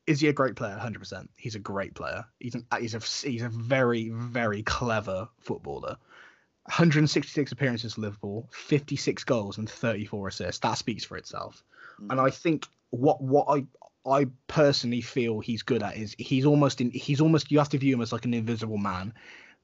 is 0.08 0.20
he 0.20 0.28
a 0.28 0.34
great 0.34 0.56
player? 0.56 0.76
Hundred 0.76 1.00
percent. 1.00 1.30
He's 1.38 1.56
a 1.56 1.60
great 1.60 1.94
player. 1.96 2.26
He's 2.40 2.56
an 2.56 2.66
he's 2.80 2.96
a 2.96 3.00
he's 3.28 3.44
a 3.44 3.50
very 3.50 4.10
very 4.10 4.64
clever 4.64 5.30
footballer. 5.40 5.98
166 6.68 7.52
appearances 7.52 7.96
for 7.96 8.02
Liverpool, 8.02 8.50
56 8.54 9.26
goals 9.26 9.58
and 9.58 9.70
34 9.70 10.30
assists. 10.30 10.60
That 10.62 10.78
speaks 10.78 11.04
for 11.04 11.18
itself. 11.18 11.62
Mm. 12.02 12.12
And 12.12 12.22
I 12.22 12.30
think 12.30 12.68
what 12.90 13.22
what 13.22 13.48
I 13.50 13.66
I 14.06 14.28
personally 14.48 15.02
feel 15.02 15.40
he's 15.40 15.64
good 15.64 15.82
at 15.82 15.98
is 15.98 16.16
he's 16.18 16.46
almost 16.46 16.82
in 16.82 16.92
he's 16.92 17.22
almost 17.22 17.52
you 17.52 17.60
have 17.60 17.70
to 17.70 17.78
view 17.78 17.96
him 17.96 18.02
as 18.02 18.12
like 18.12 18.26
an 18.26 18.34
invisible 18.34 18.78
man. 18.78 19.14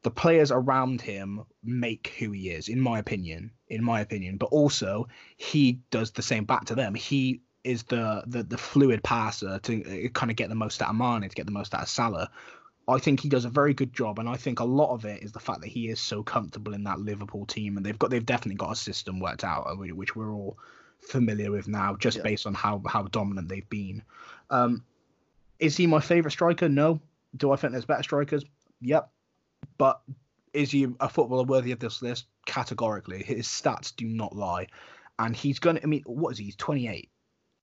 The 0.02 0.12
players 0.12 0.50
around 0.50 1.02
him 1.02 1.44
make 1.62 2.14
who 2.20 2.32
he 2.32 2.50
is, 2.52 2.70
in 2.70 2.80
my 2.80 3.00
opinion. 3.00 3.52
In 3.68 3.84
my 3.84 4.00
opinion, 4.00 4.38
but 4.38 4.48
also 4.48 5.10
he 5.36 5.82
does 5.92 6.12
the 6.12 6.22
same 6.22 6.46
back 6.46 6.66
to 6.66 6.76
them. 6.76 6.96
He 6.96 7.42
is 7.64 7.84
the 7.84 8.24
the, 8.26 8.44
the 8.44 8.58
fluid 8.58 9.04
passer 9.04 9.60
to 9.60 10.06
uh, 10.06 10.10
kind 10.10 10.32
of 10.32 10.38
get 10.38 10.50
the 10.50 10.56
most 10.56 10.82
out 10.82 10.90
of 10.90 10.96
Mane, 10.96 11.22
to 11.22 11.36
get 11.36 11.46
the 11.46 11.52
most 11.52 11.74
out 11.74 11.84
of 11.84 11.90
Salah. 11.90 12.32
I 12.88 12.98
think 12.98 13.20
he 13.20 13.30
does 13.30 13.46
a 13.46 13.50
very 13.50 13.74
good 13.74 13.94
job, 13.94 14.18
and 14.18 14.28
I 14.28 14.38
think 14.38 14.60
a 14.60 14.66
lot 14.66 14.94
of 14.94 15.06
it 15.06 15.22
is 15.22 15.32
the 15.32 15.40
fact 15.40 15.62
that 15.62 15.68
he 15.68 15.90
is 15.90 16.00
so 16.00 16.24
comfortable 16.24 16.74
in 16.74 16.86
that 16.86 17.00
Liverpool 17.00 17.46
team, 17.46 17.78
and 17.78 17.86
they've 17.86 18.00
got 18.00 18.10
they've 18.10 18.26
definitely 18.26 18.56
got 18.56 18.72
a 18.72 18.76
system 18.76 19.20
worked 19.20 19.44
out, 19.44 19.68
uh, 19.70 19.76
which 19.76 20.16
we're 20.16 20.34
all 20.34 20.58
familiar 21.02 21.52
with 21.52 21.68
now, 21.68 21.96
just 21.96 22.18
yeah. 22.18 22.24
based 22.24 22.46
on 22.46 22.54
how 22.54 22.82
how 22.88 23.04
dominant 23.04 23.50
they've 23.50 23.70
been. 23.70 24.04
Um, 24.50 24.84
is 25.60 25.76
he 25.76 25.88
my 25.88 26.00
favorite 26.00 26.32
striker? 26.32 26.70
No. 26.70 27.00
Do 27.36 27.52
I 27.52 27.56
think 27.56 27.74
there's 27.74 27.86
better 27.86 28.04
strikers? 28.04 28.44
Yep. 28.82 29.10
But 29.78 30.02
is 30.54 30.72
he 30.72 30.88
a 31.00 31.10
footballer 31.10 31.44
worthy 31.44 31.72
of 31.72 31.80
this 31.80 32.02
list? 32.02 32.26
Categorically, 32.46 33.24
his 33.24 33.48
stats 33.48 33.96
do 33.96 34.06
not 34.06 34.36
lie, 34.36 34.68
and 35.20 35.36
he's 35.36 35.60
gonna. 35.60 35.80
I 35.84 35.86
mean, 35.86 36.04
what 36.06 36.32
is 36.32 36.38
he? 36.38 36.46
He's 36.46 36.56
28. 36.56 37.10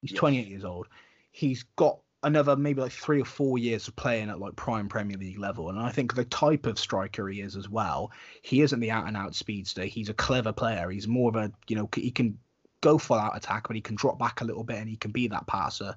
He's 0.02 0.12
yes. 0.12 0.18
28 0.18 0.46
years 0.46 0.64
old. 0.64 0.88
He's 1.32 1.64
got 1.76 1.98
another 2.22 2.56
maybe 2.56 2.80
like 2.80 2.92
three 2.92 3.20
or 3.20 3.24
four 3.24 3.58
years 3.58 3.88
of 3.88 3.96
playing 3.96 4.30
at 4.30 4.40
like 4.40 4.56
prime 4.56 4.88
Premier 4.88 5.16
League 5.16 5.38
level. 5.38 5.70
And 5.70 5.78
I 5.78 5.90
think 5.90 6.14
the 6.14 6.24
type 6.24 6.66
of 6.66 6.78
striker 6.78 7.28
he 7.28 7.40
is 7.40 7.56
as 7.56 7.68
well, 7.68 8.10
he 8.42 8.62
isn't 8.62 8.80
the 8.80 8.90
out 8.90 9.06
and 9.06 9.16
out 9.16 9.34
speedster. 9.34 9.84
He's 9.84 10.08
a 10.08 10.14
clever 10.14 10.52
player. 10.52 10.90
He's 10.90 11.06
more 11.06 11.28
of 11.28 11.36
a, 11.36 11.52
you 11.68 11.76
know, 11.76 11.88
he 11.94 12.10
can 12.10 12.38
go 12.86 12.98
full 12.98 13.18
out 13.18 13.36
attack, 13.36 13.66
but 13.66 13.74
he 13.74 13.82
can 13.82 13.96
drop 13.96 14.16
back 14.16 14.40
a 14.40 14.44
little 14.44 14.62
bit 14.62 14.78
and 14.78 14.88
he 14.88 14.96
can 14.96 15.10
be 15.10 15.26
that 15.26 15.46
passer. 15.48 15.96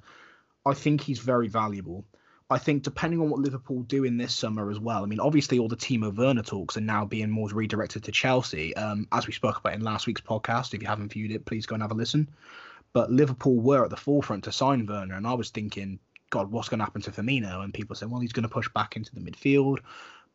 I 0.66 0.74
think 0.74 1.02
he's 1.02 1.20
very 1.20 1.48
valuable. 1.48 2.04
I 2.50 2.58
think 2.58 2.82
depending 2.82 3.22
on 3.22 3.30
what 3.30 3.40
Liverpool 3.40 3.84
do 3.84 4.06
in 4.06 4.18
this 4.18 4.34
summer 4.34 4.72
as 4.72 4.80
well. 4.80 5.04
I 5.04 5.06
mean, 5.06 5.20
obviously 5.20 5.60
all 5.60 5.68
the 5.68 5.76
Timo 5.76 6.12
Werner 6.12 6.42
talks 6.42 6.78
are 6.78 6.82
now 6.82 7.06
being 7.06 7.30
more 7.30 7.48
redirected 7.48 8.06
to 8.06 8.12
Chelsea, 8.12 8.76
um, 8.76 9.08
as 9.12 9.28
we 9.28 9.34
spoke 9.34 9.60
about 9.60 9.76
in 9.76 9.84
last 9.84 10.08
week's 10.08 10.22
podcast. 10.22 10.74
If 10.74 10.82
you 10.82 10.88
haven't 10.88 11.14
viewed 11.14 11.32
it, 11.32 11.46
please 11.46 11.68
go 11.68 11.76
and 11.76 11.84
have 11.84 11.92
a 11.92 11.94
listen. 11.94 12.28
But 12.92 13.12
Liverpool 13.12 13.60
were 13.60 13.84
at 13.84 13.92
the 13.92 13.96
forefront 13.96 14.46
to 14.46 14.52
sign 14.52 14.88
Werner, 14.88 15.14
and 15.14 15.28
I 15.28 15.36
was 15.36 15.52
thinking, 15.52 16.00
God, 16.32 16.52
what's 16.52 16.70
going 16.70 16.80
to 16.80 16.86
happen 16.86 17.04
to 17.04 17.12
Firmino? 17.12 17.64
And 17.64 17.72
people 17.72 17.96
said, 17.96 18.10
well, 18.10 18.20
he's 18.20 18.34
going 18.34 18.50
to 18.50 18.50
push 18.50 18.70
back 18.70 18.96
into 18.96 19.14
the 19.14 19.22
midfield, 19.22 19.78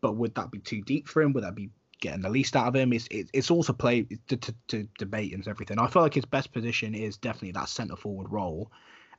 but 0.01 0.15
would 0.15 0.37
that 0.37 0.53
be 0.53 0.61
too 0.61 0.83
deep 0.83 1.09
for 1.09 1.21
him? 1.21 1.33
Would 1.33 1.43
that 1.43 1.57
be 1.57 1.71
getting 2.05 2.21
the 2.21 2.29
least 2.29 2.55
out 2.55 2.69
of 2.69 2.77
him. 2.77 2.93
It's 2.93 3.07
it, 3.11 3.31
it's 3.33 3.51
also 3.51 3.73
play 3.73 4.03
to, 4.29 4.37
to, 4.37 4.55
to, 4.69 4.89
debate 4.99 5.33
and 5.33 5.49
everything. 5.49 5.79
I 5.79 5.87
feel 5.87 6.03
like 6.03 6.15
his 6.15 6.27
best 6.27 6.53
position 6.53 6.95
is 6.95 7.17
definitely 7.17 7.53
that 7.53 7.71
centre 7.71 7.97
forward 7.97 8.31
role, 8.31 8.71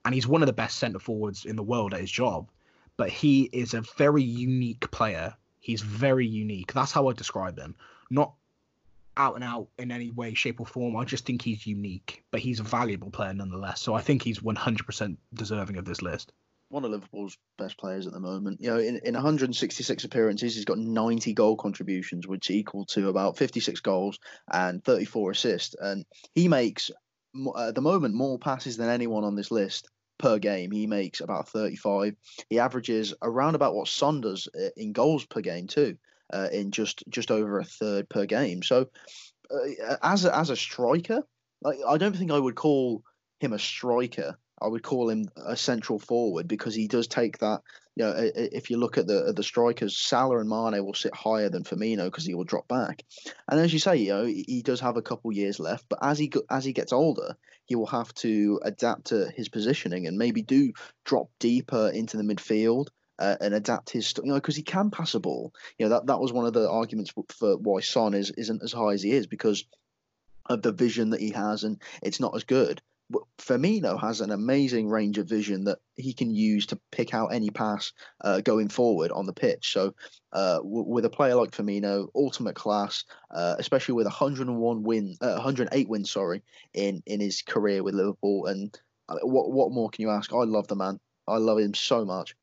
and 0.06 0.14
he's 0.14 0.28
one 0.28 0.44
of 0.44 0.46
the 0.46 0.54
best 0.54 0.78
centre 0.78 1.00
forwards 1.00 1.46
in 1.46 1.56
the 1.56 1.64
world 1.64 1.96
at 1.96 2.00
his 2.00 2.12
job. 2.12 2.50
But 2.96 3.10
he 3.10 3.50
is 3.52 3.74
a 3.74 3.82
very 3.98 4.24
unique 4.24 4.90
player. 4.92 5.34
He's 5.60 5.82
very 5.82 6.28
unique. 6.28 6.74
That's 6.74 6.92
how 6.92 7.10
I 7.10 7.14
describe 7.14 7.58
him. 7.58 7.76
Not 8.12 8.34
out 9.18 9.34
and 9.34 9.44
out 9.44 9.68
in 9.80 9.92
any 9.92 10.12
way, 10.12 10.36
shape, 10.36 10.60
or 10.60 10.68
form. 10.68 10.96
I 10.96 11.06
just 11.06 11.26
think 11.26 11.42
he's 11.42 11.66
unique, 11.66 12.24
but 12.30 12.40
he's 12.40 12.60
a 12.60 12.64
valuable 12.64 13.10
player 13.10 13.34
nonetheless. 13.34 13.82
So 13.82 13.96
I 13.96 14.02
think 14.02 14.22
he's 14.22 14.40
100% 14.40 15.18
deserving 15.34 15.78
of 15.78 15.86
this 15.86 16.04
list 16.04 16.32
one 16.76 16.84
of 16.84 16.92
Liverpool's 16.92 17.38
best 17.58 17.78
players 17.78 18.06
at 18.06 18.12
the 18.12 18.20
moment. 18.20 18.60
You 18.62 18.70
know, 18.70 18.78
in, 18.78 19.00
in 19.06 19.14
166 19.14 20.04
appearances, 20.04 20.56
he's 20.56 20.66
got 20.66 20.78
90 20.78 21.34
goal 21.34 21.56
contributions, 21.56 22.28
which 22.28 22.52
equal 22.52 22.86
to 22.88 23.08
about 23.08 23.38
56 23.38 23.80
goals 23.80 24.20
and 24.52 24.84
34 24.84 25.32
assists. 25.32 25.76
And 25.80 26.06
he 26.36 26.50
makes, 26.50 26.92
at 27.58 27.76
the 27.76 27.82
moment, 27.82 28.14
more 28.14 28.38
passes 28.38 28.76
than 28.76 28.90
anyone 28.90 29.24
on 29.24 29.36
this 29.36 29.52
list 29.52 29.88
per 30.20 30.38
game. 30.38 30.70
He 30.70 30.86
makes 30.86 31.22
about 31.22 31.48
35. 31.48 32.18
He 32.50 32.60
averages 32.60 33.14
around 33.22 33.56
about 33.56 33.74
what 33.74 33.88
Son 33.88 34.20
does 34.20 34.50
uh, 34.54 34.70
in 34.76 34.92
goals 34.92 35.26
per 35.26 35.40
game 35.40 35.68
too, 35.68 35.98
uh, 36.34 36.50
in 36.52 36.72
just 36.72 37.04
just 37.08 37.32
over 37.32 37.58
a 37.58 37.64
third 37.66 38.10
per 38.10 38.26
game. 38.26 38.62
So 38.64 38.90
uh, 39.50 39.96
as 40.04 40.26
a, 40.26 40.38
as 40.38 40.50
a 40.50 40.58
striker, 40.58 41.24
like, 41.62 41.80
I 41.88 41.98
don't 41.98 42.18
think 42.18 42.32
I 42.32 42.40
would 42.40 42.56
call 42.56 43.02
him 43.40 43.54
a 43.54 43.60
striker. 43.60 44.38
I 44.62 44.68
would 44.68 44.84
call 44.84 45.10
him 45.10 45.30
a 45.36 45.58
central 45.58 46.00
forward 46.00 46.48
because 46.48 46.74
he 46.74 46.88
does 46.88 47.08
take 47.08 47.40
that. 47.40 47.62
You 47.96 48.06
know, 48.06 48.14
if 48.18 48.70
you 48.70 48.78
look 48.78 48.98
at 48.98 49.08
the 49.08 49.34
the 49.34 49.44
strikers, 49.44 49.98
Salah 49.98 50.40
and 50.40 50.50
Mane 50.50 50.84
will 50.84 50.94
sit 50.94 51.14
higher 51.14 51.50
than 51.50 51.64
Firmino 51.64 52.06
because 52.06 52.26
he 52.26 52.34
will 52.34 52.44
drop 52.44 52.68
back. 52.68 53.04
And 53.50 53.60
as 53.60 53.74
you 53.74 53.80
say, 53.80 53.98
you 53.98 54.10
know, 54.10 54.26
he 54.26 54.62
does 54.64 54.80
have 54.82 54.98
a 54.98 55.02
couple 55.02 55.32
years 55.32 55.60
left, 55.60 55.86
but 55.90 56.00
as 56.02 56.18
he 56.18 56.32
as 56.50 56.66
he 56.66 56.74
gets 56.74 56.94
older, 56.94 57.38
he 57.66 57.76
will 57.76 57.88
have 57.88 58.14
to 58.16 58.60
adapt 58.64 59.08
to 59.08 59.30
his 59.36 59.50
positioning 59.50 60.08
and 60.08 60.18
maybe 60.18 60.42
do 60.42 60.74
drop 61.04 61.30
deeper 61.40 61.90
into 61.90 62.18
the 62.18 62.24
midfield. 62.24 62.88
Uh, 63.18 63.38
and 63.40 63.54
adapt 63.54 63.92
his, 63.92 64.14
you 64.18 64.26
know, 64.26 64.34
because 64.34 64.58
he 64.58 64.62
can 64.62 64.92
pass 64.92 65.16
a 65.16 65.22
ball. 65.22 65.54
You 65.80 65.86
know 65.86 65.96
that 65.96 66.08
that 66.08 66.20
was 66.20 66.34
one 66.34 66.46
of 66.46 66.52
the 66.52 66.70
arguments 66.70 67.14
for 67.30 67.56
why 67.56 67.80
Son 67.80 68.14
is 68.14 68.30
isn't 68.32 68.62
as 68.62 68.74
high 68.74 68.92
as 68.92 69.02
he 69.04 69.12
is 69.14 69.26
because 69.26 69.64
of 70.48 70.62
the 70.62 70.74
vision 70.74 71.12
that 71.12 71.22
he 71.22 71.30
has, 71.30 71.64
and 71.64 71.82
it's 72.04 72.20
not 72.20 72.36
as 72.36 72.44
good. 72.44 72.82
Firmino 73.38 74.00
has 74.00 74.22
an 74.22 74.32
amazing 74.32 74.90
range 74.90 75.18
of 75.18 75.30
vision 75.30 75.66
that 75.66 75.80
he 75.96 76.14
can 76.14 76.34
use 76.34 76.66
to 76.68 76.80
pick 76.92 77.14
out 77.14 77.28
any 77.28 77.50
pass 77.50 77.94
uh, 78.22 78.42
going 78.42 78.70
forward 78.70 79.12
on 79.12 79.26
the 79.26 79.34
pitch. 79.34 79.72
So, 79.72 79.94
uh, 80.34 80.58
w- 80.58 80.86
with 80.88 81.06
a 81.06 81.10
player 81.10 81.36
like 81.36 81.52
Firmino, 81.52 82.08
ultimate 82.16 82.56
class, 82.56 83.04
uh, 83.32 83.56
especially 83.60 83.94
with 83.94 84.08
101 84.08 84.84
win, 84.84 85.16
108 85.20 85.86
uh, 85.86 85.90
wins, 85.90 86.12
sorry, 86.12 86.42
in 86.74 87.04
in 87.06 87.20
his 87.20 87.42
career 87.44 87.84
with 87.84 87.94
Liverpool, 87.94 88.48
and 88.48 88.78
uh, 89.08 89.18
what 89.22 89.52
what 89.52 89.72
more 89.72 89.90
can 89.90 90.02
you 90.02 90.10
ask? 90.10 90.34
I 90.34 90.44
love 90.44 90.68
the 90.68 90.76
man. 90.76 91.00
I 91.28 91.38
love 91.38 91.60
him 91.60 91.74
so 91.74 92.06
much. 92.06 92.36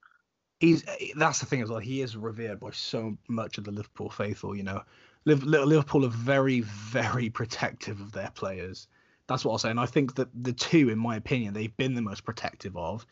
He's 0.60 0.84
that's 1.16 1.40
the 1.40 1.46
thing 1.46 1.62
as 1.62 1.70
well. 1.70 1.80
He 1.80 2.02
is 2.02 2.16
revered 2.16 2.60
by 2.60 2.70
so 2.70 3.16
much 3.28 3.58
of 3.58 3.64
the 3.64 3.72
Liverpool 3.72 4.10
faithful. 4.10 4.54
You 4.54 4.62
know, 4.62 4.82
Liverpool 5.24 6.04
are 6.04 6.08
very, 6.08 6.60
very 6.60 7.30
protective 7.30 8.00
of 8.00 8.12
their 8.12 8.30
players. 8.30 8.86
That's 9.28 9.44
what 9.44 9.52
I'll 9.52 9.58
say. 9.58 9.70
And 9.70 9.80
I 9.80 9.86
think 9.86 10.16
that 10.16 10.28
the 10.34 10.52
two, 10.52 10.90
in 10.90 10.98
my 10.98 11.16
opinion, 11.16 11.54
they've 11.54 11.76
been 11.76 11.94
the 11.94 12.02
most 12.02 12.24
protective 12.24 12.76
of 12.76 13.06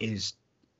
is 0.00 0.34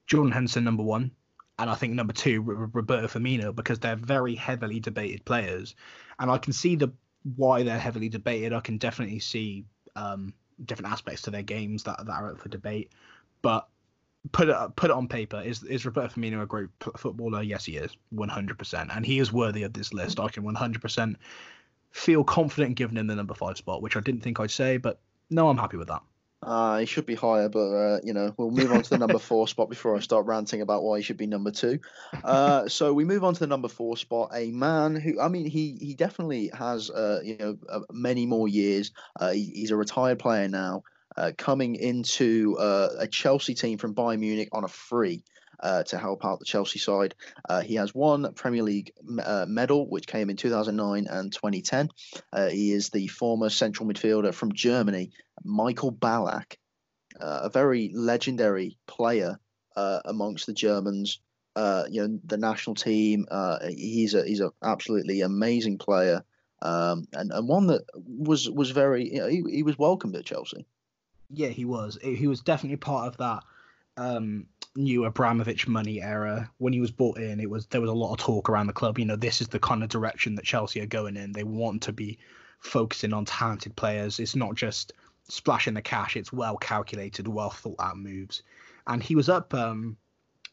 Jordan 0.06 0.32
Henderson, 0.32 0.64
number 0.64 0.82
one, 0.82 1.12
and 1.58 1.70
I 1.70 1.74
think 1.74 1.94
number 1.94 2.12
two, 2.12 2.42
Roberto 2.42 3.06
Firmino, 3.06 3.54
because 3.54 3.78
they're 3.78 3.96
very 3.96 4.34
heavily 4.34 4.80
debated 4.80 5.24
players. 5.24 5.76
And 6.18 6.30
I 6.30 6.38
can 6.38 6.52
see 6.52 6.76
the 6.76 6.92
why 7.36 7.62
they're 7.62 7.78
heavily 7.78 8.08
debated. 8.08 8.52
I 8.52 8.60
can 8.60 8.76
definitely 8.76 9.20
see 9.20 9.64
um, 9.96 10.34
different 10.64 10.92
aspects 10.92 11.22
to 11.22 11.30
their 11.30 11.42
games 11.42 11.84
that, 11.84 12.04
that 12.04 12.12
are 12.12 12.32
up 12.32 12.40
for 12.40 12.48
debate. 12.48 12.90
But 13.40 13.68
put 14.32 14.48
it 14.48 14.56
put 14.76 14.90
it 14.90 14.96
on 14.96 15.06
paper. 15.06 15.40
Is 15.40 15.62
is 15.62 15.86
Roberto 15.86 16.14
Firmino 16.14 16.42
a 16.42 16.46
great 16.46 16.68
footballer? 16.96 17.42
Yes, 17.42 17.64
he 17.64 17.76
is, 17.76 17.96
one 18.10 18.28
hundred 18.28 18.58
percent, 18.58 18.90
and 18.92 19.06
he 19.06 19.18
is 19.18 19.32
worthy 19.32 19.62
of 19.62 19.72
this 19.72 19.92
list. 19.92 20.18
I 20.18 20.28
can 20.28 20.42
one 20.42 20.54
hundred 20.54 20.82
percent 20.82 21.16
feel 21.94 22.24
confident 22.24 22.70
in 22.70 22.74
giving 22.74 22.96
him 22.96 23.06
the 23.06 23.14
number 23.14 23.34
five 23.34 23.56
spot, 23.56 23.80
which 23.80 23.96
I 23.96 24.00
didn't 24.00 24.22
think 24.22 24.40
I'd 24.40 24.50
say, 24.50 24.76
but 24.78 25.00
no, 25.30 25.48
I'm 25.48 25.56
happy 25.56 25.76
with 25.76 25.88
that. 25.88 26.02
Uh, 26.42 26.78
he 26.78 26.84
should 26.84 27.06
be 27.06 27.14
higher, 27.14 27.48
but 27.48 27.70
uh, 27.72 28.00
you 28.04 28.12
know 28.12 28.34
we'll 28.36 28.50
move 28.50 28.70
on 28.70 28.82
to 28.82 28.90
the 28.90 28.98
number 28.98 29.18
four 29.30 29.48
spot 29.48 29.70
before 29.70 29.96
I 29.96 30.00
start 30.00 30.26
ranting 30.26 30.60
about 30.60 30.82
why 30.82 30.98
he 30.98 31.02
should 31.02 31.16
be 31.16 31.26
number 31.26 31.50
two. 31.50 31.78
Uh, 32.22 32.68
so 32.68 32.92
we 32.92 33.04
move 33.04 33.24
on 33.24 33.32
to 33.32 33.40
the 33.40 33.46
number 33.46 33.68
four 33.68 33.96
spot. 33.96 34.30
A 34.34 34.50
man 34.50 34.94
who, 34.94 35.18
I 35.18 35.28
mean, 35.28 35.46
he 35.46 35.78
he 35.80 35.94
definitely 35.94 36.50
has 36.52 36.90
uh, 36.90 37.20
you 37.24 37.38
know 37.38 37.56
uh, 37.70 37.80
many 37.90 38.26
more 38.26 38.46
years. 38.46 38.90
Uh, 39.18 39.30
he, 39.30 39.44
he's 39.54 39.70
a 39.70 39.76
retired 39.76 40.18
player 40.18 40.48
now 40.48 40.82
uh, 41.16 41.32
coming 41.38 41.76
into 41.76 42.56
uh, 42.58 42.88
a 42.98 43.06
Chelsea 43.06 43.54
team 43.54 43.78
from 43.78 43.94
Bayern 43.94 44.18
Munich 44.18 44.48
on 44.52 44.64
a 44.64 44.68
free. 44.68 45.22
Uh, 45.60 45.82
to 45.84 45.98
help 45.98 46.24
out 46.24 46.38
the 46.38 46.44
Chelsea 46.44 46.78
side. 46.78 47.14
Uh, 47.48 47.60
he 47.60 47.76
has 47.76 47.94
one 47.94 48.32
Premier 48.34 48.62
League 48.62 48.92
uh, 49.24 49.46
medal, 49.48 49.88
which 49.88 50.06
came 50.06 50.28
in 50.28 50.36
2009 50.36 51.06
and 51.08 51.32
2010. 51.32 51.90
Uh, 52.32 52.48
he 52.48 52.72
is 52.72 52.90
the 52.90 53.06
former 53.06 53.48
central 53.48 53.88
midfielder 53.88 54.34
from 54.34 54.52
Germany, 54.52 55.12
Michael 55.44 55.92
Ballack, 55.92 56.56
a 57.20 57.48
very 57.48 57.92
legendary 57.94 58.76
player 58.86 59.38
amongst 59.76 60.46
the 60.46 60.54
Germans. 60.54 61.20
you 61.56 62.02
know 62.02 62.18
the 62.24 62.38
national 62.38 62.74
team. 62.74 63.26
he's 63.68 64.14
a 64.14 64.24
he's 64.24 64.40
an 64.40 64.50
absolutely 64.62 65.20
amazing 65.20 65.78
player, 65.78 66.24
um, 66.62 67.06
and 67.12 67.30
and 67.32 67.48
one 67.48 67.68
that 67.68 67.82
was 67.94 68.50
was 68.50 68.70
very 68.70 69.14
you 69.14 69.20
know, 69.20 69.28
he, 69.28 69.42
he 69.48 69.62
was 69.62 69.78
welcomed 69.78 70.16
at 70.16 70.26
Chelsea. 70.26 70.66
Yeah, 71.30 71.48
he 71.48 71.64
was. 71.64 71.98
He 72.02 72.26
was 72.26 72.40
definitely 72.40 72.76
part 72.76 73.08
of 73.08 73.16
that 73.18 73.42
um, 73.96 74.46
new 74.76 75.04
Abramovich 75.04 75.68
money 75.68 76.02
era. 76.02 76.50
When 76.58 76.72
he 76.72 76.80
was 76.80 76.90
bought 76.90 77.18
in, 77.18 77.40
it 77.40 77.48
was 77.48 77.66
there 77.66 77.80
was 77.80 77.90
a 77.90 77.94
lot 77.94 78.12
of 78.12 78.18
talk 78.18 78.48
around 78.48 78.66
the 78.66 78.72
club. 78.72 78.98
You 78.98 79.04
know, 79.04 79.16
this 79.16 79.40
is 79.40 79.48
the 79.48 79.58
kind 79.58 79.82
of 79.82 79.88
direction 79.88 80.34
that 80.34 80.44
Chelsea 80.44 80.80
are 80.80 80.86
going 80.86 81.16
in. 81.16 81.32
They 81.32 81.44
want 81.44 81.82
to 81.82 81.92
be 81.92 82.18
focusing 82.60 83.12
on 83.12 83.24
talented 83.24 83.76
players. 83.76 84.18
It's 84.18 84.36
not 84.36 84.54
just 84.54 84.92
splashing 85.28 85.74
the 85.74 85.82
cash. 85.82 86.16
It's 86.16 86.32
well 86.32 86.56
calculated, 86.56 87.28
well 87.28 87.50
thought 87.50 87.80
out 87.80 87.98
moves. 87.98 88.42
And 88.86 89.02
he 89.02 89.14
was 89.14 89.28
up. 89.28 89.54
Um, 89.54 89.96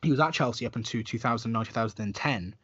he 0.02 0.12
was 0.12 0.20
at 0.20 0.34
Chelsea 0.34 0.66
up 0.66 0.76
until 0.76 1.04
2009, 1.04 1.66
2010, 1.66 2.56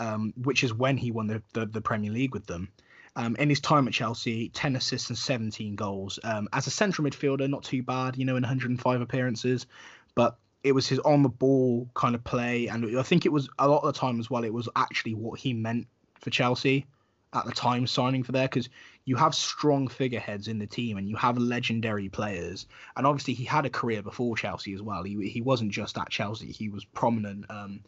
um, 0.00 0.32
which 0.42 0.64
is 0.64 0.72
when 0.72 0.96
he 0.96 1.10
won 1.10 1.26
the, 1.26 1.42
the, 1.52 1.66
the 1.66 1.80
Premier 1.80 2.10
League 2.10 2.32
with 2.32 2.46
them. 2.46 2.68
Um, 3.16 3.34
in 3.36 3.48
his 3.48 3.60
time 3.60 3.88
at 3.88 3.94
Chelsea, 3.94 4.48
10 4.50 4.76
assists 4.76 5.08
and 5.08 5.18
17 5.18 5.74
goals. 5.74 6.18
Um, 6.22 6.48
as 6.52 6.66
a 6.66 6.70
central 6.70 7.08
midfielder, 7.08 7.50
not 7.50 7.64
too 7.64 7.82
bad, 7.82 8.16
you 8.16 8.24
know, 8.24 8.36
in 8.36 8.42
105 8.42 9.00
appearances, 9.00 9.66
but 10.14 10.38
it 10.62 10.72
was 10.72 10.88
his 10.88 10.98
on 11.00 11.22
the 11.22 11.28
ball 11.28 11.88
kind 11.94 12.14
of 12.14 12.24
play. 12.24 12.66
And 12.66 12.98
I 12.98 13.02
think 13.02 13.26
it 13.26 13.32
was 13.32 13.48
a 13.58 13.68
lot 13.68 13.82
of 13.82 13.92
the 13.92 13.98
time 13.98 14.18
as 14.20 14.30
well, 14.30 14.44
it 14.44 14.52
was 14.52 14.68
actually 14.76 15.14
what 15.14 15.38
he 15.38 15.52
meant 15.52 15.86
for 16.20 16.30
Chelsea 16.30 16.86
at 17.34 17.44
the 17.44 17.52
time 17.52 17.86
signing 17.86 18.22
for 18.22 18.32
there 18.32 18.48
because 18.48 18.68
you 19.04 19.14
have 19.16 19.34
strong 19.34 19.86
figureheads 19.86 20.48
in 20.48 20.58
the 20.58 20.66
team 20.66 20.96
and 20.96 21.08
you 21.08 21.16
have 21.16 21.38
legendary 21.38 22.08
players. 22.08 22.66
And 22.96 23.06
obviously, 23.06 23.34
he 23.34 23.44
had 23.44 23.66
a 23.66 23.70
career 23.70 24.02
before 24.02 24.36
Chelsea 24.36 24.74
as 24.74 24.82
well. 24.82 25.02
He, 25.02 25.28
he 25.28 25.40
wasn't 25.40 25.72
just 25.72 25.98
at 25.98 26.10
Chelsea, 26.10 26.52
he 26.52 26.68
was 26.68 26.84
prominent 26.84 27.46
um, 27.50 27.80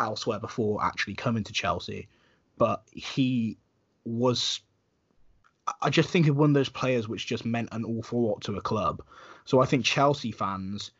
elsewhere 0.00 0.40
before 0.40 0.82
actually 0.84 1.14
coming 1.14 1.44
to 1.44 1.52
Chelsea. 1.52 2.08
But 2.56 2.82
he 2.92 3.58
was 4.04 4.60
I 5.80 5.88
just 5.88 6.10
think 6.10 6.28
of 6.28 6.36
one 6.36 6.50
of 6.50 6.54
those 6.54 6.68
players 6.68 7.08
which 7.08 7.26
just 7.26 7.46
meant 7.46 7.70
an 7.72 7.84
awful 7.84 8.28
lot 8.28 8.42
to 8.42 8.56
a 8.56 8.60
club. 8.60 9.02
So 9.46 9.60
I 9.60 9.66
think 9.66 9.84
Chelsea 9.84 10.30
fans 10.30 10.90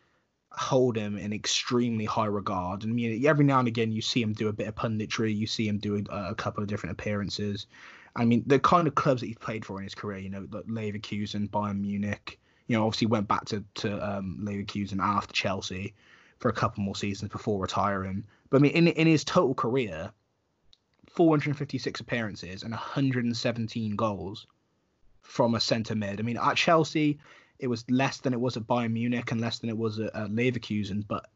hold 0.56 0.96
him 0.96 1.18
in 1.18 1.32
extremely 1.32 2.04
high 2.04 2.26
regard. 2.26 2.84
And 2.84 3.24
every 3.26 3.44
now 3.44 3.58
and 3.58 3.68
again, 3.68 3.92
you 3.92 4.02
see 4.02 4.22
him 4.22 4.32
do 4.32 4.48
a 4.48 4.52
bit 4.52 4.68
of 4.68 4.74
punditry. 4.74 5.34
You 5.34 5.46
see 5.46 5.66
him 5.68 5.78
do 5.78 5.96
a, 5.96 6.30
a, 6.30 6.34
couple 6.34 6.62
of 6.62 6.68
different 6.68 6.98
appearances. 6.98 7.66
I 8.16 8.24
mean, 8.24 8.44
the 8.46 8.58
kind 8.58 8.86
of 8.86 8.94
clubs 8.94 9.20
that 9.20 9.26
he's 9.26 9.38
played 9.38 9.64
for 9.64 9.78
in 9.78 9.84
his 9.84 9.94
career, 9.94 10.18
you 10.18 10.30
know, 10.30 10.46
like 10.50 10.66
Leverkusen, 10.66 11.48
Bayern 11.50 11.80
Munich. 11.80 12.38
You 12.66 12.76
know, 12.76 12.86
obviously 12.86 13.08
went 13.08 13.28
back 13.28 13.44
to 13.46 13.62
to 13.74 14.16
um, 14.16 14.38
Leverkusen 14.42 14.98
after 15.00 15.34
Chelsea 15.34 15.94
for 16.38 16.48
a 16.48 16.54
couple 16.54 16.82
more 16.82 16.96
seasons 16.96 17.30
before 17.30 17.60
retiring. 17.60 18.24
But 18.48 18.58
I 18.58 18.60
mean, 18.60 18.72
in 18.72 18.88
in 18.88 19.06
his 19.06 19.24
total 19.24 19.54
career, 19.54 20.12
456 21.10 22.00
appearances 22.00 22.62
and 22.62 22.72
117 22.72 23.96
goals 23.96 24.46
from 25.20 25.54
a 25.54 25.60
centre 25.60 25.94
mid. 25.94 26.20
I 26.20 26.22
mean, 26.22 26.38
at 26.38 26.56
Chelsea, 26.56 27.18
it 27.58 27.68
was 27.68 27.84
less 27.90 28.18
than 28.18 28.32
it 28.32 28.40
was 28.40 28.56
at 28.56 28.64
Bayern 28.64 28.92
Munich 28.92 29.30
and 29.30 29.40
less 29.40 29.58
than 29.58 29.70
it 29.70 29.78
was 29.78 29.98
at, 29.98 30.14
at 30.14 30.30
Leverkusen. 30.30 31.06
But 31.06 31.26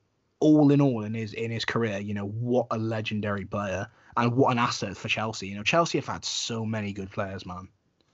all 0.40 0.70
in 0.70 0.80
all, 0.80 1.04
in 1.04 1.14
his 1.14 1.32
in 1.32 1.50
his 1.50 1.64
career, 1.64 1.98
you 1.98 2.14
know, 2.14 2.26
what 2.26 2.66
a 2.70 2.78
legendary 2.78 3.44
player 3.44 3.88
and 4.16 4.36
what 4.36 4.52
an 4.52 4.58
asset 4.58 4.96
for 4.96 5.08
Chelsea. 5.08 5.48
You 5.48 5.56
know, 5.56 5.62
Chelsea 5.62 5.98
have 5.98 6.06
had 6.06 6.24
so 6.24 6.64
many 6.64 6.92
good 6.92 7.10
players, 7.10 7.46
man. 7.46 7.68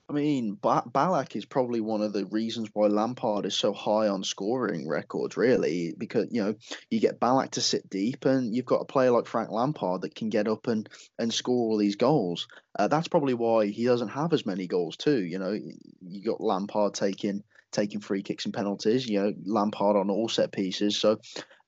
I 0.07 0.13
mean, 0.13 0.55
ba- 0.61 0.83
Ballack 0.87 1.35
is 1.35 1.45
probably 1.45 1.81
one 1.81 2.03
of 2.03 2.13
the 2.13 2.25
reasons 2.25 2.69
why 2.73 2.87
Lampard 2.87 3.47
is 3.47 3.57
so 3.57 3.73
high 3.73 4.07
on 4.07 4.23
scoring 4.23 4.87
records, 4.87 5.35
really, 5.35 5.95
because 5.97 6.27
you 6.29 6.43
know 6.43 6.55
you 6.91 6.99
get 6.99 7.19
Ballack 7.19 7.51
to 7.51 7.61
sit 7.61 7.89
deep, 7.89 8.25
and 8.25 8.55
you've 8.55 8.65
got 8.65 8.81
a 8.81 8.85
player 8.85 9.09
like 9.09 9.25
Frank 9.25 9.49
Lampard 9.49 10.01
that 10.01 10.13
can 10.13 10.29
get 10.29 10.47
up 10.47 10.67
and 10.67 10.87
and 11.17 11.33
score 11.33 11.71
all 11.71 11.77
these 11.77 11.95
goals. 11.95 12.47
Uh, 12.77 12.87
that's 12.87 13.07
probably 13.07 13.33
why 13.33 13.65
he 13.65 13.85
doesn't 13.85 14.09
have 14.09 14.31
as 14.31 14.45
many 14.45 14.67
goals 14.67 14.95
too. 14.95 15.23
You 15.23 15.39
know, 15.39 15.57
you 16.01 16.23
got 16.23 16.41
Lampard 16.41 16.93
taking 16.93 17.43
taking 17.75 17.99
free 17.99 18.23
kicks 18.23 18.45
and 18.45 18.53
penalties. 18.53 19.07
You 19.07 19.21
know, 19.21 19.33
Lampard 19.45 19.95
on 19.95 20.09
all 20.09 20.29
set 20.29 20.51
pieces. 20.51 20.97
So 20.97 21.19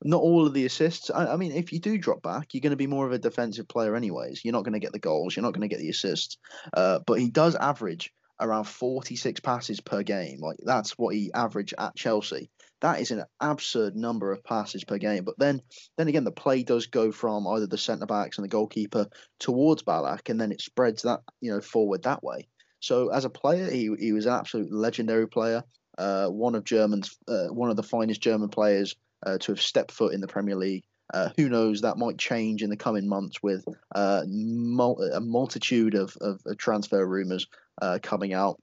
not 0.03 0.22
all 0.22 0.47
of 0.47 0.53
the 0.53 0.66
assists. 0.66 1.10
I, 1.10 1.34
I, 1.34 1.36
mean, 1.36 1.51
if 1.51 1.72
you 1.72 1.80
do 1.80 1.97
drop 1.97 2.22
back, 2.22 2.53
you're 2.53 2.62
going 2.62 2.72
to 2.72 2.78
be 2.78 2.88
more 2.88 3.05
of 3.05 3.12
a 3.12 3.20
defensive 3.20 3.68
player, 3.68 3.95
anyways. 3.95 4.43
You're 4.43 4.53
not 4.53 4.64
going 4.64 4.74
to 4.74 4.80
get 4.80 4.93
the 4.93 4.99
goals. 4.99 5.36
You're 5.36 5.43
not 5.43 5.53
going 5.53 5.68
to 5.68 5.74
get 5.74 5.80
the 5.80 5.89
assists. 5.89 6.38
Uh, 6.74 6.99
but 7.05 7.20
he 7.20 7.30
does 7.30 7.55
average 7.55 8.14
around 8.39 8.66
46 8.66 9.39
passes 9.41 9.82
per 9.82 10.03
game. 10.03 10.39
Like 10.39 10.58
that's 10.64 10.91
what 10.97 11.16
he 11.16 11.32
averaged 11.34 11.74
at 11.78 11.95
Chelsea. 11.95 12.49
That 12.82 13.01
is 13.01 13.10
an 13.10 13.24
absurd 13.39 13.95
number 13.95 14.32
of 14.32 14.43
passes 14.43 14.84
per 14.84 14.99
game. 14.99 15.24
But 15.24 15.39
then, 15.39 15.62
then 15.97 16.08
again, 16.08 16.24
the 16.24 16.32
play 16.32 16.62
does 16.62 16.86
go 16.86 17.12
from 17.12 17.47
either 17.47 17.66
the 17.66 17.78
centre 17.78 18.05
backs 18.05 18.38
and 18.38 18.45
the 18.45 18.49
goalkeeper 18.49 19.08
towards 19.39 19.82
Ballack, 19.82 20.30
and 20.30 20.39
then 20.39 20.51
it 20.51 20.62
spreads 20.62 21.01
that 21.01 21.22
you 21.41 21.51
know 21.51 21.62
forward 21.62 22.03
that 22.03 22.24
way. 22.24 22.47
So 22.80 23.10
as 23.10 23.26
a 23.26 23.30
player, 23.30 23.70
he 23.70 23.89
he 23.99 24.12
was 24.14 24.28
an 24.28 24.34
absolute 24.34 24.72
legendary 24.72 25.28
player. 25.28 25.64
Uh, 25.98 26.28
one 26.28 26.56
of 26.56 26.64
German's, 26.64 27.18
uh, 27.28 27.48
one 27.48 27.70
of 27.70 27.76
the 27.76 27.84
finest 27.84 28.22
German 28.22 28.50
players 28.50 28.95
uh, 29.26 29.38
to 29.39 29.52
have 29.52 29.62
stepped 29.62 29.91
foot 29.91 30.14
in 30.14 30.22
the 30.22 30.28
Premier 30.28 30.56
League. 30.56 30.84
Uh, 31.14 31.30
who 31.38 31.50
knows? 31.50 31.82
That 31.82 31.98
might 31.98 32.18
change 32.18 32.64
in 32.64 32.70
the 32.70 32.78
coming 32.78 33.08
months 33.08 33.41
with 33.41 33.66
uh, 33.95 34.24
mul- 34.28 35.02
a 35.14 35.22
multitude 35.22 35.95
of, 35.95 36.18
of, 36.20 36.41
of 36.45 36.58
transfer 36.58 37.06
rumours 37.06 37.48
uh, 37.82 38.00
coming 38.02 38.34
out. 38.34 38.62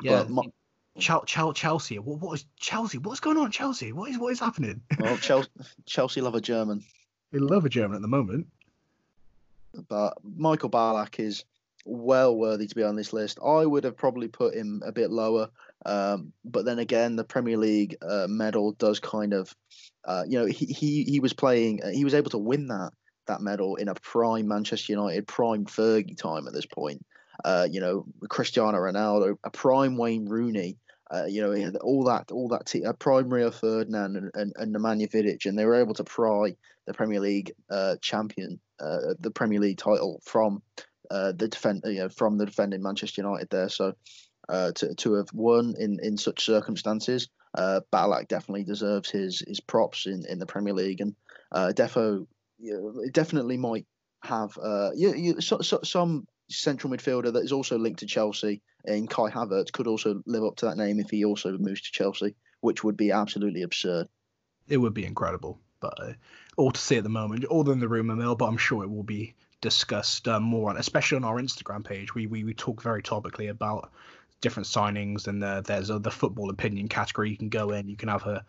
Yeah. 0.00 0.24
My, 0.28 0.44
Chelsea. 0.96 1.98
What, 1.98 2.20
what 2.20 2.34
is 2.34 2.46
Chelsea? 2.56 2.98
What's 2.98 3.20
going 3.20 3.36
on, 3.36 3.50
Chelsea? 3.50 3.92
What 3.92 4.10
is 4.10 4.18
what 4.18 4.32
is 4.32 4.40
happening? 4.40 4.80
Well, 4.98 5.16
Chelsea, 5.20 5.50
Chelsea 5.86 6.20
love 6.20 6.36
a 6.36 6.40
German. 6.40 6.84
They 7.32 7.40
love 7.40 7.64
a 7.64 7.68
German 7.68 7.96
at 7.96 8.02
the 8.02 8.08
moment. 8.08 8.46
But 9.88 10.18
Michael 10.22 10.70
Ballack 10.70 11.18
is 11.18 11.44
well 11.84 12.36
worthy 12.36 12.66
to 12.66 12.74
be 12.74 12.84
on 12.84 12.94
this 12.94 13.12
list. 13.12 13.38
I 13.44 13.66
would 13.66 13.84
have 13.84 13.96
probably 13.96 14.28
put 14.28 14.54
him 14.54 14.82
a 14.86 14.92
bit 14.92 15.10
lower. 15.10 15.50
Um, 15.86 16.32
but 16.44 16.64
then 16.64 16.78
again, 16.78 17.16
the 17.16 17.24
Premier 17.24 17.56
League 17.56 17.96
uh, 18.02 18.26
medal 18.28 18.72
does 18.72 19.00
kind 19.00 19.32
of, 19.34 19.54
uh, 20.04 20.24
you 20.26 20.38
know, 20.38 20.46
he, 20.46 20.66
he 20.66 21.04
he 21.04 21.20
was 21.20 21.32
playing, 21.32 21.82
uh, 21.82 21.90
he 21.90 22.04
was 22.04 22.14
able 22.14 22.30
to 22.30 22.38
win 22.38 22.68
that 22.68 22.92
that 23.26 23.40
medal 23.40 23.76
in 23.76 23.88
a 23.88 23.94
prime 23.94 24.48
Manchester 24.48 24.92
United, 24.92 25.26
prime 25.26 25.64
Fergie 25.66 26.16
time 26.16 26.46
at 26.46 26.52
this 26.52 26.66
point. 26.66 27.04
Uh, 27.44 27.66
you 27.70 27.80
know, 27.80 28.04
Cristiano 28.28 28.78
Ronaldo, 28.78 29.36
a 29.44 29.50
prime 29.50 29.96
Wayne 29.96 30.26
Rooney. 30.26 30.78
Uh, 31.10 31.26
you 31.26 31.42
know, 31.42 31.78
all 31.82 32.04
that, 32.04 32.32
all 32.32 32.48
that, 32.48 32.64
t- 32.64 32.82
a 32.82 32.94
prime 32.94 33.28
Rio 33.28 33.50
Ferdinand 33.50 34.16
and, 34.16 34.30
and, 34.34 34.52
and 34.56 34.74
Nemanja 34.74 35.08
Vidic, 35.08 35.44
and 35.44 35.56
they 35.56 35.66
were 35.66 35.74
able 35.74 35.94
to 35.94 36.02
pry 36.02 36.56
the 36.86 36.94
Premier 36.94 37.20
League 37.20 37.52
uh, 37.70 37.96
champion, 38.00 38.58
uh, 38.80 39.12
the 39.20 39.30
Premier 39.30 39.60
League 39.60 39.76
title 39.78 40.20
from 40.24 40.62
uh, 41.10 41.32
the 41.32 41.48
defend, 41.48 41.82
you 41.84 41.98
know, 41.98 42.08
from 42.08 42.38
the 42.38 42.46
defending 42.46 42.82
Manchester 42.82 43.20
United 43.20 43.48
there. 43.50 43.68
So 43.68 43.92
uh, 44.48 44.72
to 44.72 44.94
to 44.94 45.14
have 45.14 45.32
won 45.32 45.74
in 45.78 45.98
in 46.02 46.16
such 46.16 46.44
circumstances, 46.44 47.28
uh, 47.56 47.80
Ballack 47.92 48.28
definitely 48.28 48.64
deserves 48.64 49.10
his 49.10 49.42
his 49.46 49.60
props 49.60 50.06
in, 50.06 50.24
in 50.26 50.38
the 50.38 50.46
Premier 50.46 50.74
League, 50.74 51.00
and 51.00 51.14
uh, 51.52 51.72
Defo 51.74 52.26
you 52.58 53.10
definitely 53.12 53.56
might 53.56 53.86
have 54.22 54.56
uh, 54.62 54.90
you, 54.94 55.14
you, 55.14 55.40
so, 55.40 55.60
so, 55.60 55.80
some 55.82 56.26
central 56.48 56.92
midfielder 56.92 57.32
that 57.32 57.44
is 57.44 57.52
also 57.52 57.78
linked 57.78 58.00
to 58.00 58.06
Chelsea 58.06 58.62
in 58.84 59.06
Kai 59.06 59.30
Havertz 59.30 59.72
could 59.72 59.86
also 59.86 60.22
live 60.26 60.44
up 60.44 60.56
to 60.56 60.66
that 60.66 60.76
name 60.76 61.00
if 61.00 61.10
he 61.10 61.24
also 61.24 61.56
moves 61.58 61.82
to 61.82 61.92
Chelsea, 61.92 62.34
which 62.60 62.84
would 62.84 62.96
be 62.96 63.12
absolutely 63.12 63.62
absurd. 63.62 64.08
It 64.68 64.78
would 64.78 64.94
be 64.94 65.04
incredible, 65.04 65.60
but 65.80 65.94
uh, 66.00 66.12
all 66.56 66.70
to 66.70 66.80
see 66.80 66.96
at 66.96 67.02
the 67.02 67.10
moment, 67.10 67.44
all 67.44 67.68
in 67.70 67.80
the 67.80 67.88
rumor 67.88 68.16
mill. 68.16 68.34
But 68.34 68.46
I'm 68.46 68.56
sure 68.56 68.82
it 68.82 68.90
will 68.90 69.02
be 69.02 69.34
discussed 69.60 70.28
uh, 70.28 70.40
more 70.40 70.70
on, 70.70 70.76
especially 70.76 71.16
on 71.16 71.24
our 71.24 71.40
Instagram 71.40 71.84
page. 71.84 72.14
We 72.14 72.26
we, 72.26 72.44
we 72.44 72.54
talk 72.54 72.82
very 72.82 73.02
topically 73.02 73.50
about 73.50 73.90
different 74.44 74.66
signings, 74.66 75.26
and 75.26 75.42
uh, 75.42 75.62
there's 75.62 75.88
a, 75.88 75.98
the 75.98 76.10
football 76.10 76.50
opinion 76.50 76.86
category 76.86 77.30
you 77.30 77.36
can 77.38 77.48
go 77.48 77.70
in. 77.70 77.88
You 77.88 77.96
can 77.96 78.10
have 78.10 78.26
a, 78.26 78.44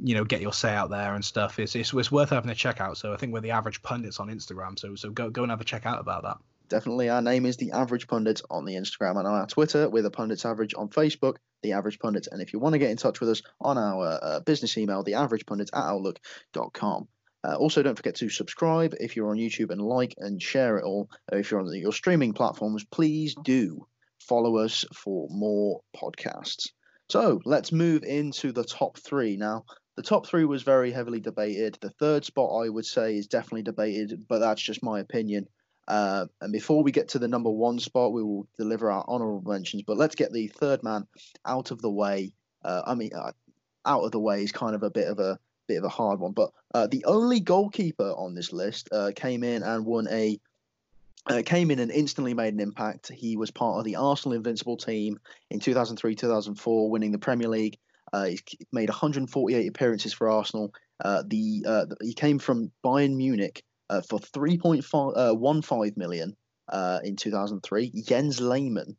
you 0.00 0.14
know, 0.14 0.24
get 0.24 0.40
your 0.40 0.54
say 0.54 0.74
out 0.74 0.88
there 0.88 1.14
and 1.14 1.22
stuff. 1.22 1.58
It's, 1.58 1.76
it's, 1.76 1.92
it's 1.92 2.10
worth 2.10 2.30
having 2.30 2.50
a 2.50 2.54
check 2.54 2.80
out. 2.80 2.96
So 2.96 3.12
I 3.12 3.18
think 3.18 3.34
we're 3.34 3.42
the 3.42 3.50
average 3.50 3.82
pundits 3.82 4.18
on 4.18 4.28
Instagram. 4.28 4.78
So 4.78 4.94
so 4.94 5.10
go 5.10 5.28
go 5.28 5.42
and 5.42 5.50
have 5.50 5.60
a 5.60 5.64
check 5.64 5.84
out 5.84 6.00
about 6.00 6.22
that. 6.22 6.38
Definitely, 6.68 7.10
our 7.10 7.22
name 7.22 7.46
is 7.46 7.58
the 7.58 7.70
Average 7.70 8.08
Pundits 8.08 8.42
on 8.50 8.64
the 8.64 8.74
Instagram 8.74 9.18
and 9.18 9.28
on 9.28 9.34
our 9.34 9.46
Twitter. 9.46 9.88
We're 9.88 10.02
the 10.02 10.10
Pundits 10.10 10.44
Average 10.44 10.74
on 10.74 10.88
Facebook, 10.88 11.36
the 11.62 11.72
Average 11.72 12.00
Pundits. 12.00 12.26
And 12.26 12.42
if 12.42 12.52
you 12.52 12.58
want 12.58 12.72
to 12.72 12.80
get 12.80 12.90
in 12.90 12.96
touch 12.96 13.20
with 13.20 13.28
us 13.28 13.42
on 13.60 13.78
our 13.78 14.18
uh, 14.20 14.40
business 14.40 14.76
email, 14.76 15.04
the 15.04 15.14
Average 15.14 15.46
Pundits 15.46 15.70
at 15.72 15.84
outlook.com. 15.84 17.06
Uh, 17.44 17.54
also, 17.54 17.82
don't 17.82 17.94
forget 17.94 18.16
to 18.16 18.28
subscribe 18.28 18.94
if 18.98 19.14
you're 19.14 19.30
on 19.30 19.36
YouTube 19.36 19.70
and 19.70 19.80
like 19.80 20.14
and 20.18 20.42
share 20.42 20.78
it 20.78 20.84
all. 20.84 21.08
If 21.30 21.50
you're 21.50 21.60
on 21.60 21.72
your 21.72 21.92
streaming 21.92 22.32
platforms, 22.32 22.82
please 22.82 23.36
do 23.44 23.86
follow 24.28 24.58
us 24.58 24.84
for 24.94 25.28
more 25.30 25.80
podcasts. 25.94 26.68
So 27.08 27.40
let's 27.44 27.72
move 27.72 28.02
into 28.02 28.52
the 28.52 28.64
top 28.64 28.98
three. 28.98 29.36
Now, 29.36 29.64
the 29.96 30.02
top 30.02 30.26
three 30.26 30.44
was 30.44 30.62
very 30.62 30.90
heavily 30.90 31.20
debated. 31.20 31.78
The 31.80 31.90
third 31.90 32.24
spot, 32.24 32.64
I 32.64 32.68
would 32.68 32.84
say, 32.84 33.16
is 33.16 33.28
definitely 33.28 33.62
debated, 33.62 34.26
but 34.28 34.40
that's 34.40 34.62
just 34.62 34.82
my 34.82 35.00
opinion. 35.00 35.46
Uh, 35.88 36.26
and 36.40 36.52
before 36.52 36.82
we 36.82 36.90
get 36.90 37.08
to 37.10 37.18
the 37.18 37.28
number 37.28 37.50
one 37.50 37.78
spot, 37.78 38.12
we 38.12 38.22
will 38.22 38.48
deliver 38.58 38.90
our 38.90 39.04
honorable 39.06 39.50
mentions. 39.50 39.84
But 39.86 39.96
let's 39.96 40.16
get 40.16 40.32
the 40.32 40.48
third 40.48 40.82
man 40.82 41.06
out 41.46 41.70
of 41.70 41.80
the 41.80 41.90
way. 41.90 42.32
Uh, 42.64 42.82
I 42.84 42.94
mean, 42.94 43.10
uh, 43.16 43.32
out 43.86 44.02
of 44.02 44.10
the 44.10 44.20
way 44.20 44.42
is 44.42 44.52
kind 44.52 44.74
of 44.74 44.82
a 44.82 44.90
bit 44.90 45.06
of 45.06 45.20
a 45.20 45.38
bit 45.68 45.78
of 45.78 45.84
a 45.84 45.88
hard 45.88 46.18
one. 46.18 46.32
But 46.32 46.50
uh, 46.74 46.88
the 46.88 47.04
only 47.04 47.40
goalkeeper 47.40 48.10
on 48.10 48.34
this 48.34 48.52
list 48.52 48.88
uh, 48.92 49.12
came 49.14 49.44
in 49.44 49.62
and 49.62 49.86
won 49.86 50.08
a 50.10 50.38
uh, 51.28 51.42
came 51.44 51.70
in 51.70 51.78
and 51.78 51.90
instantly 51.90 52.34
made 52.34 52.54
an 52.54 52.60
impact. 52.60 53.10
He 53.12 53.36
was 53.36 53.50
part 53.50 53.78
of 53.78 53.84
the 53.84 53.96
Arsenal 53.96 54.36
Invincible 54.36 54.76
team 54.76 55.18
in 55.50 55.60
2003 55.60 56.14
2004, 56.14 56.90
winning 56.90 57.12
the 57.12 57.18
Premier 57.18 57.48
League. 57.48 57.78
Uh, 58.12 58.26
he 58.26 58.40
made 58.72 58.88
148 58.88 59.66
appearances 59.68 60.12
for 60.12 60.30
Arsenal. 60.30 60.72
Uh, 61.04 61.22
the, 61.26 61.64
uh, 61.66 61.86
he 62.00 62.14
came 62.14 62.38
from 62.38 62.70
Bayern 62.84 63.16
Munich 63.16 63.62
for 64.08 64.18
3.15 64.18 65.96
million 65.96 66.36
in 67.04 67.16
2003. 67.16 68.02
Jens 68.06 68.40
Lehmann. 68.40 68.96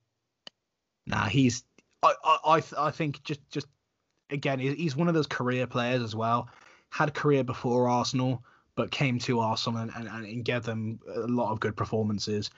Nah, 1.06 1.26
he's. 1.26 1.64
I, 2.04 2.14
I 2.24 2.64
I 2.78 2.92
think 2.92 3.24
just 3.24 3.40
just 3.50 3.68
again, 4.30 4.60
he's 4.60 4.96
one 4.96 5.08
of 5.08 5.14
those 5.14 5.28
career 5.28 5.68
players 5.68 6.04
as 6.04 6.16
well. 6.16 6.50
Had 6.90 7.10
a 7.10 7.12
career 7.12 7.44
before 7.44 7.90
Arsenal, 7.90 8.44
but 8.78 8.92
came 8.92 9.20
to 9.20 9.42
Arsenal 9.42 9.82
and, 9.82 9.92
and, 9.96 10.08
and 10.08 10.46
gave 10.46 10.64
them 10.64 11.00
a 11.14 11.22
lot 11.22 11.52
of 11.52 11.60
good 11.60 11.76
performances. 11.76 12.50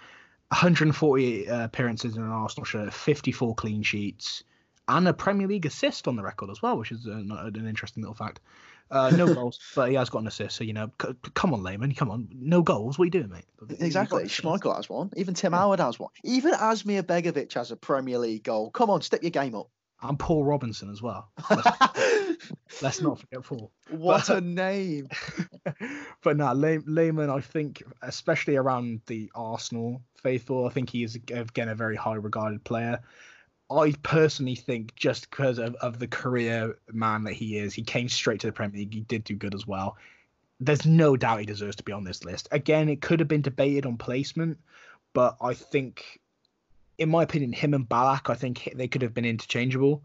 148 0.49 1.47
uh, 1.49 1.63
appearances 1.63 2.17
in 2.17 2.21
an 2.21 2.29
Arsenal 2.29 2.65
shirt, 2.65 2.93
54 2.93 3.55
clean 3.55 3.81
sheets, 3.81 4.43
and 4.87 5.07
a 5.07 5.13
Premier 5.13 5.47
League 5.47 5.65
assist 5.65 6.07
on 6.07 6.15
the 6.15 6.23
record 6.23 6.49
as 6.49 6.61
well, 6.61 6.77
which 6.77 6.91
is 6.91 7.05
an, 7.05 7.31
an 7.31 7.67
interesting 7.67 8.03
little 8.03 8.15
fact. 8.15 8.41
Uh, 8.91 9.11
no 9.15 9.31
goals, 9.33 9.59
but 9.75 9.89
he 9.89 9.95
has 9.95 10.09
got 10.09 10.19
an 10.19 10.27
assist. 10.27 10.57
So 10.57 10.63
you 10.63 10.73
know, 10.73 10.91
c- 11.01 11.15
come 11.35 11.53
on, 11.53 11.63
Lehmann, 11.63 11.93
come 11.93 12.09
on, 12.09 12.27
no 12.33 12.63
goals. 12.63 12.97
What 12.97 13.03
are 13.03 13.05
you 13.05 13.11
doing, 13.11 13.29
mate? 13.29 13.45
Exactly. 13.79 14.23
Schmeichel 14.23 14.75
has 14.75 14.89
one. 14.89 15.11
Even 15.15 15.35
Tim 15.35 15.53
yeah. 15.53 15.59
Howard 15.59 15.79
has 15.79 15.99
one. 15.99 16.09
Even 16.23 16.53
Asmir 16.53 17.03
Begovic 17.03 17.53
has 17.53 17.71
a 17.71 17.75
Premier 17.75 18.17
League 18.17 18.43
goal. 18.43 18.71
Come 18.71 18.89
on, 18.89 19.03
step 19.03 19.21
your 19.21 19.31
game 19.31 19.55
up 19.55 19.69
and 20.01 20.17
Paul 20.17 20.45
Robinson 20.45 20.89
as 20.89 21.01
well. 21.01 21.29
Let's, 21.49 22.81
let's 22.81 23.01
not 23.01 23.19
forget 23.19 23.43
Paul. 23.43 23.71
What 23.89 24.27
but, 24.27 24.37
a 24.37 24.41
name! 24.41 25.09
but 26.23 26.37
now 26.37 26.53
Lehmann, 26.53 27.29
I 27.29 27.41
think, 27.41 27.83
especially 28.01 28.55
around 28.55 29.01
the 29.07 29.31
Arsenal 29.35 30.01
faithful, 30.21 30.67
I 30.67 30.69
think 30.69 30.89
he 30.89 31.03
is 31.03 31.15
again 31.15 31.69
a 31.69 31.75
very 31.75 31.95
high 31.95 32.15
regarded 32.15 32.63
player. 32.63 33.01
I 33.71 33.93
personally 34.01 34.55
think 34.55 34.95
just 34.95 35.29
because 35.29 35.59
of, 35.59 35.75
of 35.75 35.99
the 35.99 36.07
career 36.07 36.77
man 36.91 37.23
that 37.25 37.33
he 37.33 37.57
is, 37.57 37.73
he 37.73 37.83
came 37.83 38.09
straight 38.09 38.39
to 38.41 38.47
the 38.47 38.53
Premier 38.53 38.79
League. 38.79 38.93
He 38.93 39.01
did 39.01 39.23
do 39.23 39.35
good 39.35 39.53
as 39.53 39.67
well. 39.67 39.97
There's 40.59 40.85
no 40.85 41.15
doubt 41.15 41.39
he 41.39 41.45
deserves 41.45 41.75
to 41.77 41.83
be 41.83 41.91
on 41.91 42.03
this 42.03 42.23
list. 42.23 42.47
Again, 42.51 42.89
it 42.89 43.01
could 43.01 43.19
have 43.19 43.29
been 43.29 43.41
debated 43.41 43.85
on 43.85 43.97
placement, 43.97 44.57
but 45.13 45.37
I 45.39 45.53
think 45.53 46.18
in 46.99 47.09
my 47.09 47.23
opinion, 47.23 47.53
him 47.53 47.73
and 47.73 47.87
Ballack, 47.87 48.29
I 48.29 48.35
think 48.35 48.71
they 48.75 48.87
could 48.87 49.01
have 49.01 49.13
been 49.13 49.25
interchangeable. 49.25 50.03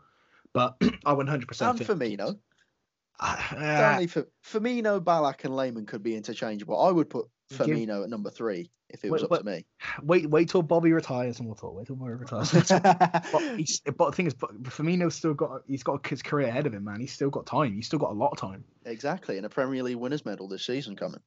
But 0.52 0.76
I 1.04 1.14
100% 1.14 1.26
and 1.28 1.78
think 1.78 1.90
Firmino. 1.90 2.38
Uh, 3.20 4.06
for 4.06 4.26
Firmino, 4.44 5.00
Ballack, 5.00 5.44
and 5.44 5.54
Lehmann 5.54 5.86
could 5.86 6.02
be 6.02 6.16
interchangeable. 6.16 6.80
I 6.80 6.90
would 6.90 7.10
put 7.10 7.26
Firmino 7.52 8.02
at 8.04 8.10
number 8.10 8.30
three 8.30 8.70
if 8.88 9.04
it 9.04 9.10
was 9.10 9.22
wait, 9.22 9.32
up 9.32 9.38
to 9.40 9.44
me. 9.44 9.66
Wait, 10.02 10.30
wait 10.30 10.48
till 10.48 10.62
Bobby 10.62 10.92
retires 10.92 11.38
and 11.38 11.48
we'll 11.48 11.56
talk. 11.56 11.74
Wait 11.74 11.86
till 11.86 11.96
Bobby 11.96 12.12
retires. 12.12 12.50
but, 12.52 12.82
but 13.96 14.06
the 14.06 14.12
thing 14.12 14.26
is, 14.26 14.34
Firmino's 14.34 15.14
still 15.14 15.34
got 15.34 15.62
he's 15.66 15.82
got 15.82 16.06
his 16.06 16.22
career 16.22 16.48
ahead 16.48 16.66
of 16.66 16.74
him, 16.74 16.84
man. 16.84 17.00
He's 17.00 17.12
still 17.12 17.30
got 17.30 17.46
time. 17.46 17.74
He's 17.74 17.86
still 17.86 17.98
got 17.98 18.10
a 18.10 18.14
lot 18.14 18.30
of 18.30 18.38
time. 18.38 18.64
Exactly, 18.84 19.36
and 19.36 19.46
a 19.46 19.48
Premier 19.48 19.82
League 19.82 19.96
winners 19.96 20.24
medal 20.24 20.48
this 20.48 20.64
season 20.64 20.96
coming. 20.96 21.20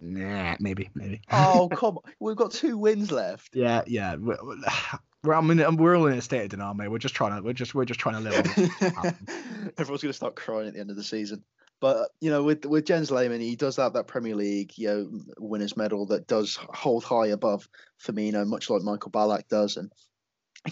Nah, 0.00 0.56
maybe, 0.60 0.90
maybe. 0.94 1.22
Oh 1.30 1.68
come 1.74 1.98
on, 1.98 2.12
we've 2.20 2.36
got 2.36 2.52
two 2.52 2.76
wins 2.76 3.10
left. 3.10 3.54
Yeah, 3.54 3.82
yeah. 3.86 4.16
We're, 4.20 4.36
we're, 5.24 5.34
I 5.34 5.40
mean, 5.40 5.76
we're 5.76 5.96
all 5.96 6.06
in 6.06 6.18
a 6.18 6.22
state 6.22 6.44
of 6.44 6.50
denial, 6.50 6.74
mate. 6.74 6.88
We're 6.88 6.98
just 6.98 7.16
trying 7.16 7.34
to, 7.34 7.42
we're 7.42 7.52
just, 7.52 7.74
we're 7.74 7.84
just 7.84 7.98
trying 7.98 8.22
to 8.22 8.30
live. 8.30 8.46
Everyone's 9.76 10.02
gonna 10.02 10.12
start 10.12 10.36
crying 10.36 10.68
at 10.68 10.74
the 10.74 10.80
end 10.80 10.90
of 10.90 10.96
the 10.96 11.02
season. 11.02 11.42
But 11.80 12.10
you 12.20 12.30
know, 12.30 12.42
with 12.44 12.64
with 12.64 12.86
Jens 12.86 13.10
Lehmann, 13.10 13.40
he 13.40 13.56
does 13.56 13.76
have 13.76 13.94
that 13.94 14.06
Premier 14.06 14.36
League, 14.36 14.78
you 14.78 14.88
know, 14.88 15.10
winners 15.38 15.76
medal 15.76 16.06
that 16.06 16.26
does 16.26 16.56
hold 16.56 17.02
high 17.02 17.28
above 17.28 17.68
Firmino, 18.00 18.46
much 18.46 18.70
like 18.70 18.82
Michael 18.82 19.10
Ballack 19.10 19.48
does, 19.48 19.76
and 19.76 19.90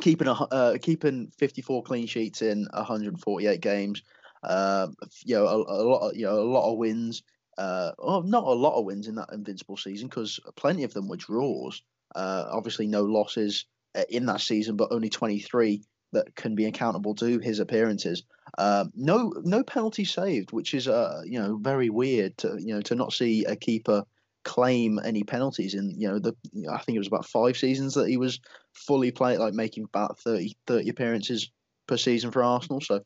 keeping 0.01 0.29
a 0.29 0.33
uh, 0.33 0.79
keeping 0.81 1.33
54 1.37 1.83
clean 1.83 2.07
sheets 2.07 2.41
in 2.41 2.68
148 2.72 3.61
games. 3.61 4.03
Uh, 4.43 4.89
you 5.25 5.35
know, 5.35 5.47
a, 5.47 5.57
a 5.57 5.83
lot, 5.85 6.14
you 6.14 6.27
know, 6.27 6.39
a 6.39 6.51
lot 6.51 6.70
of 6.70 6.79
wins 6.79 7.22
uh, 7.59 7.92
well, 7.98 8.22
not 8.22 8.44
a 8.44 8.50
lot 8.50 8.78
of 8.78 8.84
wins 8.84 9.09
in 9.09 9.14
that 9.16 9.32
invincible 9.32 9.76
season 9.76 10.09
because 10.09 10.40
plenty 10.57 10.84
of 10.84 10.92
them 10.92 11.09
were 11.09 11.16
draws. 11.16 11.82
Uh, 12.14 12.46
obviously, 12.50 12.86
no 12.86 13.02
losses 13.02 13.66
uh, 13.94 14.02
in 14.09 14.26
that 14.26 14.40
season, 14.40 14.76
but 14.76 14.92
only 14.92 15.09
23 15.09 15.82
that 16.12 16.34
can 16.34 16.55
be 16.55 16.66
accountable 16.66 17.14
to 17.16 17.38
his 17.38 17.59
appearances. 17.59 18.22
Uh, 18.57 18.86
no, 18.94 19.32
no 19.42 19.62
penalty 19.62 20.05
saved, 20.05 20.52
which 20.52 20.74
is 20.74 20.88
uh, 20.88 21.22
you 21.24 21.38
know 21.38 21.57
very 21.57 21.90
weird 21.90 22.36
to 22.38 22.57
you 22.61 22.74
know 22.74 22.80
to 22.82 22.94
not 22.94 23.12
see 23.12 23.44
a 23.44 23.57
keeper 23.57 24.05
claim 24.44 25.00
any 25.02 25.24
penalties 25.24 25.74
in 25.74 25.98
you 25.98 26.07
know 26.07 26.18
the 26.18 26.36
I 26.70 26.78
think 26.78 26.96
it 26.96 27.00
was 27.00 27.09
about 27.09 27.26
five 27.26 27.57
seasons 27.57 27.94
that 27.94 28.09
he 28.09 28.16
was 28.16 28.40
fully 28.72 29.11
playing 29.11 29.40
like 29.40 29.55
making 29.55 29.84
about 29.84 30.18
30, 30.18 30.55
30 30.66 30.88
appearances 30.90 31.50
per 31.86 31.96
season 31.96 32.30
for 32.30 32.42
Arsenal. 32.42 32.80
So 32.80 33.00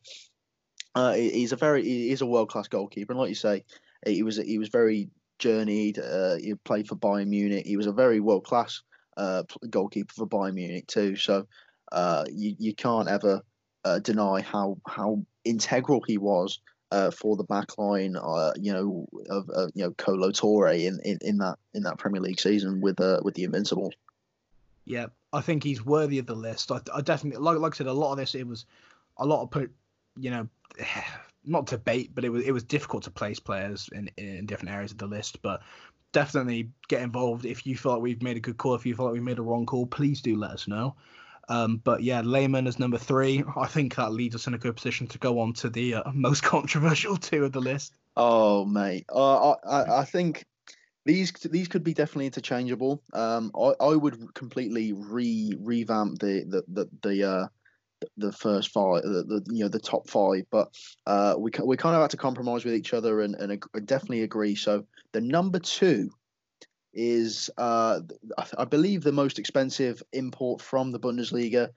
uh, 0.95 1.13
he's 1.13 1.51
a 1.51 1.55
very 1.55 1.83
he's 1.83 2.21
a 2.21 2.25
world 2.25 2.49
class 2.49 2.67
goalkeeper, 2.67 3.13
and 3.13 3.19
like 3.19 3.29
you 3.29 3.35
say, 3.35 3.63
he 4.05 4.23
was 4.23 4.37
he 4.37 4.57
was 4.57 4.69
very 4.69 5.09
journeyed. 5.39 5.99
Uh, 5.99 6.35
he 6.35 6.53
played 6.65 6.87
for 6.87 6.95
Bayern 6.95 7.27
Munich. 7.27 7.65
He 7.65 7.77
was 7.77 7.87
a 7.87 7.91
very 7.91 8.19
world 8.19 8.45
class 8.45 8.81
uh, 9.17 9.43
goalkeeper 9.69 10.13
for 10.13 10.27
Bayern 10.27 10.55
Munich 10.55 10.87
too. 10.87 11.15
So 11.15 11.47
uh, 11.91 12.25
you 12.31 12.55
you 12.57 12.73
can't 12.75 13.07
ever 13.07 13.41
uh, 13.85 13.99
deny 13.99 14.41
how 14.41 14.77
how 14.87 15.23
integral 15.45 16.01
he 16.05 16.17
was 16.17 16.59
uh, 16.91 17.11
for 17.11 17.35
the 17.35 17.43
back 17.43 17.77
line, 17.77 18.15
uh, 18.15 18.53
you 18.57 18.73
know, 18.73 19.07
of 19.29 19.49
you 19.73 19.83
know 19.83 19.91
Kolo 19.91 20.31
Touré 20.31 20.85
in, 20.85 20.99
in, 21.03 21.17
in 21.21 21.37
that 21.37 21.57
in 21.73 21.83
that 21.83 21.97
Premier 21.97 22.21
League 22.21 22.39
season 22.39 22.81
with 22.81 22.99
uh, 22.99 23.19
with 23.23 23.35
the 23.35 23.43
Invincibles. 23.43 23.93
Yeah, 24.85 25.07
I 25.33 25.41
think 25.41 25.63
he's 25.63 25.85
worthy 25.85 26.17
of 26.17 26.25
the 26.25 26.35
list. 26.35 26.71
I, 26.71 26.81
I 26.93 27.01
definitely 27.01 27.41
like 27.41 27.59
like 27.59 27.75
I 27.75 27.77
said, 27.77 27.87
a 27.87 27.93
lot 27.93 28.11
of 28.11 28.17
this 28.17 28.35
it 28.35 28.47
was 28.47 28.65
a 29.17 29.25
lot 29.25 29.43
of 29.43 29.51
put, 29.51 29.71
you 30.17 30.31
know, 30.31 30.47
not 31.49 31.65
debate, 31.65 32.11
but 32.13 32.23
it 32.23 32.29
was 32.29 32.43
it 32.45 32.51
was 32.51 32.63
difficult 32.63 33.03
to 33.03 33.11
place 33.11 33.39
players 33.39 33.89
in 33.91 34.09
in 34.17 34.45
different 34.45 34.73
areas 34.73 34.91
of 34.91 34.97
the 34.97 35.07
list. 35.07 35.41
But 35.41 35.61
definitely 36.11 36.69
get 36.87 37.01
involved 37.01 37.45
if 37.45 37.65
you 37.65 37.77
feel 37.77 37.93
like 37.93 38.01
we've 38.01 38.21
made 38.21 38.37
a 38.37 38.41
good 38.41 38.57
call. 38.57 38.75
If 38.75 38.85
you 38.85 38.95
feel 38.95 39.05
like 39.05 39.13
we 39.13 39.19
made 39.19 39.39
a 39.39 39.43
wrong 39.43 39.65
call, 39.65 39.85
please 39.85 40.21
do 40.21 40.35
let 40.35 40.51
us 40.51 40.67
know. 40.67 40.95
Um, 41.49 41.77
but 41.83 42.03
yeah, 42.03 42.21
Lehmann 42.21 42.67
is 42.67 42.79
number 42.79 42.97
three. 42.97 43.43
I 43.57 43.65
think 43.65 43.95
that 43.95 44.13
leaves 44.13 44.35
us 44.35 44.47
in 44.47 44.53
a 44.53 44.59
good 44.59 44.75
position 44.75 45.07
to 45.07 45.17
go 45.17 45.39
on 45.39 45.53
to 45.53 45.69
the 45.69 45.95
uh, 45.95 46.11
most 46.13 46.43
controversial 46.43 47.17
two 47.17 47.43
of 47.43 47.51
the 47.51 47.59
list. 47.61 47.95
Oh, 48.15 48.65
mate, 48.65 49.05
uh, 49.13 49.51
I, 49.51 50.01
I 50.01 50.05
think 50.05 50.45
these 51.05 51.31
these 51.31 51.67
could 51.67 51.83
be 51.83 51.93
definitely 51.93 52.27
interchangeable. 52.27 53.01
Um, 53.13 53.51
I, 53.57 53.73
I 53.79 53.95
would 53.95 54.33
completely 54.35 54.93
re 54.93 55.53
revamp 55.59 56.19
the 56.19 56.43
the 56.47 56.63
the, 56.67 56.89
the 57.01 57.23
uh, 57.23 57.47
the 58.17 58.31
first 58.31 58.71
five, 58.71 59.03
the, 59.03 59.23
the 59.23 59.45
you 59.53 59.63
know 59.63 59.69
the 59.69 59.79
top 59.79 60.09
five, 60.09 60.43
but 60.51 60.73
uh, 61.05 61.35
we 61.37 61.51
we 61.63 61.77
kind 61.77 61.95
of 61.95 62.01
had 62.01 62.11
to 62.11 62.17
compromise 62.17 62.65
with 62.65 62.73
each 62.73 62.93
other 62.93 63.21
and 63.21 63.35
and 63.35 63.61
definitely 63.85 64.23
agree. 64.23 64.55
So 64.55 64.85
the 65.11 65.21
number 65.21 65.59
two 65.59 66.09
is 66.93 67.49
uh, 67.57 68.01
I 68.57 68.65
believe 68.65 69.03
the 69.03 69.11
most 69.11 69.39
expensive 69.39 70.01
import 70.13 70.61
from 70.61 70.91
the 70.91 70.99
Bundesliga, 70.99 71.69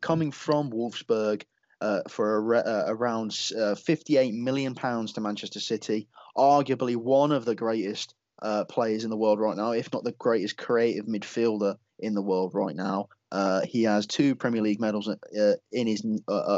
coming 0.00 0.30
from 0.30 0.70
Wolfsburg. 0.70 1.42
Uh, 1.80 2.00
for 2.08 2.54
a, 2.54 2.58
uh, 2.58 2.84
around 2.88 3.38
uh, 3.56 3.76
58 3.76 4.34
million 4.34 4.74
pounds 4.74 5.12
to 5.12 5.20
Manchester 5.20 5.60
City, 5.60 6.08
arguably 6.36 6.96
one 6.96 7.30
of 7.30 7.44
the 7.44 7.54
greatest 7.54 8.16
uh, 8.42 8.64
players 8.64 9.04
in 9.04 9.10
the 9.10 9.16
world 9.16 9.38
right 9.38 9.56
now, 9.56 9.70
if 9.70 9.92
not 9.92 10.02
the 10.02 10.10
greatest 10.10 10.56
creative 10.56 11.06
midfielder 11.06 11.76
in 12.00 12.14
the 12.14 12.22
world 12.22 12.52
right 12.54 12.74
now. 12.74 13.08
Uh, 13.30 13.62
he 13.62 13.82
has 13.84 14.06
two 14.06 14.34
Premier 14.34 14.62
League 14.62 14.80
medals 14.80 15.08
uh, 15.08 15.52
in 15.70 15.86
his, 15.86 16.04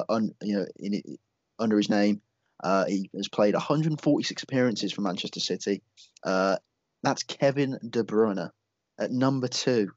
un, 0.09 0.35
you 0.43 0.57
know, 0.57 0.67
in, 0.77 1.03
under 1.59 1.77
his 1.77 1.91
name. 1.91 2.21
he 2.87 3.11
has 3.15 3.29
played 3.29 3.55
146 3.55 4.43
appearances 4.43 4.93
for 4.93 5.01
Manchester 5.01 5.41
City. 5.41 5.83
That's 7.03 7.23
Kevin 7.23 7.79
De 7.89 8.05
Bruyne 8.05 8.51
at 8.99 9.11
number 9.11 9.49
two. 9.49 9.93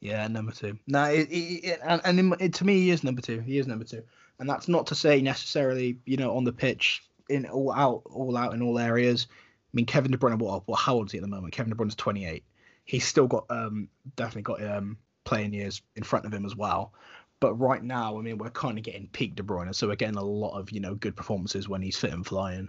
Yeah, 0.00 0.26
number 0.28 0.52
two. 0.52 0.78
No, 0.86 1.04
it, 1.04 1.28
it, 1.28 1.64
it, 1.64 1.80
and, 1.82 2.30
and 2.40 2.54
to 2.54 2.64
me, 2.64 2.80
he 2.80 2.90
is 2.90 3.02
number 3.02 3.20
two. 3.20 3.40
He 3.40 3.58
is 3.58 3.66
number 3.66 3.84
two, 3.84 4.04
and 4.38 4.48
that's 4.48 4.68
not 4.68 4.86
to 4.88 4.94
say 4.94 5.20
necessarily, 5.20 5.98
you 6.04 6.16
know, 6.16 6.36
on 6.36 6.44
the 6.44 6.52
pitch 6.52 7.02
in 7.28 7.46
all 7.46 7.72
out, 7.72 8.02
all 8.06 8.36
out 8.36 8.54
in 8.54 8.62
all 8.62 8.78
areas. 8.78 9.26
I 9.30 9.72
mean, 9.74 9.86
Kevin 9.86 10.12
De 10.12 10.18
Bruyne, 10.18 10.38
what, 10.38 10.66
what 10.66 10.76
how 10.76 10.94
old 10.94 11.06
is 11.06 11.12
he 11.12 11.18
at 11.18 11.22
the 11.22 11.28
moment? 11.28 11.52
Kevin 11.52 11.70
De 11.70 11.76
Bruyne's 11.76 11.96
28. 11.96 12.44
He's 12.84 13.06
still 13.06 13.26
got 13.26 13.46
um 13.50 13.88
definitely 14.16 14.42
got 14.42 14.64
um 14.64 14.96
playing 15.28 15.52
years 15.52 15.82
in 15.94 16.02
front 16.02 16.24
of 16.24 16.32
him 16.32 16.46
as 16.46 16.56
well. 16.56 16.92
But 17.40 17.54
right 17.54 17.82
now, 17.82 18.18
I 18.18 18.22
mean, 18.22 18.38
we're 18.38 18.50
kind 18.50 18.78
of 18.78 18.84
getting 18.84 19.06
peak 19.08 19.36
De 19.36 19.42
Bruyne, 19.42 19.72
so 19.74 19.86
we're 19.86 19.94
getting 19.94 20.16
a 20.16 20.24
lot 20.24 20.58
of 20.58 20.72
you 20.72 20.80
know 20.80 20.94
good 20.94 21.14
performances 21.14 21.68
when 21.68 21.82
he's 21.82 21.98
fit 21.98 22.12
and 22.12 22.26
flying. 22.26 22.68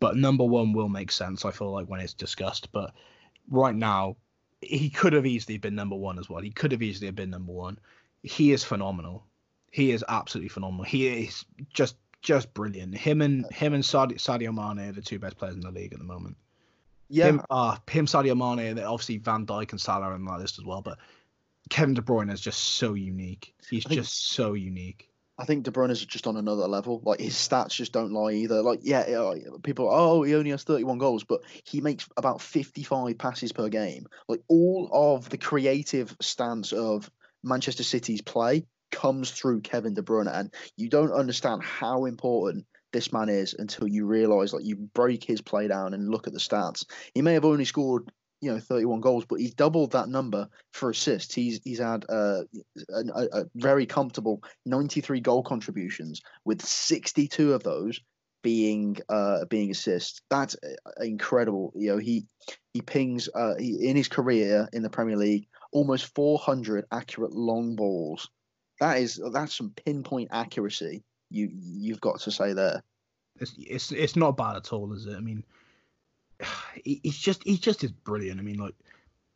But 0.00 0.16
number 0.16 0.44
one 0.44 0.72
will 0.72 0.88
make 0.88 1.12
sense, 1.12 1.44
I 1.44 1.50
feel 1.50 1.70
like, 1.70 1.86
when 1.86 2.00
it's 2.00 2.14
discussed. 2.14 2.72
But 2.72 2.94
right 3.50 3.74
now, 3.74 4.16
he 4.60 4.90
could 4.90 5.12
have 5.12 5.26
easily 5.26 5.58
been 5.58 5.74
number 5.74 5.96
one 5.96 6.18
as 6.18 6.28
well. 6.28 6.40
He 6.40 6.50
could 6.50 6.72
have 6.72 6.82
easily 6.82 7.10
been 7.10 7.30
number 7.30 7.52
one. 7.52 7.78
He 8.22 8.52
is 8.52 8.64
phenomenal. 8.64 9.24
He 9.70 9.92
is 9.92 10.04
absolutely 10.08 10.48
phenomenal. 10.48 10.84
He 10.84 11.06
is 11.08 11.44
just 11.72 11.96
just 12.22 12.52
brilliant. 12.54 12.96
Him 12.96 13.20
and 13.22 13.46
him 13.52 13.74
and 13.74 13.84
Sadio, 13.84 14.14
Sadio 14.14 14.52
Mane 14.52 14.88
are 14.88 14.92
the 14.92 15.02
two 15.02 15.18
best 15.18 15.36
players 15.36 15.54
in 15.54 15.60
the 15.60 15.70
league 15.70 15.92
at 15.92 15.98
the 15.98 16.04
moment. 16.04 16.36
Yeah, 17.08 17.26
him, 17.26 17.42
uh, 17.50 17.76
him 17.88 18.06
Sadio 18.06 18.36
Mane, 18.36 18.66
and 18.66 18.78
then 18.78 18.84
obviously 18.84 19.18
Van 19.18 19.46
Dijk 19.46 19.70
and 19.70 19.80
Salah 19.80 20.14
and 20.14 20.26
that 20.26 20.40
list 20.40 20.58
as 20.58 20.64
well. 20.64 20.82
But 20.82 20.98
Kevin 21.70 21.94
De 21.94 22.02
Bruyne 22.02 22.32
is 22.32 22.40
just 22.40 22.60
so 22.60 22.94
unique. 22.94 23.54
He's 23.70 23.84
think, 23.84 24.00
just 24.00 24.30
so 24.30 24.54
unique. 24.54 25.10
I 25.38 25.44
think 25.44 25.64
De 25.64 25.70
Bruyne 25.70 25.90
is 25.90 26.04
just 26.04 26.26
on 26.26 26.36
another 26.36 26.66
level. 26.66 27.00
Like 27.04 27.20
his 27.20 27.34
stats 27.34 27.70
just 27.70 27.92
don't 27.92 28.12
lie 28.12 28.32
either. 28.32 28.62
Like 28.62 28.80
yeah, 28.82 29.34
people, 29.62 29.88
oh, 29.90 30.22
he 30.22 30.34
only 30.34 30.50
has 30.50 30.64
31 30.64 30.98
goals, 30.98 31.24
but 31.24 31.42
he 31.64 31.80
makes 31.80 32.08
about 32.16 32.40
55 32.40 33.16
passes 33.18 33.52
per 33.52 33.68
game. 33.68 34.06
Like 34.28 34.40
all 34.48 34.88
of 34.92 35.28
the 35.28 35.38
creative 35.38 36.16
stance 36.20 36.72
of 36.72 37.10
Manchester 37.44 37.84
City's 37.84 38.20
play 38.20 38.66
comes 38.90 39.30
through 39.30 39.60
Kevin 39.60 39.94
De 39.94 40.02
Bruyne, 40.02 40.32
and 40.32 40.52
you 40.76 40.88
don't 40.88 41.12
understand 41.12 41.62
how 41.62 42.06
important 42.06 42.66
this 42.92 43.12
man 43.12 43.28
is 43.28 43.54
until 43.54 43.86
you 43.86 44.06
realise 44.06 44.52
like 44.52 44.64
you 44.64 44.74
break 44.74 45.22
his 45.22 45.42
play 45.42 45.68
down 45.68 45.94
and 45.94 46.08
look 46.08 46.26
at 46.26 46.32
the 46.32 46.38
stats. 46.38 46.84
He 47.14 47.22
may 47.22 47.34
have 47.34 47.44
only 47.44 47.64
scored 47.64 48.10
you 48.40 48.52
know 48.52 48.60
31 48.60 49.00
goals, 49.00 49.24
but 49.24 49.40
he's 49.40 49.54
doubled 49.54 49.92
that 49.92 50.08
number 50.08 50.48
for 50.72 50.90
assists. 50.90 51.34
He's 51.34 51.60
he's 51.64 51.78
had 51.78 52.04
uh, 52.08 52.42
a, 52.94 53.28
a, 53.32 53.44
very 53.54 53.86
comfortable 53.86 54.42
93 54.66 55.20
goal 55.20 55.42
contributions, 55.42 56.20
with 56.44 56.64
62 56.64 57.52
of 57.52 57.62
those 57.62 58.00
being 58.42 58.96
uh, 59.08 59.44
being 59.46 59.70
assists. 59.70 60.20
That's 60.30 60.56
uh, 60.56 61.02
incredible. 61.02 61.72
You 61.74 61.92
know 61.92 61.98
he 61.98 62.26
he 62.72 62.80
pings 62.80 63.28
uh, 63.34 63.54
he, 63.58 63.88
in 63.88 63.96
his 63.96 64.08
career 64.08 64.68
in 64.72 64.82
the 64.82 64.90
Premier 64.90 65.16
League 65.16 65.48
almost 65.72 66.14
400 66.14 66.86
accurate 66.92 67.32
long 67.32 67.76
balls. 67.76 68.28
That 68.80 68.98
is 68.98 69.20
that's 69.32 69.56
some 69.56 69.70
pinpoint 69.70 70.28
accuracy. 70.32 71.02
You 71.30 71.50
you've 71.52 72.00
got 72.00 72.20
to 72.20 72.30
say 72.30 72.52
there. 72.52 72.82
It's 73.40 73.54
it's 73.58 73.92
it's 73.92 74.16
not 74.16 74.36
bad 74.36 74.56
at 74.56 74.72
all, 74.72 74.92
is 74.92 75.06
it? 75.06 75.16
I 75.16 75.20
mean 75.20 75.44
he's 76.84 77.18
just 77.18 77.42
he's 77.44 77.60
just 77.60 77.84
as 77.84 77.92
brilliant. 77.92 78.40
I 78.40 78.42
mean, 78.42 78.58
like 78.58 78.74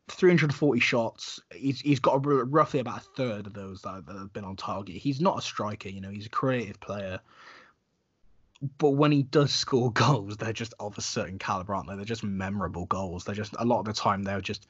340 0.08 0.80
shots. 0.80 1.40
He's 1.54 1.80
he's 1.80 2.00
got 2.00 2.14
a, 2.14 2.18
roughly 2.18 2.80
about 2.80 2.98
a 2.98 3.04
third 3.16 3.46
of 3.46 3.54
those 3.54 3.82
that, 3.82 4.06
that 4.06 4.16
have 4.16 4.32
been 4.32 4.44
on 4.44 4.56
target. 4.56 4.96
He's 4.96 5.20
not 5.20 5.38
a 5.38 5.42
striker, 5.42 5.88
you 5.88 6.00
know. 6.00 6.10
He's 6.10 6.26
a 6.26 6.30
creative 6.30 6.80
player. 6.80 7.20
But 8.78 8.90
when 8.90 9.10
he 9.10 9.24
does 9.24 9.52
score 9.52 9.92
goals, 9.92 10.36
they're 10.36 10.52
just 10.52 10.74
of 10.78 10.96
a 10.98 11.02
certain 11.02 11.38
caliber, 11.38 11.74
aren't 11.74 11.88
they? 11.88 11.96
They're 11.96 12.04
just 12.04 12.24
memorable 12.24 12.86
goals. 12.86 13.24
They're 13.24 13.34
just 13.34 13.54
a 13.58 13.64
lot 13.64 13.80
of 13.80 13.86
the 13.86 13.92
time 13.92 14.22
they're 14.22 14.40
just 14.40 14.68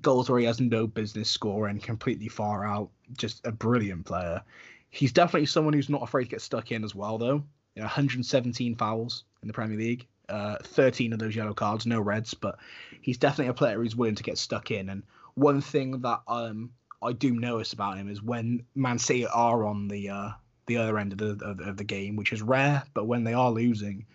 goals 0.00 0.28
where 0.28 0.40
he 0.40 0.46
has 0.46 0.60
no 0.60 0.86
business 0.86 1.30
scoring, 1.30 1.78
completely 1.78 2.28
far 2.28 2.64
out. 2.64 2.90
Just 3.16 3.46
a 3.46 3.52
brilliant 3.52 4.06
player. 4.06 4.42
He's 4.90 5.12
definitely 5.12 5.46
someone 5.46 5.74
who's 5.74 5.88
not 5.88 6.02
afraid 6.02 6.24
to 6.24 6.30
get 6.30 6.40
stuck 6.40 6.70
in 6.72 6.84
as 6.84 6.94
well, 6.94 7.18
though. 7.18 7.44
You 7.74 7.80
know, 7.80 7.86
117 7.86 8.76
fouls 8.76 9.24
in 9.42 9.48
the 9.48 9.54
Premier 9.54 9.76
League 9.76 10.06
uh, 10.28 10.56
13 10.62 11.12
of 11.12 11.18
those 11.18 11.36
yellow 11.36 11.54
cards, 11.54 11.86
no 11.86 12.00
reds, 12.00 12.34
but 12.34 12.58
he's 13.00 13.18
definitely 13.18 13.50
a 13.50 13.54
player 13.54 13.76
who's 13.76 13.96
willing 13.96 14.14
to 14.14 14.22
get 14.22 14.38
stuck 14.38 14.70
in. 14.70 14.88
And 14.88 15.02
one 15.34 15.60
thing 15.60 16.00
that 16.02 16.20
um, 16.28 16.70
I 17.02 17.12
do 17.12 17.32
notice 17.32 17.72
about 17.72 17.98
him 17.98 18.08
is 18.08 18.22
when 18.22 18.64
Man 18.74 18.98
City 18.98 19.26
are 19.26 19.64
on 19.64 19.88
the 19.88 20.10
uh, 20.10 20.30
the 20.66 20.78
other 20.78 20.98
end 20.98 21.12
of 21.12 21.18
the 21.18 21.44
of, 21.44 21.60
of, 21.60 21.76
the 21.76 21.84
game, 21.84 22.16
which 22.16 22.32
is 22.32 22.40
rare, 22.40 22.82
but 22.94 23.06
when 23.06 23.24
they 23.24 23.34
are 23.34 23.50
losing, 23.50 24.06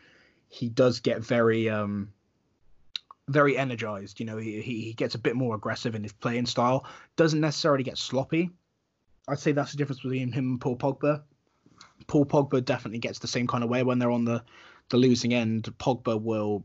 he 0.47 0.69
does 0.69 0.99
get 0.99 1.21
very 1.21 1.69
um, 1.69 2.11
very 3.27 3.57
energized. 3.57 4.19
You 4.19 4.25
know, 4.25 4.37
he, 4.37 4.61
he 4.61 4.93
gets 4.93 5.15
a 5.15 5.19
bit 5.19 5.35
more 5.35 5.55
aggressive 5.55 5.95
in 5.95 6.03
his 6.03 6.13
playing 6.13 6.47
style. 6.47 6.85
Doesn't 7.15 7.41
necessarily 7.41 7.83
get 7.83 7.97
sloppy. 7.97 8.49
I'd 9.27 9.39
say 9.39 9.51
that's 9.51 9.71
the 9.71 9.77
difference 9.77 10.01
between 10.01 10.31
him 10.31 10.49
and 10.51 10.61
Paul 10.61 10.77
Pogba. 10.77 11.21
Paul 12.07 12.25
Pogba 12.25 12.65
definitely 12.65 12.99
gets 12.99 13.19
the 13.19 13.27
same 13.27 13.45
kind 13.45 13.63
of 13.63 13.69
way 13.69 13.83
when 13.83 13.99
they're 13.99 14.09
on 14.09 14.25
the 14.25 14.43
the 14.89 14.97
losing 14.97 15.33
end, 15.33 15.63
Pogba 15.79 16.19
will 16.21 16.63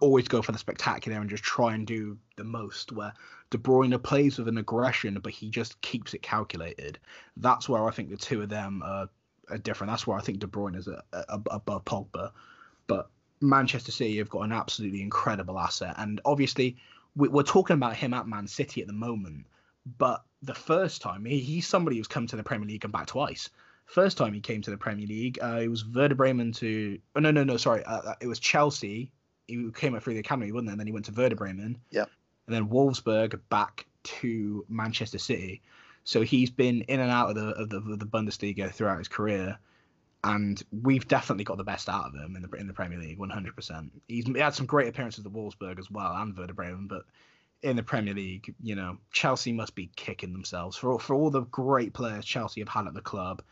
always 0.00 0.28
go 0.28 0.42
for 0.42 0.52
the 0.52 0.58
spectacular 0.58 1.18
and 1.18 1.30
just 1.30 1.42
try 1.42 1.74
and 1.74 1.86
do 1.86 2.18
the 2.36 2.44
most. 2.44 2.92
Where 2.92 3.12
De 3.50 3.58
Bruyne 3.58 4.02
plays 4.02 4.38
with 4.38 4.48
an 4.48 4.58
aggression, 4.58 5.18
but 5.22 5.32
he 5.32 5.48
just 5.48 5.80
keeps 5.80 6.14
it 6.14 6.22
calculated. 6.22 6.98
That's 7.36 7.68
where 7.68 7.86
I 7.86 7.90
think 7.90 8.10
the 8.10 8.16
two 8.16 8.42
of 8.42 8.48
them 8.48 8.82
are, 8.84 9.08
are 9.50 9.58
different. 9.58 9.90
That's 9.90 10.06
where 10.06 10.18
I 10.18 10.20
think 10.20 10.40
De 10.40 10.46
Bruyne 10.46 10.76
is 10.76 10.88
uh, 10.88 11.00
uh, 11.12 11.24
a, 11.28 11.34
a, 11.34 11.56
above 11.56 11.84
Pogba. 11.84 12.32
But 12.86 13.08
Manchester 13.40 13.92
City 13.92 14.18
have 14.18 14.28
got 14.28 14.42
an 14.42 14.52
absolutely 14.52 15.02
incredible 15.02 15.58
asset, 15.58 15.94
and 15.96 16.20
obviously 16.24 16.76
we, 17.16 17.28
are 17.28 17.42
talking 17.42 17.74
about 17.74 17.96
him 17.96 18.14
at 18.14 18.26
Man 18.26 18.46
City 18.46 18.80
at 18.80 18.86
the 18.86 18.92
moment. 18.92 19.46
But 19.98 20.22
the 20.42 20.54
first 20.54 21.00
time 21.00 21.24
he, 21.24 21.38
he's 21.38 21.66
somebody 21.66 21.96
who's 21.96 22.08
come 22.08 22.26
to 22.26 22.36
the 22.36 22.42
Premier 22.42 22.68
League 22.68 22.84
and 22.84 22.92
back 22.92 23.06
twice. 23.06 23.48
First 23.88 24.18
time 24.18 24.34
he 24.34 24.40
came 24.40 24.60
to 24.62 24.70
the 24.70 24.76
Premier 24.76 25.06
League, 25.06 25.38
uh, 25.42 25.60
it 25.62 25.68
was 25.68 25.86
Werder 25.86 26.14
Bremen 26.14 26.52
to. 26.52 26.98
Oh 27.16 27.20
no, 27.20 27.30
no, 27.30 27.42
no, 27.42 27.56
sorry. 27.56 27.82
Uh, 27.84 28.00
uh, 28.00 28.14
it 28.20 28.26
was 28.26 28.38
Chelsea. 28.38 29.10
He 29.46 29.70
came 29.74 29.94
up 29.94 30.02
through 30.02 30.12
the 30.12 30.20
academy, 30.20 30.52
wasn't 30.52 30.68
it? 30.68 30.72
And 30.72 30.80
then 30.80 30.86
he 30.86 30.92
went 30.92 31.06
to 31.06 31.12
Werder 31.12 31.36
Bremen. 31.36 31.78
Yeah. 31.90 32.04
And 32.46 32.54
then 32.54 32.68
Wolfsburg 32.68 33.40
back 33.48 33.86
to 34.04 34.66
Manchester 34.68 35.16
City. 35.16 35.62
So 36.04 36.20
he's 36.20 36.50
been 36.50 36.82
in 36.82 37.00
and 37.00 37.10
out 37.10 37.30
of 37.30 37.36
the 37.36 37.48
of 37.48 37.70
the, 37.70 37.76
of 37.78 37.98
the 37.98 38.06
Bundesliga 38.06 38.70
throughout 38.70 38.98
his 38.98 39.08
career, 39.08 39.58
and 40.22 40.62
we've 40.70 41.08
definitely 41.08 41.44
got 41.44 41.56
the 41.56 41.64
best 41.64 41.88
out 41.88 42.08
of 42.08 42.14
him 42.14 42.36
in 42.36 42.42
the 42.42 42.50
in 42.58 42.66
the 42.66 42.74
Premier 42.74 42.98
League, 42.98 43.18
100%. 43.18 43.90
He's 44.06 44.26
he 44.26 44.38
had 44.38 44.54
some 44.54 44.66
great 44.66 44.88
appearances 44.88 45.24
at 45.24 45.32
Wolfsburg 45.32 45.78
as 45.78 45.90
well 45.90 46.12
and 46.14 46.36
Werder 46.36 46.52
Bremen, 46.52 46.88
but 46.88 47.04
in 47.62 47.76
the 47.76 47.82
Premier 47.82 48.14
League, 48.14 48.54
you 48.62 48.74
know, 48.74 48.98
Chelsea 49.12 49.52
must 49.52 49.74
be 49.74 49.90
kicking 49.96 50.32
themselves 50.32 50.76
for 50.76 50.98
for 50.98 51.14
all 51.14 51.30
the 51.30 51.42
great 51.42 51.94
players 51.94 52.24
Chelsea 52.24 52.60
have 52.60 52.68
had 52.68 52.86
at 52.86 52.94
the 52.94 53.00
club. 53.00 53.42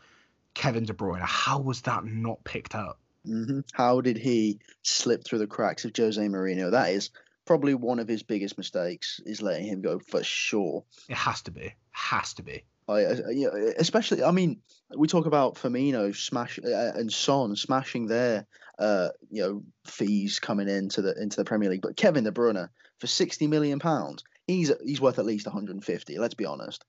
Kevin 0.57 0.85
De 0.85 0.93
Bruyne, 0.93 1.21
how 1.21 1.59
was 1.59 1.81
that 1.81 2.03
not 2.03 2.43
picked 2.43 2.73
up? 2.73 2.99
Mm-hmm. 3.27 3.59
How 3.73 4.01
did 4.01 4.17
he 4.17 4.57
slip 4.81 5.23
through 5.23 5.37
the 5.37 5.45
cracks 5.45 5.85
of 5.85 5.91
Jose 5.95 6.19
Mourinho? 6.19 6.71
That 6.71 6.89
is 6.89 7.11
probably 7.45 7.75
one 7.75 7.99
of 7.99 8.07
his 8.07 8.23
biggest 8.23 8.57
mistakes 8.57 9.21
is 9.23 9.43
letting 9.43 9.67
him 9.67 9.83
go 9.83 9.99
for 9.99 10.23
sure. 10.23 10.83
It 11.09 11.15
has 11.15 11.43
to 11.43 11.51
be, 11.51 11.75
has 11.91 12.33
to 12.33 12.41
be. 12.41 12.63
I, 12.89 13.01
you 13.29 13.51
know, 13.51 13.73
especially, 13.77 14.23
I 14.23 14.31
mean, 14.31 14.59
we 14.97 15.07
talk 15.07 15.27
about 15.27 15.57
Firmino 15.57 16.15
smash 16.15 16.57
uh, 16.57 16.91
and 16.95 17.13
Son 17.13 17.55
smashing 17.55 18.07
their, 18.07 18.47
uh, 18.79 19.09
you 19.29 19.43
know, 19.43 19.63
fees 19.85 20.39
coming 20.39 20.69
into 20.69 21.03
the 21.03 21.21
into 21.21 21.35
the 21.35 21.45
Premier 21.45 21.69
League, 21.69 21.83
but 21.83 21.97
Kevin 21.97 22.23
De 22.23 22.31
Bruyne 22.31 22.67
for 22.99 23.05
sixty 23.05 23.45
million 23.45 23.77
pounds, 23.77 24.23
he's 24.47 24.71
he's 24.83 25.01
worth 25.01 25.19
at 25.19 25.25
least 25.25 25.45
one 25.45 25.53
hundred 25.53 25.75
and 25.75 25.85
fifty. 25.85 26.17
Let's 26.17 26.33
be 26.33 26.45
honest. 26.45 26.83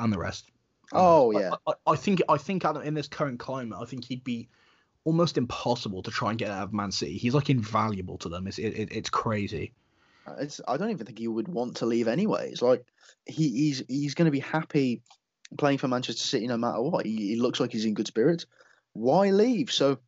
And 0.00 0.12
the 0.12 0.18
rest. 0.18 0.50
Um, 0.92 1.00
oh 1.02 1.30
yeah. 1.32 1.50
I, 1.66 1.72
I, 1.72 1.92
I 1.92 1.96
think 1.96 2.22
I 2.28 2.36
think 2.36 2.64
in 2.64 2.94
this 2.94 3.08
current 3.08 3.38
climate, 3.38 3.78
I 3.80 3.84
think 3.84 4.04
he'd 4.04 4.24
be 4.24 4.48
almost 5.04 5.38
impossible 5.38 6.02
to 6.02 6.10
try 6.10 6.30
and 6.30 6.38
get 6.38 6.50
out 6.50 6.64
of 6.64 6.72
Man 6.72 6.90
City. 6.90 7.16
He's 7.16 7.34
like 7.34 7.50
invaluable 7.50 8.18
to 8.18 8.28
them. 8.28 8.46
It's 8.46 8.58
it, 8.58 8.88
it's 8.92 9.10
crazy. 9.10 9.72
Uh, 10.26 10.34
it's, 10.40 10.60
I 10.66 10.76
don't 10.76 10.90
even 10.90 11.06
think 11.06 11.18
he 11.18 11.28
would 11.28 11.48
want 11.48 11.76
to 11.76 11.86
leave 11.86 12.08
anyway. 12.08 12.50
It's 12.50 12.62
like 12.62 12.84
he, 13.24 13.48
he's 13.50 13.82
he's 13.88 14.14
going 14.14 14.26
to 14.26 14.32
be 14.32 14.40
happy 14.40 15.02
playing 15.56 15.78
for 15.78 15.88
Manchester 15.88 16.26
City 16.26 16.46
no 16.46 16.56
matter 16.56 16.82
what. 16.82 17.06
He, 17.06 17.16
he 17.16 17.36
looks 17.36 17.60
like 17.60 17.72
he's 17.72 17.84
in 17.84 17.94
good 17.94 18.08
spirits. 18.08 18.46
Why 18.92 19.30
leave? 19.30 19.70
So, 19.70 19.98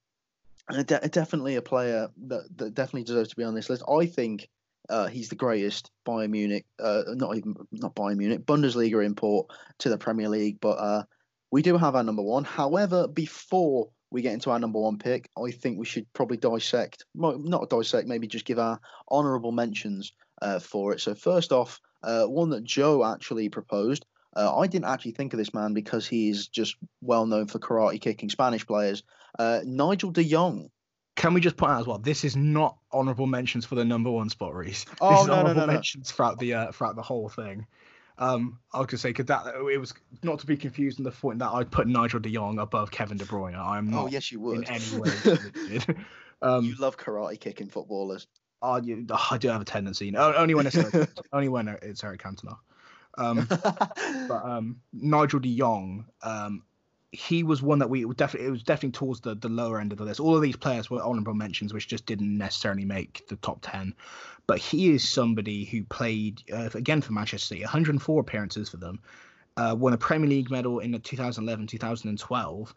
uh, 0.68 0.83
de- 0.83 1.09
definitely 1.09 1.57
a 1.57 1.62
player 1.62 2.09
that, 2.26 2.49
that 2.57 2.74
definitely 2.74 3.05
deserves 3.05 3.31
to 3.31 3.37
be 3.37 3.45
on 3.45 3.55
this 3.55 3.70
list. 3.70 3.85
I 3.89 4.07
think 4.07 4.49
uh, 4.89 5.07
he's 5.07 5.28
the 5.28 5.36
greatest 5.36 5.91
Bayern 6.07 6.30
Munich, 6.30 6.64
uh, 6.78 7.03
not 7.09 7.36
even 7.36 7.55
not 7.72 7.95
Bayern 7.95 8.16
Munich, 8.16 8.45
Bundesliga 8.45 9.05
import 9.05 9.51
to 9.78 9.89
the 9.89 9.99
Premier 9.99 10.28
League. 10.28 10.59
But 10.61 10.78
uh, 10.78 11.03
we 11.51 11.62
do 11.62 11.76
have 11.76 11.95
our 11.95 12.03
number 12.03 12.22
one. 12.22 12.45
However, 12.45 13.07
before 13.07 13.89
we 14.11 14.22
get 14.22 14.32
into 14.32 14.51
our 14.51 14.59
number 14.59 14.80
one 14.80 14.99
pick, 14.99 15.28
I 15.36 15.51
think 15.51 15.78
we 15.78 15.84
should 15.84 16.11
probably 16.14 16.39
dissect, 16.39 17.05
not 17.14 17.68
dissect, 17.68 18.09
maybe 18.09 18.26
just 18.26 18.47
give 18.47 18.59
our 18.59 18.80
honourable 19.11 19.53
mentions 19.53 20.12
uh, 20.41 20.59
for 20.59 20.95
it. 20.95 21.01
So 21.01 21.14
first 21.14 21.53
off, 21.53 21.80
uh, 22.03 22.24
one 22.24 22.51
that 22.51 22.64
Joe 22.64 23.05
actually 23.05 23.49
proposed. 23.49 24.07
Uh, 24.36 24.57
I 24.57 24.66
didn't 24.66 24.86
actually 24.86 25.12
think 25.12 25.32
of 25.32 25.39
this 25.39 25.53
man 25.53 25.74
because 25.74 26.07
he's 26.07 26.47
just 26.49 26.76
well 27.01 27.26
known 27.26 27.49
for 27.49 27.59
karate 27.59 28.01
kicking 28.01 28.30
Spanish 28.30 28.66
players. 28.66 29.03
Nigel 29.39 30.11
De 30.11 30.24
Jong. 30.24 30.70
Can 31.19 31.35
we 31.35 31.41
just 31.41 31.57
point 31.57 31.73
out 31.73 31.81
as 31.81 31.87
well? 31.89 31.99
This 31.99 32.23
is 32.23 32.37
not 32.37 32.79
honourable 32.93 33.27
mentions 33.27 33.66
for 33.66 33.75
the 33.75 33.85
number 33.85 34.09
one 34.09 34.31
spot, 34.31 34.55
Reese. 34.55 34.87
Oh 35.01 35.11
this 35.11 35.21
is 35.23 35.27
no, 35.27 35.33
honourable 35.33 35.55
no, 35.55 35.61
no, 35.62 35.66
no. 35.66 35.73
mentions 35.73 36.12
throughout 36.12 36.39
the 36.39 36.55
uh, 36.55 36.71
throughout 36.71 36.95
the 36.95 37.03
whole 37.03 37.29
thing. 37.29 37.66
Um, 38.19 38.61
I 38.73 38.79
was 38.79 38.87
gonna 38.87 38.99
say, 38.99 39.12
could 39.12 39.27
that 39.27 39.47
it 39.57 39.81
was 39.81 39.95
not 40.23 40.39
to 40.39 40.47
be 40.47 40.57
confused 40.57 40.99
in 40.99 41.05
the 41.05 41.11
point 41.11 41.41
that 41.41 41.51
I'd 41.51 41.73
put 41.73 41.89
Nigel 41.89 42.21
De 42.21 42.33
Jong 42.33 42.61
above 42.61 42.93
Kevin 42.93 43.16
De 43.16 43.25
Bruyne. 43.25 43.59
I'm 43.59 43.91
not 43.91 44.05
Oh 44.05 44.07
yes, 44.07 44.31
you 44.31 44.39
would. 44.39 44.59
in 44.59 44.64
any 44.64 44.97
way. 44.97 45.81
um, 46.43 46.64
you 46.66 46.77
love 46.77 46.97
karate 46.97 47.41
kicking 47.41 47.69
footballers. 47.69 48.29
I, 48.62 48.79
you, 48.79 49.05
I 49.31 49.39
do 49.39 49.49
have 49.49 49.61
a 49.61 49.64
tendency. 49.64 50.16
Only 50.16 50.55
when 50.55 50.69
it's 50.69 50.77
Eric, 50.77 51.11
only 51.33 51.49
when 51.49 51.66
it's 51.83 52.05
Eric 52.05 52.23
Cantona. 52.23 52.59
Um, 53.16 53.45
but 54.29 54.45
um, 54.45 54.77
Nigel 54.93 55.41
De 55.41 55.59
Jong, 55.59 56.07
um, 56.23 56.62
he 57.11 57.42
was 57.42 57.62
one 57.62 57.78
that 57.78 57.88
we 57.88 58.04
definitely 58.14 58.48
it 58.48 58.50
was 58.50 58.62
definitely 58.62 58.90
towards 58.90 59.20
the, 59.20 59.34
the 59.34 59.48
lower 59.48 59.80
end 59.80 59.92
of 59.92 59.98
the 59.98 60.04
list. 60.04 60.20
All 60.20 60.36
of 60.36 60.42
these 60.42 60.56
players 60.56 60.90
were 60.90 61.00
honourable 61.00 61.34
mentions, 61.34 61.72
which 61.72 61.88
just 61.88 62.04
didn't 62.04 62.36
necessarily 62.36 62.84
make 62.84 63.26
the 63.28 63.36
top 63.36 63.61
ten. 63.62 63.94
But 64.46 64.59
he 64.59 64.90
is 64.90 65.09
somebody 65.09 65.64
who 65.64 65.84
played 65.84 66.42
uh, 66.52 66.70
again 66.74 67.00
for 67.00 67.12
Manchester 67.12 67.46
City, 67.46 67.62
104 67.62 68.20
appearances 68.20 68.68
for 68.68 68.76
them, 68.76 69.00
uh, 69.56 69.74
won 69.78 69.94
a 69.94 69.98
Premier 69.98 70.28
League 70.28 70.50
medal 70.50 70.80
in 70.80 70.98
2011, 71.00 71.66
2012. 71.66 72.74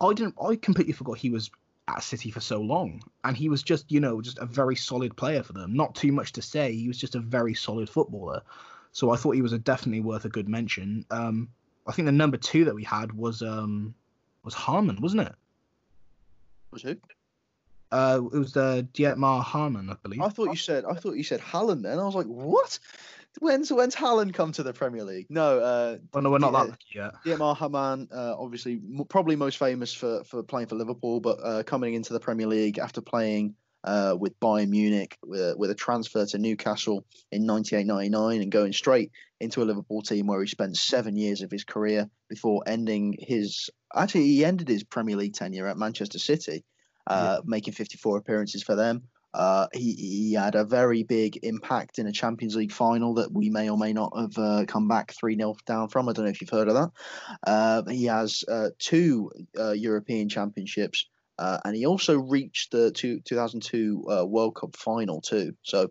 I 0.00 0.12
didn't. 0.14 0.34
I 0.42 0.56
completely 0.56 0.92
forgot 0.94 1.18
he 1.18 1.30
was 1.30 1.50
at 1.86 2.02
City 2.02 2.30
for 2.30 2.40
so 2.40 2.60
long, 2.62 3.02
and 3.22 3.36
he 3.36 3.50
was 3.50 3.62
just 3.62 3.92
you 3.92 4.00
know 4.00 4.22
just 4.22 4.38
a 4.38 4.46
very 4.46 4.76
solid 4.76 5.14
player 5.14 5.42
for 5.42 5.52
them. 5.52 5.74
Not 5.74 5.94
too 5.94 6.12
much 6.12 6.32
to 6.32 6.42
say. 6.42 6.74
He 6.74 6.88
was 6.88 6.98
just 6.98 7.16
a 7.16 7.20
very 7.20 7.52
solid 7.52 7.90
footballer. 7.90 8.40
So 8.92 9.10
I 9.10 9.16
thought 9.16 9.32
he 9.32 9.42
was 9.42 9.52
definitely 9.58 10.00
worth 10.00 10.24
a 10.24 10.28
good 10.30 10.48
mention. 10.48 11.04
Um, 11.10 11.48
I 11.86 11.92
think 11.92 12.06
the 12.06 12.12
number 12.12 12.36
two 12.36 12.64
that 12.66 12.74
we 12.74 12.84
had 12.84 13.12
was 13.12 13.42
um, 13.42 13.94
was 14.42 14.54
Hamann, 14.54 15.00
wasn't 15.00 15.22
it? 15.22 15.34
Was 16.70 16.82
who? 16.82 16.96
Uh, 17.92 18.20
it 18.32 18.38
was 18.38 18.52
the 18.52 18.88
Dietmar 18.92 19.44
Hamann, 19.44 19.90
I 19.90 19.94
believe. 20.02 20.20
I 20.20 20.28
thought 20.28 20.48
you 20.50 20.56
said 20.56 20.84
I 20.84 20.94
thought 20.94 21.16
you 21.16 21.22
said 21.22 21.40
Haaland. 21.40 21.82
Then 21.82 21.98
I 21.98 22.04
was 22.04 22.14
like, 22.14 22.26
what? 22.26 22.78
When's 23.40 23.72
when's 23.72 23.94
Haaland 23.94 24.32
come 24.34 24.52
to 24.52 24.62
the 24.62 24.72
Premier 24.72 25.04
League? 25.04 25.26
No, 25.28 25.58
uh, 25.58 25.98
well, 26.12 26.22
no, 26.22 26.30
we're 26.30 26.38
not 26.38 26.52
that 26.52 26.68
lucky 26.68 26.86
yet. 26.94 27.14
Dietmar 27.24 27.56
Hamann, 27.56 28.08
uh, 28.12 28.34
obviously 28.38 28.74
m- 28.74 29.04
probably 29.08 29.36
most 29.36 29.58
famous 29.58 29.92
for 29.92 30.24
for 30.24 30.42
playing 30.42 30.68
for 30.68 30.76
Liverpool, 30.76 31.20
but 31.20 31.38
uh, 31.42 31.62
coming 31.64 31.94
into 31.94 32.12
the 32.12 32.20
Premier 32.20 32.46
League 32.46 32.78
after 32.78 33.00
playing 33.00 33.54
uh, 33.84 34.16
with 34.18 34.38
Bayern 34.40 34.70
Munich 34.70 35.18
with, 35.22 35.56
with 35.56 35.70
a 35.70 35.74
transfer 35.74 36.24
to 36.26 36.38
Newcastle 36.38 37.04
in 37.30 37.46
98-99 37.46 38.42
and 38.42 38.50
going 38.50 38.72
straight 38.72 39.12
into 39.40 39.62
a 39.62 39.64
Liverpool 39.64 40.02
team 40.02 40.26
where 40.26 40.40
he 40.40 40.46
spent 40.46 40.76
seven 40.76 41.16
years 41.16 41.42
of 41.42 41.50
his 41.50 41.64
career 41.64 42.08
before 42.28 42.62
ending 42.66 43.14
his 43.18 43.70
actually 43.94 44.24
he 44.24 44.44
ended 44.44 44.68
his 44.68 44.84
Premier 44.84 45.16
League 45.16 45.34
tenure 45.34 45.66
at 45.66 45.76
Manchester 45.76 46.18
City, 46.18 46.64
uh, 47.06 47.40
making 47.44 47.74
54 47.74 48.18
appearances 48.18 48.62
for 48.62 48.74
them. 48.74 49.02
Uh, 49.34 49.66
he, 49.72 49.92
he 49.94 50.32
had 50.32 50.54
a 50.54 50.64
very 50.64 51.02
big 51.02 51.40
impact 51.42 51.98
in 51.98 52.06
a 52.06 52.12
Champions 52.12 52.54
League 52.54 52.70
final 52.70 53.14
that 53.14 53.32
we 53.32 53.50
may 53.50 53.68
or 53.68 53.76
may 53.76 53.92
not 53.92 54.16
have 54.16 54.38
uh, 54.38 54.64
come 54.66 54.86
back 54.86 55.12
3 55.12 55.36
0 55.36 55.56
down 55.66 55.88
from. 55.88 56.08
I 56.08 56.12
don't 56.12 56.24
know 56.24 56.30
if 56.30 56.40
you've 56.40 56.50
heard 56.50 56.68
of 56.68 56.74
that. 56.74 56.90
Uh, 57.44 57.82
he 57.90 58.04
has 58.04 58.44
uh, 58.46 58.68
two 58.78 59.32
uh, 59.58 59.72
European 59.72 60.28
Championships. 60.28 61.08
Uh, 61.38 61.58
and 61.64 61.74
he 61.74 61.86
also 61.86 62.18
reached 62.18 62.70
the 62.70 62.90
two, 62.90 63.20
2002 63.20 64.04
World 64.26 64.54
Cup 64.54 64.76
final 64.76 65.20
too. 65.20 65.56
So, 65.62 65.90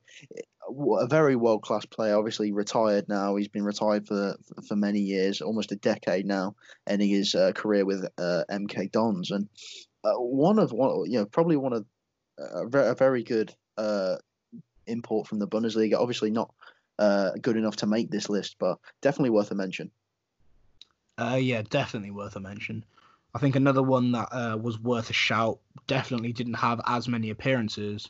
a 0.97 1.07
very 1.07 1.35
world 1.35 1.61
class 1.61 1.85
player. 1.85 2.15
Obviously 2.15 2.53
retired 2.53 3.09
now. 3.09 3.35
He's 3.35 3.49
been 3.49 3.65
retired 3.65 4.07
for 4.07 4.37
for 4.65 4.77
many 4.77 4.99
years, 4.99 5.41
almost 5.41 5.73
a 5.73 5.75
decade 5.75 6.25
now, 6.25 6.55
ending 6.87 7.09
his 7.09 7.35
career 7.55 7.85
with 7.85 8.07
MK 8.17 8.91
Dons. 8.91 9.31
And 9.31 9.49
one 10.03 10.59
of 10.59 10.71
one, 10.71 11.11
you 11.11 11.19
know, 11.19 11.25
probably 11.25 11.57
one 11.57 11.73
of 11.73 11.85
a, 12.37 12.65
a 12.65 12.95
very 12.95 13.23
good 13.23 13.53
uh, 13.77 14.17
import 14.87 15.27
from 15.27 15.39
the 15.39 15.47
Bundesliga. 15.47 15.99
Obviously 15.99 16.31
not 16.31 16.53
uh, 16.99 17.31
good 17.41 17.57
enough 17.57 17.77
to 17.77 17.87
make 17.87 18.09
this 18.09 18.29
list, 18.29 18.55
but 18.59 18.79
definitely 19.01 19.31
worth 19.31 19.51
a 19.51 19.55
mention. 19.55 19.91
Uh, 21.17 21.37
yeah, 21.39 21.61
definitely 21.69 22.11
worth 22.11 22.35
a 22.35 22.39
mention. 22.39 22.83
I 23.35 23.39
think 23.39 23.55
another 23.55 23.81
one 23.81 24.11
that 24.11 24.29
uh, 24.31 24.57
was 24.61 24.79
worth 24.79 25.09
a 25.09 25.13
shout. 25.13 25.59
Definitely 25.87 26.33
didn't 26.33 26.53
have 26.55 26.81
as 26.85 27.07
many 27.07 27.29
appearances. 27.29 28.09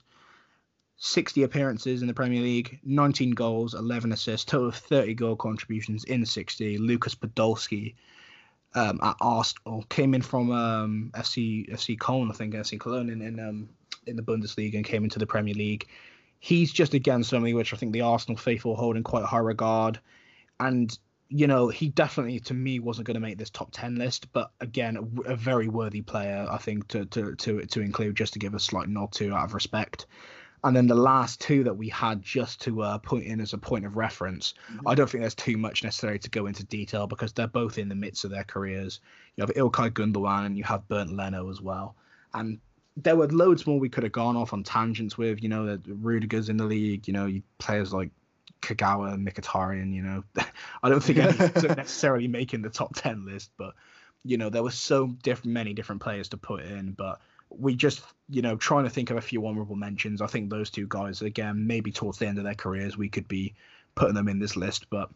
60 0.97 1.43
appearances 1.43 2.01
in 2.01 2.07
the 2.07 2.13
Premier 2.13 2.41
League, 2.41 2.79
19 2.83 3.31
goals, 3.31 3.73
11 3.73 4.11
assists, 4.11 4.45
total 4.45 4.69
of 4.69 4.75
30 4.75 5.13
goal 5.15 5.35
contributions 5.35 6.03
in 6.03 6.25
60. 6.25 6.77
Lucas 6.77 7.15
Podolski 7.15 7.95
um, 8.75 8.99
at 9.03 9.15
Arsenal 9.21 9.83
came 9.89 10.13
in 10.13 10.21
from 10.21 10.51
um, 10.51 11.11
FC 11.13 11.69
FC 11.71 11.99
Cologne, 11.99 12.31
I 12.31 12.33
think 12.33 12.53
FC 12.53 12.79
Cologne 12.79 13.09
in, 13.09 13.21
in 13.21 13.39
um, 13.39 13.69
in 14.07 14.15
the 14.15 14.23
Bundesliga 14.23 14.75
and 14.75 14.85
came 14.85 15.03
into 15.03 15.19
the 15.19 15.27
Premier 15.27 15.53
League. 15.53 15.87
He's 16.39 16.71
just 16.71 16.93
again 16.93 17.23
somebody 17.23 17.53
which 17.53 17.73
I 17.73 17.77
think 17.77 17.93
the 17.93 18.01
Arsenal 18.01 18.37
faithful 18.37 18.75
hold 18.75 18.97
in 18.97 19.03
quite 19.03 19.25
high 19.25 19.39
regard, 19.39 19.99
and 20.59 20.97
you 21.33 21.47
know 21.47 21.67
he 21.67 21.89
definitely 21.89 22.39
to 22.39 22.53
me 22.53 22.79
wasn't 22.79 23.07
going 23.07 23.15
to 23.15 23.19
make 23.19 23.39
this 23.39 23.49
top 23.49 23.69
ten 23.71 23.95
list, 23.95 24.31
but 24.33 24.51
again 24.61 24.97
a, 24.97 25.31
a, 25.31 25.35
very 25.35 25.67
worthy 25.67 26.01
player 26.01 26.47
I 26.49 26.57
think 26.57 26.87
to 26.89 27.05
to 27.05 27.35
to 27.35 27.65
to 27.65 27.81
include 27.81 28.15
just 28.15 28.33
to 28.33 28.39
give 28.39 28.53
a 28.53 28.59
slight 28.59 28.87
nod 28.87 29.11
to 29.13 29.33
out 29.33 29.45
of 29.45 29.53
respect. 29.55 30.05
And 30.63 30.75
then 30.75 30.87
the 30.87 30.95
last 30.95 31.41
two 31.41 31.63
that 31.65 31.73
we 31.73 31.89
had 31.89 32.21
just 32.21 32.61
to 32.61 32.83
uh, 32.83 32.97
point 32.99 33.25
in 33.25 33.41
as 33.41 33.51
a 33.51 33.57
point 33.57 33.85
of 33.85 33.97
reference, 33.97 34.53
mm-hmm. 34.71 34.87
I 34.87 34.95
don't 34.95 35.09
think 35.09 35.21
there's 35.21 35.35
too 35.35 35.57
much 35.57 35.83
necessary 35.83 36.19
to 36.19 36.29
go 36.29 36.45
into 36.45 36.63
detail 36.63 37.05
because 37.05 37.33
they're 37.33 37.47
both 37.47 37.77
in 37.77 37.89
the 37.89 37.95
midst 37.95 38.23
of 38.23 38.31
their 38.31 38.45
careers. 38.45 39.01
You 39.35 39.41
have 39.41 39.53
Ilkay 39.55 39.89
Gundogan 39.89 40.45
and 40.45 40.57
you 40.57 40.63
have 40.63 40.87
Bernd 40.87 41.17
Leno 41.17 41.49
as 41.49 41.59
well. 41.61 41.95
And 42.33 42.59
there 42.95 43.17
were 43.17 43.27
loads 43.27 43.67
more 43.67 43.77
we 43.77 43.89
could 43.89 44.03
have 44.03 44.13
gone 44.13 44.37
off 44.37 44.53
on 44.53 44.63
tangents 44.63 45.17
with. 45.17 45.43
You 45.43 45.49
know, 45.49 45.75
the 45.75 45.95
Rudiger's 45.95 46.47
in 46.47 46.55
the 46.55 46.63
league. 46.65 47.07
You 47.07 47.13
know, 47.13 47.41
players 47.57 47.91
like 47.91 48.11
Kagawa, 48.63 49.17
Mkhitaryan. 49.17 49.93
You 49.93 50.01
know, 50.01 50.23
I 50.83 50.89
don't 50.89 51.03
think 51.03 51.19
any 51.19 51.37
necessarily 51.75 52.27
making 52.27 52.61
the 52.61 52.69
top 52.69 52.95
ten 52.95 53.25
list, 53.25 53.51
but 53.57 53.73
you 54.23 54.37
know, 54.37 54.49
there 54.49 54.63
were 54.63 54.71
so 54.71 55.07
different, 55.07 55.53
many 55.53 55.73
different 55.73 56.01
players 56.01 56.29
to 56.29 56.37
put 56.37 56.63
in. 56.63 56.93
But 56.93 57.19
we 57.49 57.75
just, 57.75 58.01
you 58.29 58.41
know, 58.41 58.55
trying 58.55 58.85
to 58.85 58.89
think 58.89 59.09
of 59.09 59.17
a 59.17 59.21
few 59.21 59.45
honourable 59.45 59.75
mentions. 59.75 60.21
I 60.21 60.27
think 60.27 60.49
those 60.49 60.69
two 60.69 60.87
guys, 60.87 61.21
again, 61.21 61.67
maybe 61.67 61.91
towards 61.91 62.19
the 62.19 62.27
end 62.27 62.37
of 62.37 62.43
their 62.45 62.55
careers, 62.55 62.97
we 62.97 63.09
could 63.09 63.27
be 63.27 63.53
putting 63.95 64.15
them 64.15 64.27
in 64.27 64.39
this 64.39 64.55
list, 64.55 64.89
but. 64.89 65.09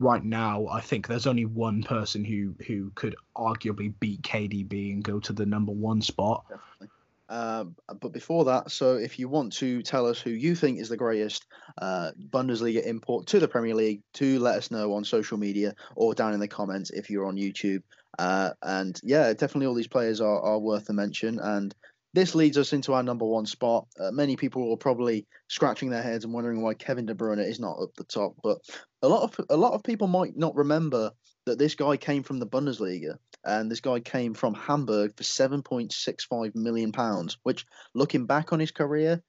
Right 0.00 0.24
now, 0.24 0.66
I 0.66 0.80
think 0.80 1.06
there's 1.06 1.28
only 1.28 1.44
one 1.44 1.84
person 1.84 2.24
who 2.24 2.56
who 2.66 2.90
could 2.96 3.14
arguably 3.36 3.94
beat 4.00 4.22
KDB 4.22 4.92
and 4.92 5.04
go 5.04 5.20
to 5.20 5.32
the 5.32 5.46
number 5.46 5.70
one 5.70 6.02
spot. 6.02 6.44
Definitely 6.48 6.88
Um, 7.28 7.74
but 8.00 8.12
before 8.12 8.44
that, 8.46 8.70
so 8.70 8.96
if 8.96 9.18
you 9.18 9.28
want 9.28 9.52
to 9.54 9.82
tell 9.82 10.06
us 10.06 10.20
who 10.20 10.30
you 10.30 10.54
think 10.54 10.78
is 10.78 10.88
the 10.88 10.96
greatest 10.96 11.46
uh, 11.80 12.10
Bundesliga 12.30 12.84
import 12.84 13.26
to 13.28 13.40
the 13.40 13.48
Premier 13.48 13.74
League, 13.74 14.02
to 14.14 14.38
let 14.38 14.56
us 14.56 14.70
know 14.70 14.94
on 14.94 15.04
social 15.04 15.38
media 15.38 15.74
or 15.96 16.14
down 16.14 16.34
in 16.34 16.40
the 16.40 16.48
comments 16.48 16.90
if 16.90 17.10
you're 17.10 17.26
on 17.26 17.36
YouTube. 17.36 17.82
Uh, 18.18 18.50
and 18.62 19.00
yeah, 19.02 19.32
definitely 19.32 19.66
all 19.66 19.74
these 19.74 19.88
players 19.88 20.20
are, 20.20 20.40
are 20.40 20.58
worth 20.58 20.88
a 20.88 20.92
mention. 20.92 21.38
And 21.40 21.74
this 22.12 22.34
leads 22.34 22.56
us 22.56 22.72
into 22.72 22.92
our 22.92 23.02
number 23.02 23.24
one 23.24 23.44
spot. 23.44 23.86
Uh, 23.98 24.12
many 24.12 24.36
people 24.36 24.72
are 24.72 24.76
probably 24.76 25.26
scratching 25.48 25.90
their 25.90 26.02
heads 26.02 26.24
and 26.24 26.32
wondering 26.32 26.62
why 26.62 26.74
Kevin 26.74 27.06
De 27.06 27.14
Bruyne 27.14 27.44
is 27.44 27.58
not 27.58 27.80
up 27.80 27.90
the 27.96 28.04
top. 28.04 28.34
But 28.42 28.58
a 29.02 29.08
lot 29.08 29.22
of 29.22 29.46
a 29.50 29.56
lot 29.56 29.72
of 29.72 29.82
people 29.82 30.06
might 30.06 30.36
not 30.36 30.54
remember 30.54 31.10
that 31.46 31.58
this 31.58 31.74
guy 31.74 31.96
came 31.96 32.22
from 32.22 32.38
the 32.38 32.46
Bundesliga 32.46 33.16
and 33.44 33.70
this 33.70 33.80
guy 33.80 34.00
came 34.00 34.34
from 34.34 34.54
Hamburg 34.54 35.16
for 35.16 35.22
7.65 35.22 36.54
million 36.54 36.92
pounds, 36.92 37.38
which, 37.42 37.66
looking 37.94 38.26
back 38.26 38.52
on 38.52 38.60
his 38.60 38.70
career, 38.70 39.22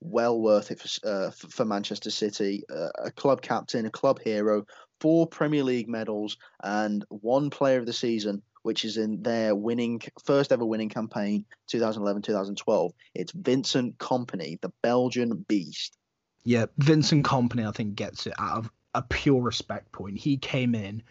well 0.00 0.40
worth 0.40 0.70
it 0.70 0.80
for 0.80 1.08
uh, 1.08 1.30
for 1.30 1.64
Manchester 1.64 2.10
City. 2.10 2.62
Uh, 2.70 2.88
a 3.04 3.10
club 3.10 3.42
captain, 3.42 3.86
a 3.86 3.90
club 3.90 4.20
hero, 4.22 4.64
four 5.00 5.26
Premier 5.26 5.64
League 5.64 5.88
medals, 5.88 6.36
and 6.62 7.04
one 7.08 7.50
Player 7.50 7.78
of 7.78 7.86
the 7.86 7.92
Season 7.92 8.42
which 8.62 8.86
is 8.86 8.96
in 8.96 9.22
their 9.22 9.54
winning 9.54 10.00
first 10.24 10.50
ever 10.50 10.64
winning 10.64 10.88
campaign 10.88 11.44
2011-2012 11.70 12.92
it's 13.14 13.30
vincent 13.32 13.98
kompany 13.98 14.58
the 14.62 14.72
belgian 14.82 15.44
beast. 15.46 15.98
Yeah 16.44 16.64
vincent 16.78 17.26
kompany 17.26 17.68
i 17.68 17.72
think 17.72 17.94
gets 17.94 18.26
it 18.26 18.32
out 18.38 18.56
of 18.56 18.70
a 18.94 19.02
pure 19.02 19.40
respect 19.40 19.92
point. 19.92 20.16
He 20.18 20.36
came 20.36 20.74
in 20.74 21.02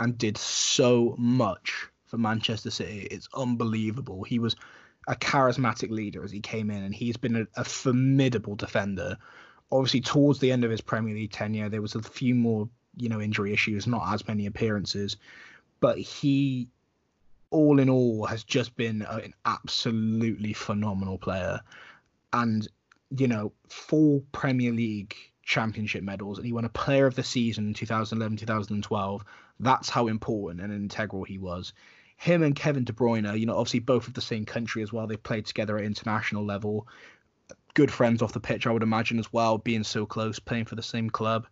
and 0.00 0.18
did 0.18 0.36
so 0.36 1.14
much 1.18 1.86
for 2.06 2.18
manchester 2.18 2.70
city. 2.70 3.08
It's 3.10 3.28
unbelievable. 3.34 4.22
He 4.24 4.38
was 4.38 4.56
a 5.08 5.14
charismatic 5.14 5.90
leader 5.90 6.24
as 6.24 6.30
he 6.30 6.40
came 6.40 6.70
in 6.70 6.82
and 6.82 6.94
he's 6.94 7.16
been 7.16 7.36
a, 7.36 7.46
a 7.60 7.64
formidable 7.64 8.56
defender. 8.56 9.16
Obviously 9.70 10.00
towards 10.00 10.38
the 10.38 10.52
end 10.52 10.64
of 10.64 10.70
his 10.70 10.80
premier 10.80 11.14
league 11.14 11.32
tenure 11.32 11.68
there 11.68 11.82
was 11.82 11.94
a 11.94 12.02
few 12.02 12.34
more 12.34 12.68
you 12.96 13.08
know 13.08 13.20
injury 13.20 13.52
issues 13.52 13.86
not 13.86 14.14
as 14.14 14.26
many 14.26 14.46
appearances 14.46 15.16
but 15.80 15.98
he 15.98 16.68
all 17.50 17.78
in 17.78 17.88
all 17.88 18.26
has 18.26 18.44
just 18.44 18.76
been 18.76 19.02
an 19.02 19.32
absolutely 19.44 20.52
phenomenal 20.52 21.18
player. 21.18 21.60
And 22.32 22.66
you 23.16 23.28
know 23.28 23.52
four 23.68 24.20
premier 24.32 24.72
league 24.72 25.14
championship 25.42 26.02
medals 26.02 26.38
and 26.38 26.46
he 26.46 26.52
won 26.52 26.64
a 26.64 26.68
player 26.68 27.06
of 27.06 27.14
the 27.14 27.22
season 27.22 27.68
in 27.68 27.74
2011 27.74 28.36
2012 28.36 29.24
that's 29.60 29.88
how 29.88 30.08
important 30.08 30.60
and 30.60 30.72
integral 30.72 31.24
he 31.24 31.38
was. 31.38 31.72
Him 32.18 32.42
and 32.42 32.56
kevin 32.56 32.84
de 32.84 32.92
bruyne 32.92 33.38
you 33.38 33.46
know 33.46 33.56
obviously 33.56 33.80
both 33.80 34.08
of 34.08 34.14
the 34.14 34.20
same 34.20 34.44
country 34.44 34.82
as 34.82 34.92
well. 34.92 35.06
They've 35.06 35.22
played 35.22 35.46
together 35.46 35.78
at 35.78 35.84
international 35.84 36.44
level. 36.44 36.86
Good 37.74 37.90
friends 37.90 38.22
off 38.22 38.32
the 38.32 38.40
pitch 38.40 38.66
i 38.66 38.70
would 38.70 38.82
imagine 38.82 39.18
as 39.18 39.32
well 39.32 39.58
being 39.58 39.84
so 39.84 40.06
close 40.06 40.38
playing 40.38 40.64
for 40.64 40.76
the 40.76 40.82
same 40.82 41.10
club. 41.10 41.46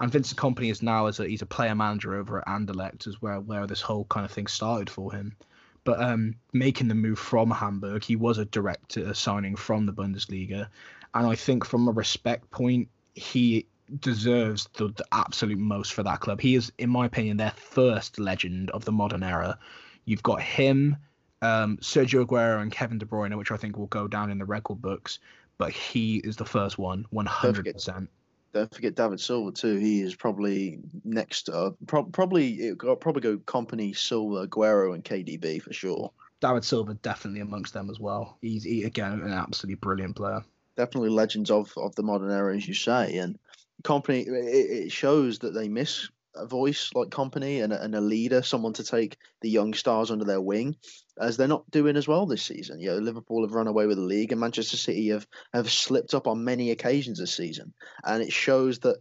And 0.00 0.12
Vincent 0.12 0.38
Kompany 0.38 0.70
is 0.70 0.82
now 0.82 1.06
as 1.06 1.18
a 1.18 1.26
he's 1.26 1.42
a 1.42 1.46
player 1.46 1.74
manager 1.74 2.14
over 2.14 2.38
at 2.38 2.46
Anderlecht, 2.46 3.06
is 3.06 3.20
where 3.20 3.40
where 3.40 3.66
this 3.66 3.80
whole 3.80 4.04
kind 4.04 4.24
of 4.24 4.30
thing 4.30 4.46
started 4.46 4.88
for 4.88 5.12
him. 5.12 5.36
But 5.84 6.00
um, 6.00 6.34
making 6.52 6.88
the 6.88 6.94
move 6.94 7.18
from 7.18 7.50
Hamburg, 7.50 8.04
he 8.04 8.14
was 8.14 8.38
a 8.38 8.44
direct 8.44 8.98
signing 9.14 9.56
from 9.56 9.86
the 9.86 9.92
Bundesliga, 9.92 10.68
and 11.14 11.26
I 11.26 11.34
think 11.34 11.64
from 11.64 11.88
a 11.88 11.92
respect 11.92 12.50
point, 12.50 12.88
he 13.14 13.66
deserves 14.00 14.68
the, 14.74 14.88
the 14.88 15.04
absolute 15.12 15.58
most 15.58 15.92
for 15.92 16.02
that 16.02 16.20
club. 16.20 16.40
He 16.40 16.54
is, 16.54 16.72
in 16.78 16.90
my 16.90 17.06
opinion, 17.06 17.36
their 17.36 17.52
first 17.52 18.18
legend 18.18 18.70
of 18.70 18.84
the 18.84 18.92
modern 18.92 19.22
era. 19.22 19.58
You've 20.04 20.22
got 20.22 20.40
him, 20.40 20.96
um, 21.42 21.78
Sergio 21.78 22.24
Aguero, 22.24 22.60
and 22.60 22.72
Kevin 22.72 22.98
De 22.98 23.06
Bruyne, 23.06 23.36
which 23.36 23.50
I 23.50 23.56
think 23.56 23.76
will 23.76 23.86
go 23.86 24.08
down 24.08 24.30
in 24.30 24.38
the 24.38 24.44
record 24.44 24.80
books. 24.80 25.18
But 25.58 25.72
he 25.72 26.18
is 26.18 26.36
the 26.36 26.44
first 26.44 26.78
one, 26.78 27.04
one 27.10 27.26
hundred 27.26 27.72
percent 27.72 28.08
don't 28.52 28.74
forget 28.74 28.94
David 28.94 29.20
Silva 29.20 29.52
too. 29.52 29.76
He 29.76 30.00
is 30.00 30.14
probably 30.14 30.78
next. 31.04 31.48
Uh, 31.48 31.70
pro- 31.86 32.04
probably 32.04 32.74
probably 32.76 33.20
go 33.20 33.36
Kompany, 33.38 33.96
Silva, 33.96 34.46
Aguero, 34.46 34.94
and 34.94 35.04
KDB 35.04 35.62
for 35.62 35.72
sure. 35.72 36.12
David 36.40 36.64
Silva 36.64 36.94
definitely 36.94 37.40
amongst 37.40 37.74
them 37.74 37.90
as 37.90 37.98
well. 37.98 38.38
He's 38.40 38.64
he, 38.64 38.84
again 38.84 39.12
an 39.12 39.32
absolutely 39.32 39.76
brilliant 39.76 40.16
player. 40.16 40.44
Definitely 40.76 41.10
legends 41.10 41.50
of 41.50 41.72
of 41.76 41.94
the 41.94 42.02
modern 42.02 42.30
era, 42.30 42.56
as 42.56 42.66
you 42.66 42.74
say, 42.74 43.18
and 43.18 43.38
Kompany. 43.82 44.26
It, 44.26 44.86
it 44.86 44.92
shows 44.92 45.40
that 45.40 45.54
they 45.54 45.68
miss 45.68 46.08
a 46.34 46.46
voice 46.46 46.90
like 46.94 47.08
Kompany 47.08 47.62
and 47.62 47.72
a, 47.72 47.82
and 47.82 47.94
a 47.94 48.00
leader, 48.00 48.42
someone 48.42 48.72
to 48.74 48.84
take 48.84 49.16
the 49.40 49.50
young 49.50 49.74
stars 49.74 50.10
under 50.10 50.24
their 50.24 50.40
wing, 50.40 50.76
as 51.20 51.36
they're 51.36 51.48
not 51.48 51.70
doing 51.70 51.96
as 51.96 52.06
well 52.06 52.26
this 52.26 52.42
season. 52.42 52.80
You 52.80 52.90
know, 52.90 52.98
Liverpool 52.98 53.42
have 53.42 53.54
run 53.54 53.66
away 53.66 53.86
with 53.86 53.96
the 53.96 54.04
league, 54.04 54.32
and 54.32 54.40
Manchester 54.40 54.76
City 54.76 55.08
have 55.08 55.26
have 55.52 55.70
slipped 55.70 56.14
up 56.14 56.26
on 56.26 56.44
many 56.44 56.70
occasions 56.70 57.18
this 57.18 57.34
season, 57.34 57.72
and 58.04 58.22
it 58.22 58.32
shows 58.32 58.78
that 58.80 58.98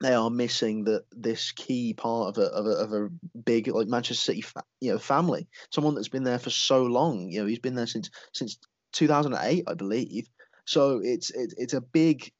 they 0.00 0.14
are 0.14 0.30
missing 0.30 0.84
that 0.84 1.04
this 1.12 1.52
key 1.52 1.94
part 1.94 2.36
of 2.36 2.42
a, 2.42 2.46
of 2.48 2.66
a 2.66 2.70
of 2.70 2.92
a 2.92 3.08
big 3.44 3.68
like 3.68 3.86
Manchester 3.86 4.32
City 4.32 4.40
fa- 4.40 4.64
you 4.80 4.92
know 4.92 4.98
family, 4.98 5.48
someone 5.70 5.94
that's 5.94 6.08
been 6.08 6.24
there 6.24 6.38
for 6.38 6.50
so 6.50 6.84
long. 6.84 7.30
You 7.30 7.40
know, 7.40 7.46
he's 7.46 7.60
been 7.60 7.76
there 7.76 7.86
since 7.86 8.10
since 8.34 8.58
2008, 8.92 9.64
I 9.66 9.74
believe. 9.74 10.28
So 10.64 11.00
it's 11.02 11.30
it, 11.30 11.54
it's 11.56 11.74
a 11.74 11.80
big 11.80 12.32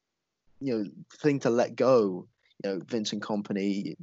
you 0.63 0.77
know 0.77 0.85
thing 1.21 1.39
to 1.39 1.49
let 1.49 1.75
go 1.75 2.27
you 2.63 2.69
know 2.69 2.81
Vincent 2.87 3.21
Kompany 3.21 3.95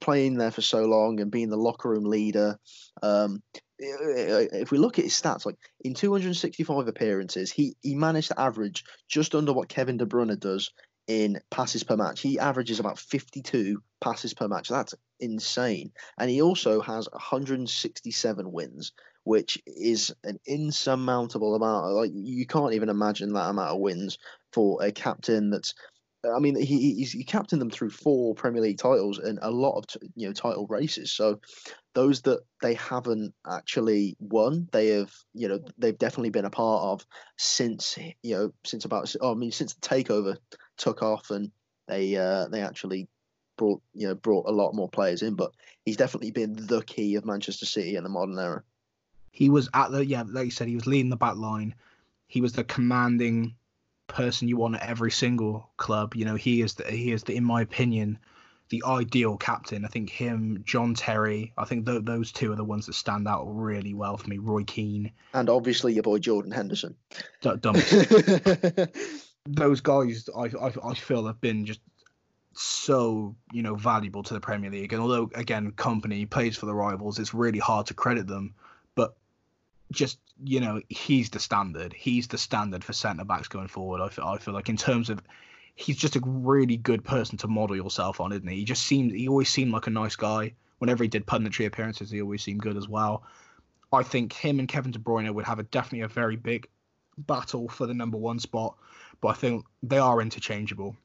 playing 0.00 0.36
there 0.36 0.50
for 0.50 0.62
so 0.62 0.84
long 0.84 1.20
and 1.20 1.30
being 1.30 1.50
the 1.50 1.56
locker 1.56 1.90
room 1.90 2.04
leader. 2.04 2.58
Um, 3.02 3.42
if 3.78 4.70
we 4.70 4.78
look 4.78 4.98
at 4.98 5.04
his 5.06 5.14
stats, 5.14 5.46
like 5.46 5.56
in 5.82 5.94
265 5.94 6.86
appearances, 6.86 7.50
he 7.50 7.74
he 7.82 7.94
managed 7.94 8.28
to 8.28 8.40
average 8.40 8.84
just 9.08 9.34
under 9.34 9.52
what 9.52 9.68
Kevin 9.68 9.96
De 9.96 10.06
Bruyne 10.06 10.38
does 10.38 10.70
in 11.06 11.40
passes 11.50 11.82
per 11.82 11.96
match. 11.96 12.20
He 12.20 12.38
averages 12.38 12.78
about 12.78 12.98
52 12.98 13.82
passes 14.00 14.34
per 14.34 14.46
match. 14.46 14.68
That's 14.68 14.94
insane. 15.18 15.90
And 16.18 16.30
he 16.30 16.40
also 16.42 16.80
has 16.80 17.08
167 17.10 18.52
wins, 18.52 18.92
which 19.30 19.62
is 19.64 20.12
an 20.24 20.40
insurmountable 20.44 21.54
amount. 21.54 21.94
Like 21.94 22.10
you 22.12 22.46
can't 22.46 22.74
even 22.74 22.88
imagine 22.88 23.32
that 23.32 23.50
amount 23.50 23.70
of 23.70 23.78
wins 23.78 24.18
for 24.52 24.82
a 24.82 24.90
captain 24.90 25.50
that's 25.50 25.72
I 26.24 26.40
mean, 26.40 26.56
he 26.56 26.94
he's, 26.94 27.12
he 27.12 27.22
captained 27.22 27.62
them 27.62 27.70
through 27.70 27.90
four 27.90 28.34
Premier 28.34 28.60
League 28.60 28.78
titles 28.78 29.20
and 29.20 29.38
a 29.40 29.52
lot 29.52 29.78
of 29.78 29.84
you 30.16 30.26
know 30.26 30.32
title 30.32 30.66
races. 30.66 31.12
So 31.12 31.38
those 31.94 32.22
that 32.22 32.40
they 32.60 32.74
haven't 32.74 33.32
actually 33.48 34.16
won, 34.18 34.68
they 34.72 34.88
have 34.88 35.12
you 35.32 35.46
know 35.46 35.60
they've 35.78 35.96
definitely 35.96 36.30
been 36.30 36.44
a 36.44 36.50
part 36.50 36.82
of 36.82 37.06
since 37.38 37.96
you 38.24 38.34
know 38.34 38.52
since 38.66 38.84
about 38.84 39.14
oh, 39.20 39.30
I 39.30 39.34
mean 39.36 39.52
since 39.52 39.74
the 39.74 39.80
takeover 39.80 40.38
took 40.76 41.04
off 41.04 41.30
and 41.30 41.52
they 41.86 42.16
uh, 42.16 42.48
they 42.48 42.62
actually 42.62 43.08
brought 43.56 43.80
you 43.94 44.08
know 44.08 44.16
brought 44.16 44.48
a 44.48 44.52
lot 44.52 44.74
more 44.74 44.88
players 44.88 45.22
in. 45.22 45.36
But 45.36 45.52
he's 45.84 45.96
definitely 45.96 46.32
been 46.32 46.56
the 46.66 46.82
key 46.82 47.14
of 47.14 47.24
Manchester 47.24 47.64
City 47.64 47.94
in 47.94 48.02
the 48.02 48.10
modern 48.10 48.40
era. 48.40 48.64
He 49.30 49.48
was 49.48 49.68
at 49.74 49.90
the 49.90 50.04
yeah, 50.04 50.24
like 50.26 50.46
you 50.46 50.50
said, 50.50 50.68
he 50.68 50.74
was 50.74 50.86
leading 50.86 51.10
the 51.10 51.16
back 51.16 51.36
line. 51.36 51.74
He 52.26 52.40
was 52.40 52.52
the 52.52 52.64
commanding 52.64 53.54
person 54.06 54.48
you 54.48 54.56
want 54.56 54.76
at 54.76 54.88
every 54.88 55.10
single 55.10 55.70
club. 55.76 56.14
You 56.14 56.24
know, 56.24 56.34
he 56.34 56.62
is 56.62 56.74
the, 56.74 56.84
he 56.84 57.12
is 57.12 57.22
the, 57.24 57.36
in 57.36 57.44
my 57.44 57.62
opinion, 57.62 58.18
the 58.70 58.82
ideal 58.86 59.36
captain. 59.36 59.84
I 59.84 59.88
think 59.88 60.10
him, 60.10 60.62
John 60.64 60.94
Terry. 60.94 61.52
I 61.58 61.64
think 61.64 61.86
th- 61.86 62.04
those 62.04 62.32
two 62.32 62.52
are 62.52 62.56
the 62.56 62.64
ones 62.64 62.86
that 62.86 62.94
stand 62.94 63.28
out 63.28 63.44
really 63.46 63.94
well 63.94 64.16
for 64.16 64.28
me. 64.28 64.38
Roy 64.38 64.64
Keane 64.64 65.12
and 65.34 65.48
obviously 65.50 65.94
your 65.94 66.02
boy 66.02 66.18
Jordan 66.18 66.52
Henderson. 66.52 66.96
D- 67.40 67.50
those 69.46 69.80
guys, 69.80 70.28
I, 70.36 70.42
I 70.42 70.72
I 70.84 70.94
feel 70.94 71.26
have 71.26 71.40
been 71.40 71.66
just 71.66 71.80
so 72.54 73.36
you 73.52 73.62
know 73.62 73.74
valuable 73.74 74.22
to 74.24 74.34
the 74.34 74.40
Premier 74.40 74.70
League. 74.70 74.92
And 74.92 75.02
although 75.02 75.30
again, 75.34 75.72
Kompany 75.72 76.28
plays 76.28 76.56
for 76.56 76.66
the 76.66 76.74
rivals, 76.74 77.18
it's 77.18 77.34
really 77.34 77.58
hard 77.58 77.86
to 77.86 77.94
credit 77.94 78.26
them. 78.26 78.54
Just 79.92 80.18
you 80.42 80.60
know 80.60 80.80
he's 80.88 81.30
the 81.30 81.40
standard. 81.40 81.92
He's 81.92 82.28
the 82.28 82.38
standard 82.38 82.84
for 82.84 82.92
centre 82.92 83.24
backs 83.24 83.48
going 83.48 83.68
forward. 83.68 84.00
I 84.00 84.08
feel 84.08 84.24
I 84.24 84.38
feel 84.38 84.54
like 84.54 84.68
in 84.68 84.76
terms 84.76 85.10
of 85.10 85.22
he's 85.74 85.96
just 85.96 86.16
a 86.16 86.20
really 86.24 86.76
good 86.76 87.04
person 87.04 87.38
to 87.38 87.48
model 87.48 87.76
yourself 87.76 88.20
on, 88.20 88.32
isn't 88.32 88.46
he? 88.46 88.56
He 88.56 88.64
just 88.64 88.82
seemed 88.82 89.12
he 89.12 89.28
always 89.28 89.48
seemed 89.48 89.72
like 89.72 89.86
a 89.86 89.90
nice 89.90 90.16
guy. 90.16 90.54
Whenever 90.78 91.04
he 91.04 91.08
did 91.08 91.26
punditry 91.26 91.66
appearances, 91.66 92.10
he 92.10 92.22
always 92.22 92.42
seemed 92.42 92.62
good 92.62 92.76
as 92.76 92.88
well. 92.88 93.24
I 93.92 94.02
think 94.02 94.32
him 94.32 94.58
and 94.60 94.68
Kevin 94.68 94.92
De 94.92 94.98
Bruyne 94.98 95.32
would 95.34 95.44
have 95.44 95.58
a 95.58 95.64
definitely 95.64 96.02
a 96.02 96.08
very 96.08 96.36
big 96.36 96.68
battle 97.18 97.68
for 97.68 97.86
the 97.86 97.94
number 97.94 98.16
one 98.16 98.38
spot, 98.38 98.76
but 99.20 99.28
I 99.28 99.34
think 99.34 99.66
they 99.82 99.98
are 99.98 100.20
interchangeable. 100.20 100.96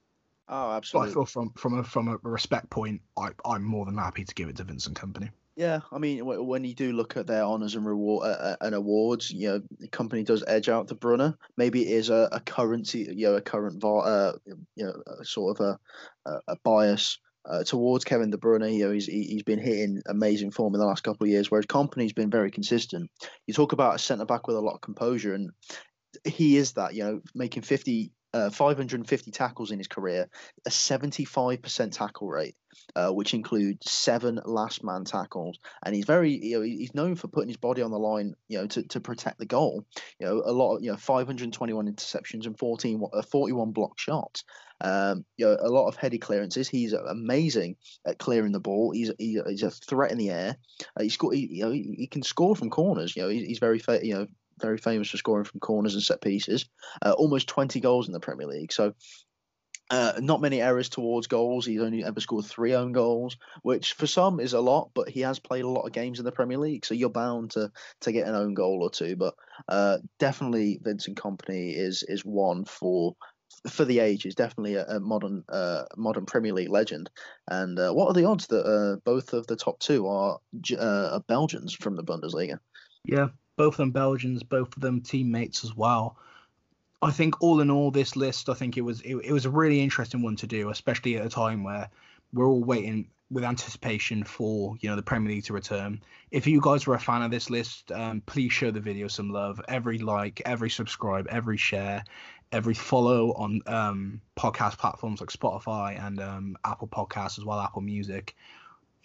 Oh, 0.48 0.72
absolutely. 0.72 1.08
But 1.08 1.12
I 1.12 1.14
feel 1.14 1.26
from 1.26 1.50
from 1.52 1.80
a 1.80 1.84
from 1.84 2.08
a 2.08 2.18
respect 2.24 2.70
point, 2.70 3.02
I 3.18 3.30
I'm 3.44 3.64
more 3.64 3.86
than 3.86 3.98
happy 3.98 4.24
to 4.24 4.36
give 4.36 4.50
it 4.50 4.58
to 4.58 4.64
Vincent 4.64 4.98
Kompany. 4.98 5.30
Yeah, 5.56 5.80
I 5.90 6.00
mean, 6.00 6.26
when 6.26 6.66
you 6.66 6.76
do 6.76 6.92
look 6.92 7.16
at 7.16 7.28
their 7.28 7.46
honors 7.46 7.76
and 7.76 7.86
reward 7.86 8.28
uh, 8.28 8.58
and 8.60 8.76
awards, 8.76 9.32
you 9.32 9.48
know, 9.48 9.62
the 9.80 9.88
Kompany 9.88 10.26
does 10.26 10.44
edge 10.46 10.68
out 10.68 10.88
De 10.88 10.96
Bruyne. 10.96 11.34
Maybe 11.56 11.84
it 11.84 11.94
is 11.94 12.10
a, 12.10 12.28
a 12.34 12.42
currency, 12.42 13.08
you 13.16 13.28
know, 13.28 13.36
a 13.36 13.42
current, 13.42 13.82
uh, 13.82 14.34
you 14.46 14.86
know, 14.86 15.02
sort 15.24 15.58
of 15.58 15.78
a, 16.26 16.42
a 16.50 16.58
bias 16.66 17.20
uh, 17.46 17.64
towards 17.64 18.04
Kevin 18.04 18.32
De 18.32 18.38
Bruyne. 18.38 18.74
You 18.74 18.86
know, 18.86 18.92
he's 18.92 19.06
he's 19.06 19.44
been 19.44 19.60
hitting 19.60 20.02
amazing 20.08 20.52
form 20.52 20.74
in 20.74 20.80
the 20.82 20.86
last 20.86 21.04
couple 21.04 21.26
of 21.26 21.32
years, 21.32 21.50
whereas 21.50 21.66
Kompany's 21.66 22.14
been 22.14 22.30
very 22.30 22.52
consistent. 22.52 23.10
You 23.48 23.54
talk 23.54 23.72
about 23.72 23.96
a 23.96 24.00
centre 24.00 24.26
back 24.26 24.48
with 24.48 24.58
a 24.58 24.62
lot 24.62 24.76
of 24.76 24.82
composure, 24.82 25.34
and 25.34 25.52
he 26.26 26.58
is 26.58 26.74
that. 26.74 26.96
You 26.96 27.04
know, 27.04 27.22
making 27.34 27.64
50, 27.64 28.12
uh, 28.36 28.50
550 28.50 29.32
tackles 29.32 29.72
in 29.72 29.78
his 29.78 29.88
career, 29.88 30.28
a 30.66 30.70
75% 30.70 31.92
tackle 31.94 32.28
rate, 32.28 32.56
uh, 32.94 33.10
which 33.10 33.34
includes 33.34 33.90
seven 33.90 34.42
last 34.44 34.84
man 34.84 35.06
tackles. 35.06 35.58
And 35.86 35.96
he's 35.96 36.04
very, 36.04 36.32
you 36.32 36.58
know, 36.58 36.62
he's 36.62 36.94
known 36.94 37.16
for 37.16 37.30
putting 37.30 37.48
his 37.48 37.56
body 37.56 37.82
on 37.82 37.92
the 37.92 37.98
line, 37.98 38.36
you 38.50 38.58
know, 38.58 38.68
to, 38.68 38.84
to 38.90 39.00
protect 39.00 39.40
the 39.40 39.46
goal. 39.46 39.86
You 40.20 40.28
know, 40.28 40.44
a 40.46 40.52
lot 40.52 40.76
of, 40.76 40.84
you 40.84 40.92
know, 40.92 40.98
521 40.98 41.88
interceptions 41.88 42.46
and 42.46 42.60
14, 42.60 43.04
uh, 43.14 43.22
41 43.22 43.72
block 43.72 43.98
shots. 43.98 44.44
Um, 44.82 45.24
you 45.38 45.46
know, 45.46 45.56
a 45.58 45.70
lot 45.70 45.88
of 45.88 45.96
heady 45.96 46.18
clearances. 46.18 46.68
He's 46.68 46.92
amazing 46.92 47.78
at 48.06 48.20
clearing 48.20 48.52
the 48.52 48.60
ball. 48.60 48.92
He's 48.92 49.10
he, 49.18 49.40
he's 49.48 49.64
a 49.64 49.72
threat 49.72 50.12
in 50.12 50.18
the 50.18 50.32
air. 50.32 50.58
Uh, 51.00 51.04
he 51.04 51.08
score. 51.10 51.32
He, 51.32 51.48
you 51.50 51.64
know, 51.64 51.72
he, 51.72 51.96
he, 51.98 52.08
can 52.08 52.24
score 52.24 52.58
from 52.58 52.70
corners. 52.70 53.16
You 53.16 53.22
know, 53.22 53.30
he, 53.30 53.46
he's 53.46 53.60
very 53.60 53.82
you 54.04 54.14
know 54.14 54.28
very 54.60 54.78
famous 54.78 55.10
for 55.10 55.18
scoring 55.18 55.46
from 55.46 55.60
corners 55.60 55.94
and 55.94 56.04
set 56.04 56.22
pieces. 56.22 56.66
Uh, 57.02 57.12
almost 57.12 57.48
20 57.48 57.80
goals 57.80 58.08
in 58.08 58.14
the 58.14 58.20
Premier 58.20 58.48
League. 58.48 58.72
So 58.72 58.94
uh, 59.92 60.14
not 60.20 60.42
many 60.42 60.62
errors 60.62 60.90
towards 60.90 61.28
goals. 61.28 61.66
He's 61.66 61.82
only 61.82 62.04
ever 62.04 62.20
scored 62.20 62.46
three 62.46 62.74
own 62.74 62.92
goals, 62.92 63.38
which 63.62 63.94
for 63.94 64.08
some 64.08 64.40
is 64.40 64.54
a 64.54 64.60
lot, 64.60 64.90
but 64.96 65.10
he 65.10 65.22
has 65.22 65.38
played 65.38 65.64
a 65.64 65.70
lot 65.70 65.86
of 65.86 65.94
games 65.94 66.20
in 66.20 66.26
the 66.26 66.32
Premier 66.32 66.58
League, 66.58 66.86
so 66.86 66.96
you're 66.96 67.10
bound 67.10 67.52
to 67.52 67.72
to 68.02 68.12
get 68.12 68.28
an 68.28 68.36
own 68.36 68.56
goal 68.56 68.82
or 68.82 68.90
two. 68.90 69.16
But 69.16 69.36
uh, 69.68 70.00
definitely, 70.18 70.80
Vincent 70.82 71.18
Kompany 71.18 71.76
is 71.76 72.02
is 72.02 72.26
one 72.26 72.66
for 72.66 73.16
for 73.70 73.86
the 73.86 74.00
age. 74.00 74.24
He's 74.24 74.36
definitely 74.36 74.76
a, 74.76 74.86
a 74.86 75.00
modern 75.00 75.44
uh, 75.50 75.84
modern 75.96 76.26
Premier 76.26 76.54
League 76.54 76.70
legend. 76.70 77.12
And 77.48 77.78
uh, 77.78 77.92
what 77.92 78.08
are 78.08 78.14
the 78.14 78.26
odds 78.26 78.48
that 78.48 78.66
uh, 78.66 79.00
both 79.06 79.34
of 79.34 79.46
the 79.46 79.56
top 79.56 79.80
two 79.80 80.08
are 80.08 80.40
uh, 80.80 81.20
Belgians 81.28 81.74
from 81.74 81.96
the 81.96 82.04
Bundesliga? 82.04 82.58
Yeah, 83.04 83.28
both 83.58 83.76
of 83.76 83.78
them 83.78 83.92
Belgians, 83.92 84.44
both 84.44 84.76
of 84.76 84.82
them 84.82 85.02
teammates 85.02 85.64
as 85.64 85.76
well. 85.76 86.18
I 87.02 87.12
think 87.12 87.42
all 87.42 87.62
in 87.62 87.70
all, 87.70 87.92
this 87.92 88.16
list, 88.16 88.50
I 88.50 88.54
think 88.54 88.78
it 88.78 88.82
was 88.82 89.02
it, 89.02 89.16
it 89.16 89.32
was 89.32 89.46
a 89.46 89.50
really 89.50 89.82
interesting 89.82 90.22
one 90.22 90.36
to 90.38 90.48
do, 90.48 90.70
especially 90.70 91.18
at 91.18 91.26
a 91.26 91.30
time 91.30 91.64
where 91.64 91.90
we're 92.34 92.48
all 92.48 92.64
waiting 92.64 93.10
with 93.32 93.44
anticipation 93.44 94.24
for 94.24 94.76
you 94.80 94.90
know 94.90 94.96
the 94.96 95.04
Premier 95.04 95.34
League 95.34 95.46
to 95.46 95.54
return. 95.54 96.02
If 96.32 96.48
you 96.48 96.62
guys 96.62 96.88
were 96.88 96.96
a 96.96 97.00
fan 97.00 97.22
of 97.22 97.32
this 97.32 97.50
list, 97.50 97.92
um, 97.92 98.22
please 98.26 98.52
show 98.52 98.72
the 98.72 98.80
video 98.80 99.08
some 99.08 99.30
love. 99.30 99.62
Every 99.68 100.00
like, 100.00 100.42
every 100.46 100.70
subscribe, 100.70 101.28
every 101.30 101.58
share, 101.58 102.04
every 102.52 102.74
follow 102.74 103.34
on 103.34 103.62
um, 103.68 104.22
podcast 104.38 104.78
platforms 104.78 105.20
like 105.20 105.30
Spotify 105.30 106.04
and 106.04 106.20
um, 106.20 106.58
Apple 106.64 106.88
Podcasts 106.88 107.38
as 107.38 107.46
well, 107.46 107.60
Apple 107.60 107.82
Music 107.82 108.36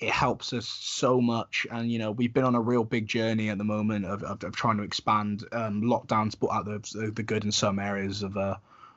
it 0.00 0.10
helps 0.10 0.52
us 0.54 0.66
so 0.66 1.20
much. 1.20 1.66
And 1.70 1.90
you 1.90 1.98
know, 1.98 2.10
we've 2.10 2.32
been 2.32 2.44
on 2.44 2.54
a 2.54 2.60
real 2.60 2.84
big 2.84 3.06
journey 3.06 3.50
at 3.50 3.58
the 3.58 3.64
moment 3.64 4.06
of, 4.06 4.22
of, 4.22 4.42
of 4.42 4.56
trying 4.56 4.78
to 4.78 4.82
expand 4.82 5.44
um, 5.52 5.82
lockdowns, 5.82 6.34
but 6.38 6.48
out 6.48 6.64
the 6.64 7.12
the 7.14 7.22
good 7.22 7.44
in 7.44 7.52
some 7.52 7.78
areas 7.78 8.22
of 8.22 8.36
uh, 8.36 8.56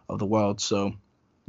of 0.10 0.20
the 0.20 0.26
world. 0.26 0.62
So, 0.62 0.94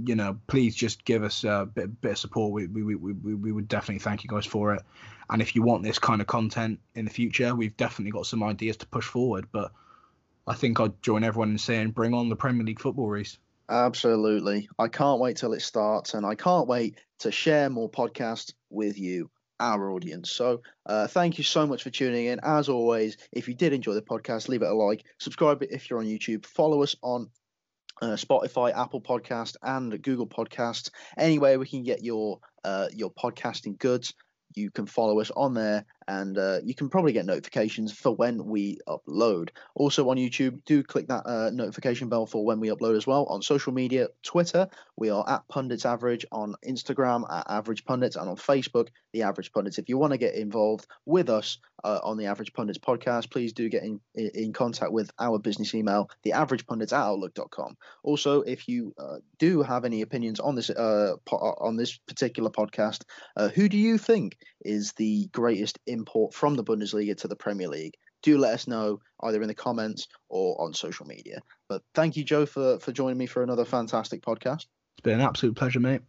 you 0.05 0.16
know, 0.16 0.38
please 0.48 0.74
just 0.74 1.05
give 1.05 1.22
us 1.22 1.44
a 1.44 1.68
bit, 1.72 2.00
bit 2.00 2.12
of 2.12 2.18
support. 2.18 2.52
We, 2.52 2.66
we, 2.66 2.82
we, 2.96 3.12
we, 3.12 3.34
we 3.34 3.52
would 3.52 3.68
definitely 3.68 4.00
thank 4.00 4.24
you 4.24 4.28
guys 4.28 4.46
for 4.46 4.74
it. 4.74 4.82
And 5.30 5.40
if 5.40 5.55
you 5.55 5.62
want 5.62 5.84
this 5.84 5.98
kind 5.98 6.20
of 6.20 6.26
content 6.26 6.80
in 6.94 7.05
the 7.05 7.11
future, 7.11 7.55
we've 7.55 7.76
definitely 7.76 8.11
got 8.11 8.26
some 8.26 8.42
ideas 8.42 8.76
to 8.78 8.86
push 8.86 9.07
forward. 9.07 9.46
But 9.52 9.72
I 10.46 10.55
think 10.55 10.80
I'd 10.80 11.00
join 11.02 11.24
everyone 11.24 11.50
in 11.50 11.59
saying, 11.59 11.92
bring 11.92 12.12
on 12.12 12.28
the 12.28 12.36
Premier 12.36 12.64
League 12.64 12.80
football 12.80 13.09
race. 13.09 13.38
Absolutely. 13.68 14.68
I 14.78 14.88
can't 14.88 15.20
wait 15.20 15.38
till 15.38 15.55
it 15.55 15.62
starts, 15.62 16.12
and 16.12 16.26
I 16.26 16.34
can't 16.34 16.68
wait 16.68 16.98
to 17.20 17.32
share 17.32 17.70
more 17.70 17.88
podcasts 17.88 18.52
with 18.68 18.98
you 18.98 19.30
our 19.61 19.90
audience. 19.90 20.30
So 20.30 20.62
uh, 20.86 21.07
thank 21.07 21.38
you 21.38 21.44
so 21.44 21.66
much 21.66 21.82
for 21.82 21.90
tuning 21.90 22.26
in. 22.26 22.40
As 22.42 22.68
always, 22.68 23.16
if 23.32 23.48
you 23.48 23.55
did 23.55 23.72
enjoy 23.72 23.94
the 23.94 24.02
podcast, 24.02 24.48
leave 24.48 24.62
it 24.62 24.68
a 24.68 24.74
like, 24.74 25.05
subscribe 25.18 25.62
if 25.62 25.88
you're 25.88 25.98
on 25.98 26.07
YouTube, 26.07 26.46
follow 26.46 26.82
us 26.82 26.96
on 27.02 27.30
uh, 28.02 28.16
Spotify, 28.16 28.76
Apple 28.76 29.00
Podcast, 29.00 29.57
and 29.62 30.02
Google 30.02 30.26
Podcasts. 30.26 30.90
Anyway, 31.16 31.57
we 31.57 31.66
can 31.66 31.82
get 31.82 32.02
your 32.02 32.40
uh, 32.64 32.88
your 32.92 33.11
podcasting 33.12 33.78
goods. 33.78 34.14
You 34.55 34.70
can 34.70 34.86
follow 34.86 35.20
us 35.20 35.30
on 35.34 35.55
there 35.55 35.84
and 36.09 36.38
uh, 36.38 36.61
you 36.64 36.74
can 36.74 36.88
probably 36.88 37.12
get 37.12 37.26
notifications 37.26 37.92
for 37.92 38.14
when 38.14 38.46
we 38.46 38.78
upload. 38.88 39.50
Also 39.74 40.09
on 40.11 40.16
YouTube, 40.16 40.64
do 40.64 40.82
click 40.82 41.09
that 41.09 41.26
uh, 41.26 41.50
notification 41.50 42.09
bell 42.09 42.26
for 42.26 42.44
when 42.44 42.61
we 42.61 42.68
upload 42.68 42.96
as 42.96 43.07
well. 43.07 43.24
On 43.26 43.42
social 43.42 43.72
media, 43.72 44.09
Twitter, 44.22 44.68
we 44.96 45.11
are 45.11 45.28
at 45.28 45.46
Pundits 45.48 45.84
Average. 45.84 46.26
On 46.32 46.55
Instagram, 46.66 47.30
at 47.30 47.46
Average 47.48 47.84
Pundits, 47.84 48.16
and 48.16 48.28
on 48.28 48.36
Facebook, 48.36 48.88
The 49.12 49.22
Average 49.22 49.52
Pundits. 49.52 49.78
If 49.78 49.88
you 49.88 49.98
want 49.98 50.12
to 50.12 50.18
get 50.18 50.34
involved 50.34 50.86
with 51.07 51.30
us 51.30 51.59
uh, 51.84 52.00
on 52.02 52.16
the 52.16 52.26
Average 52.26 52.52
Pundits 52.52 52.78
podcast, 52.78 53.30
please 53.30 53.52
do 53.52 53.68
get 53.68 53.82
in, 53.82 54.00
in 54.14 54.52
contact 54.52 54.92
with 54.92 55.11
our 55.18 55.38
business 55.38 55.74
email, 55.74 56.11
theaveragepundits 56.24 56.92
at 56.92 57.05
outlook.com. 57.05 57.76
Also, 58.02 58.42
if 58.42 58.68
you 58.68 58.94
uh, 58.98 59.16
do 59.38 59.62
have 59.62 59.84
any 59.84 60.02
opinions 60.02 60.40
on 60.40 60.55
this 60.55 60.70
uh, 60.70 61.16
po- 61.24 61.36
on 61.36 61.76
this 61.76 61.96
particular 61.96 62.50
podcast, 62.50 63.02
uh, 63.36 63.48
who 63.48 63.68
do 63.68 63.76
you 63.76 63.98
think 63.98 64.38
is 64.64 64.92
the 64.94 65.26
greatest 65.32 65.78
import 65.95 66.34
from 66.34 66.55
the 66.55 66.64
Bundesliga 66.64 67.16
to 67.18 67.28
the 67.28 67.36
Premier 67.36 67.68
League, 67.68 67.95
do 68.22 68.36
let 68.38 68.55
us 68.55 68.66
know 68.66 69.01
either 69.22 69.40
in 69.40 69.49
the 69.49 69.55
comments 69.55 70.09
or 70.28 70.61
on 70.61 70.74
social 70.74 71.07
media. 71.07 71.40
But 71.68 71.82
thank 71.95 72.16
you, 72.16 72.24
Joe, 72.24 72.47
for, 72.47 72.78
for 72.78 72.92
joining 72.92 73.18
me 73.18 73.26
for 73.26 73.42
another 73.42 73.64
fantastic 73.64 74.22
podcast. 74.22 74.66
It's 74.97 75.03
been 75.03 75.20
an 75.20 75.26
absolute 75.26 75.57
pleasure, 75.57 75.80
mate. 75.80 76.03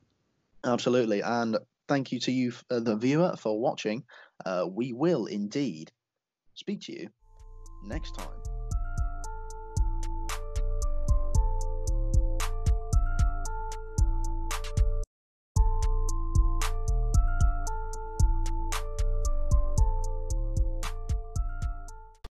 Absolutely. 0.64 1.22
And 1.22 1.58
thank 1.88 2.12
you 2.12 2.20
to 2.22 2.32
you, 2.32 2.54
uh, 2.70 2.80
the 2.80 2.96
viewer, 2.96 3.36
for 3.38 3.60
watching. 3.60 4.04
Uh, 4.46 4.66
we 4.70 4.94
will 4.94 5.26
indeed 5.28 5.92
speak 6.56 6.82
to 6.82 6.94
you 6.94 7.10
next 7.84 8.16
time. 8.16 8.55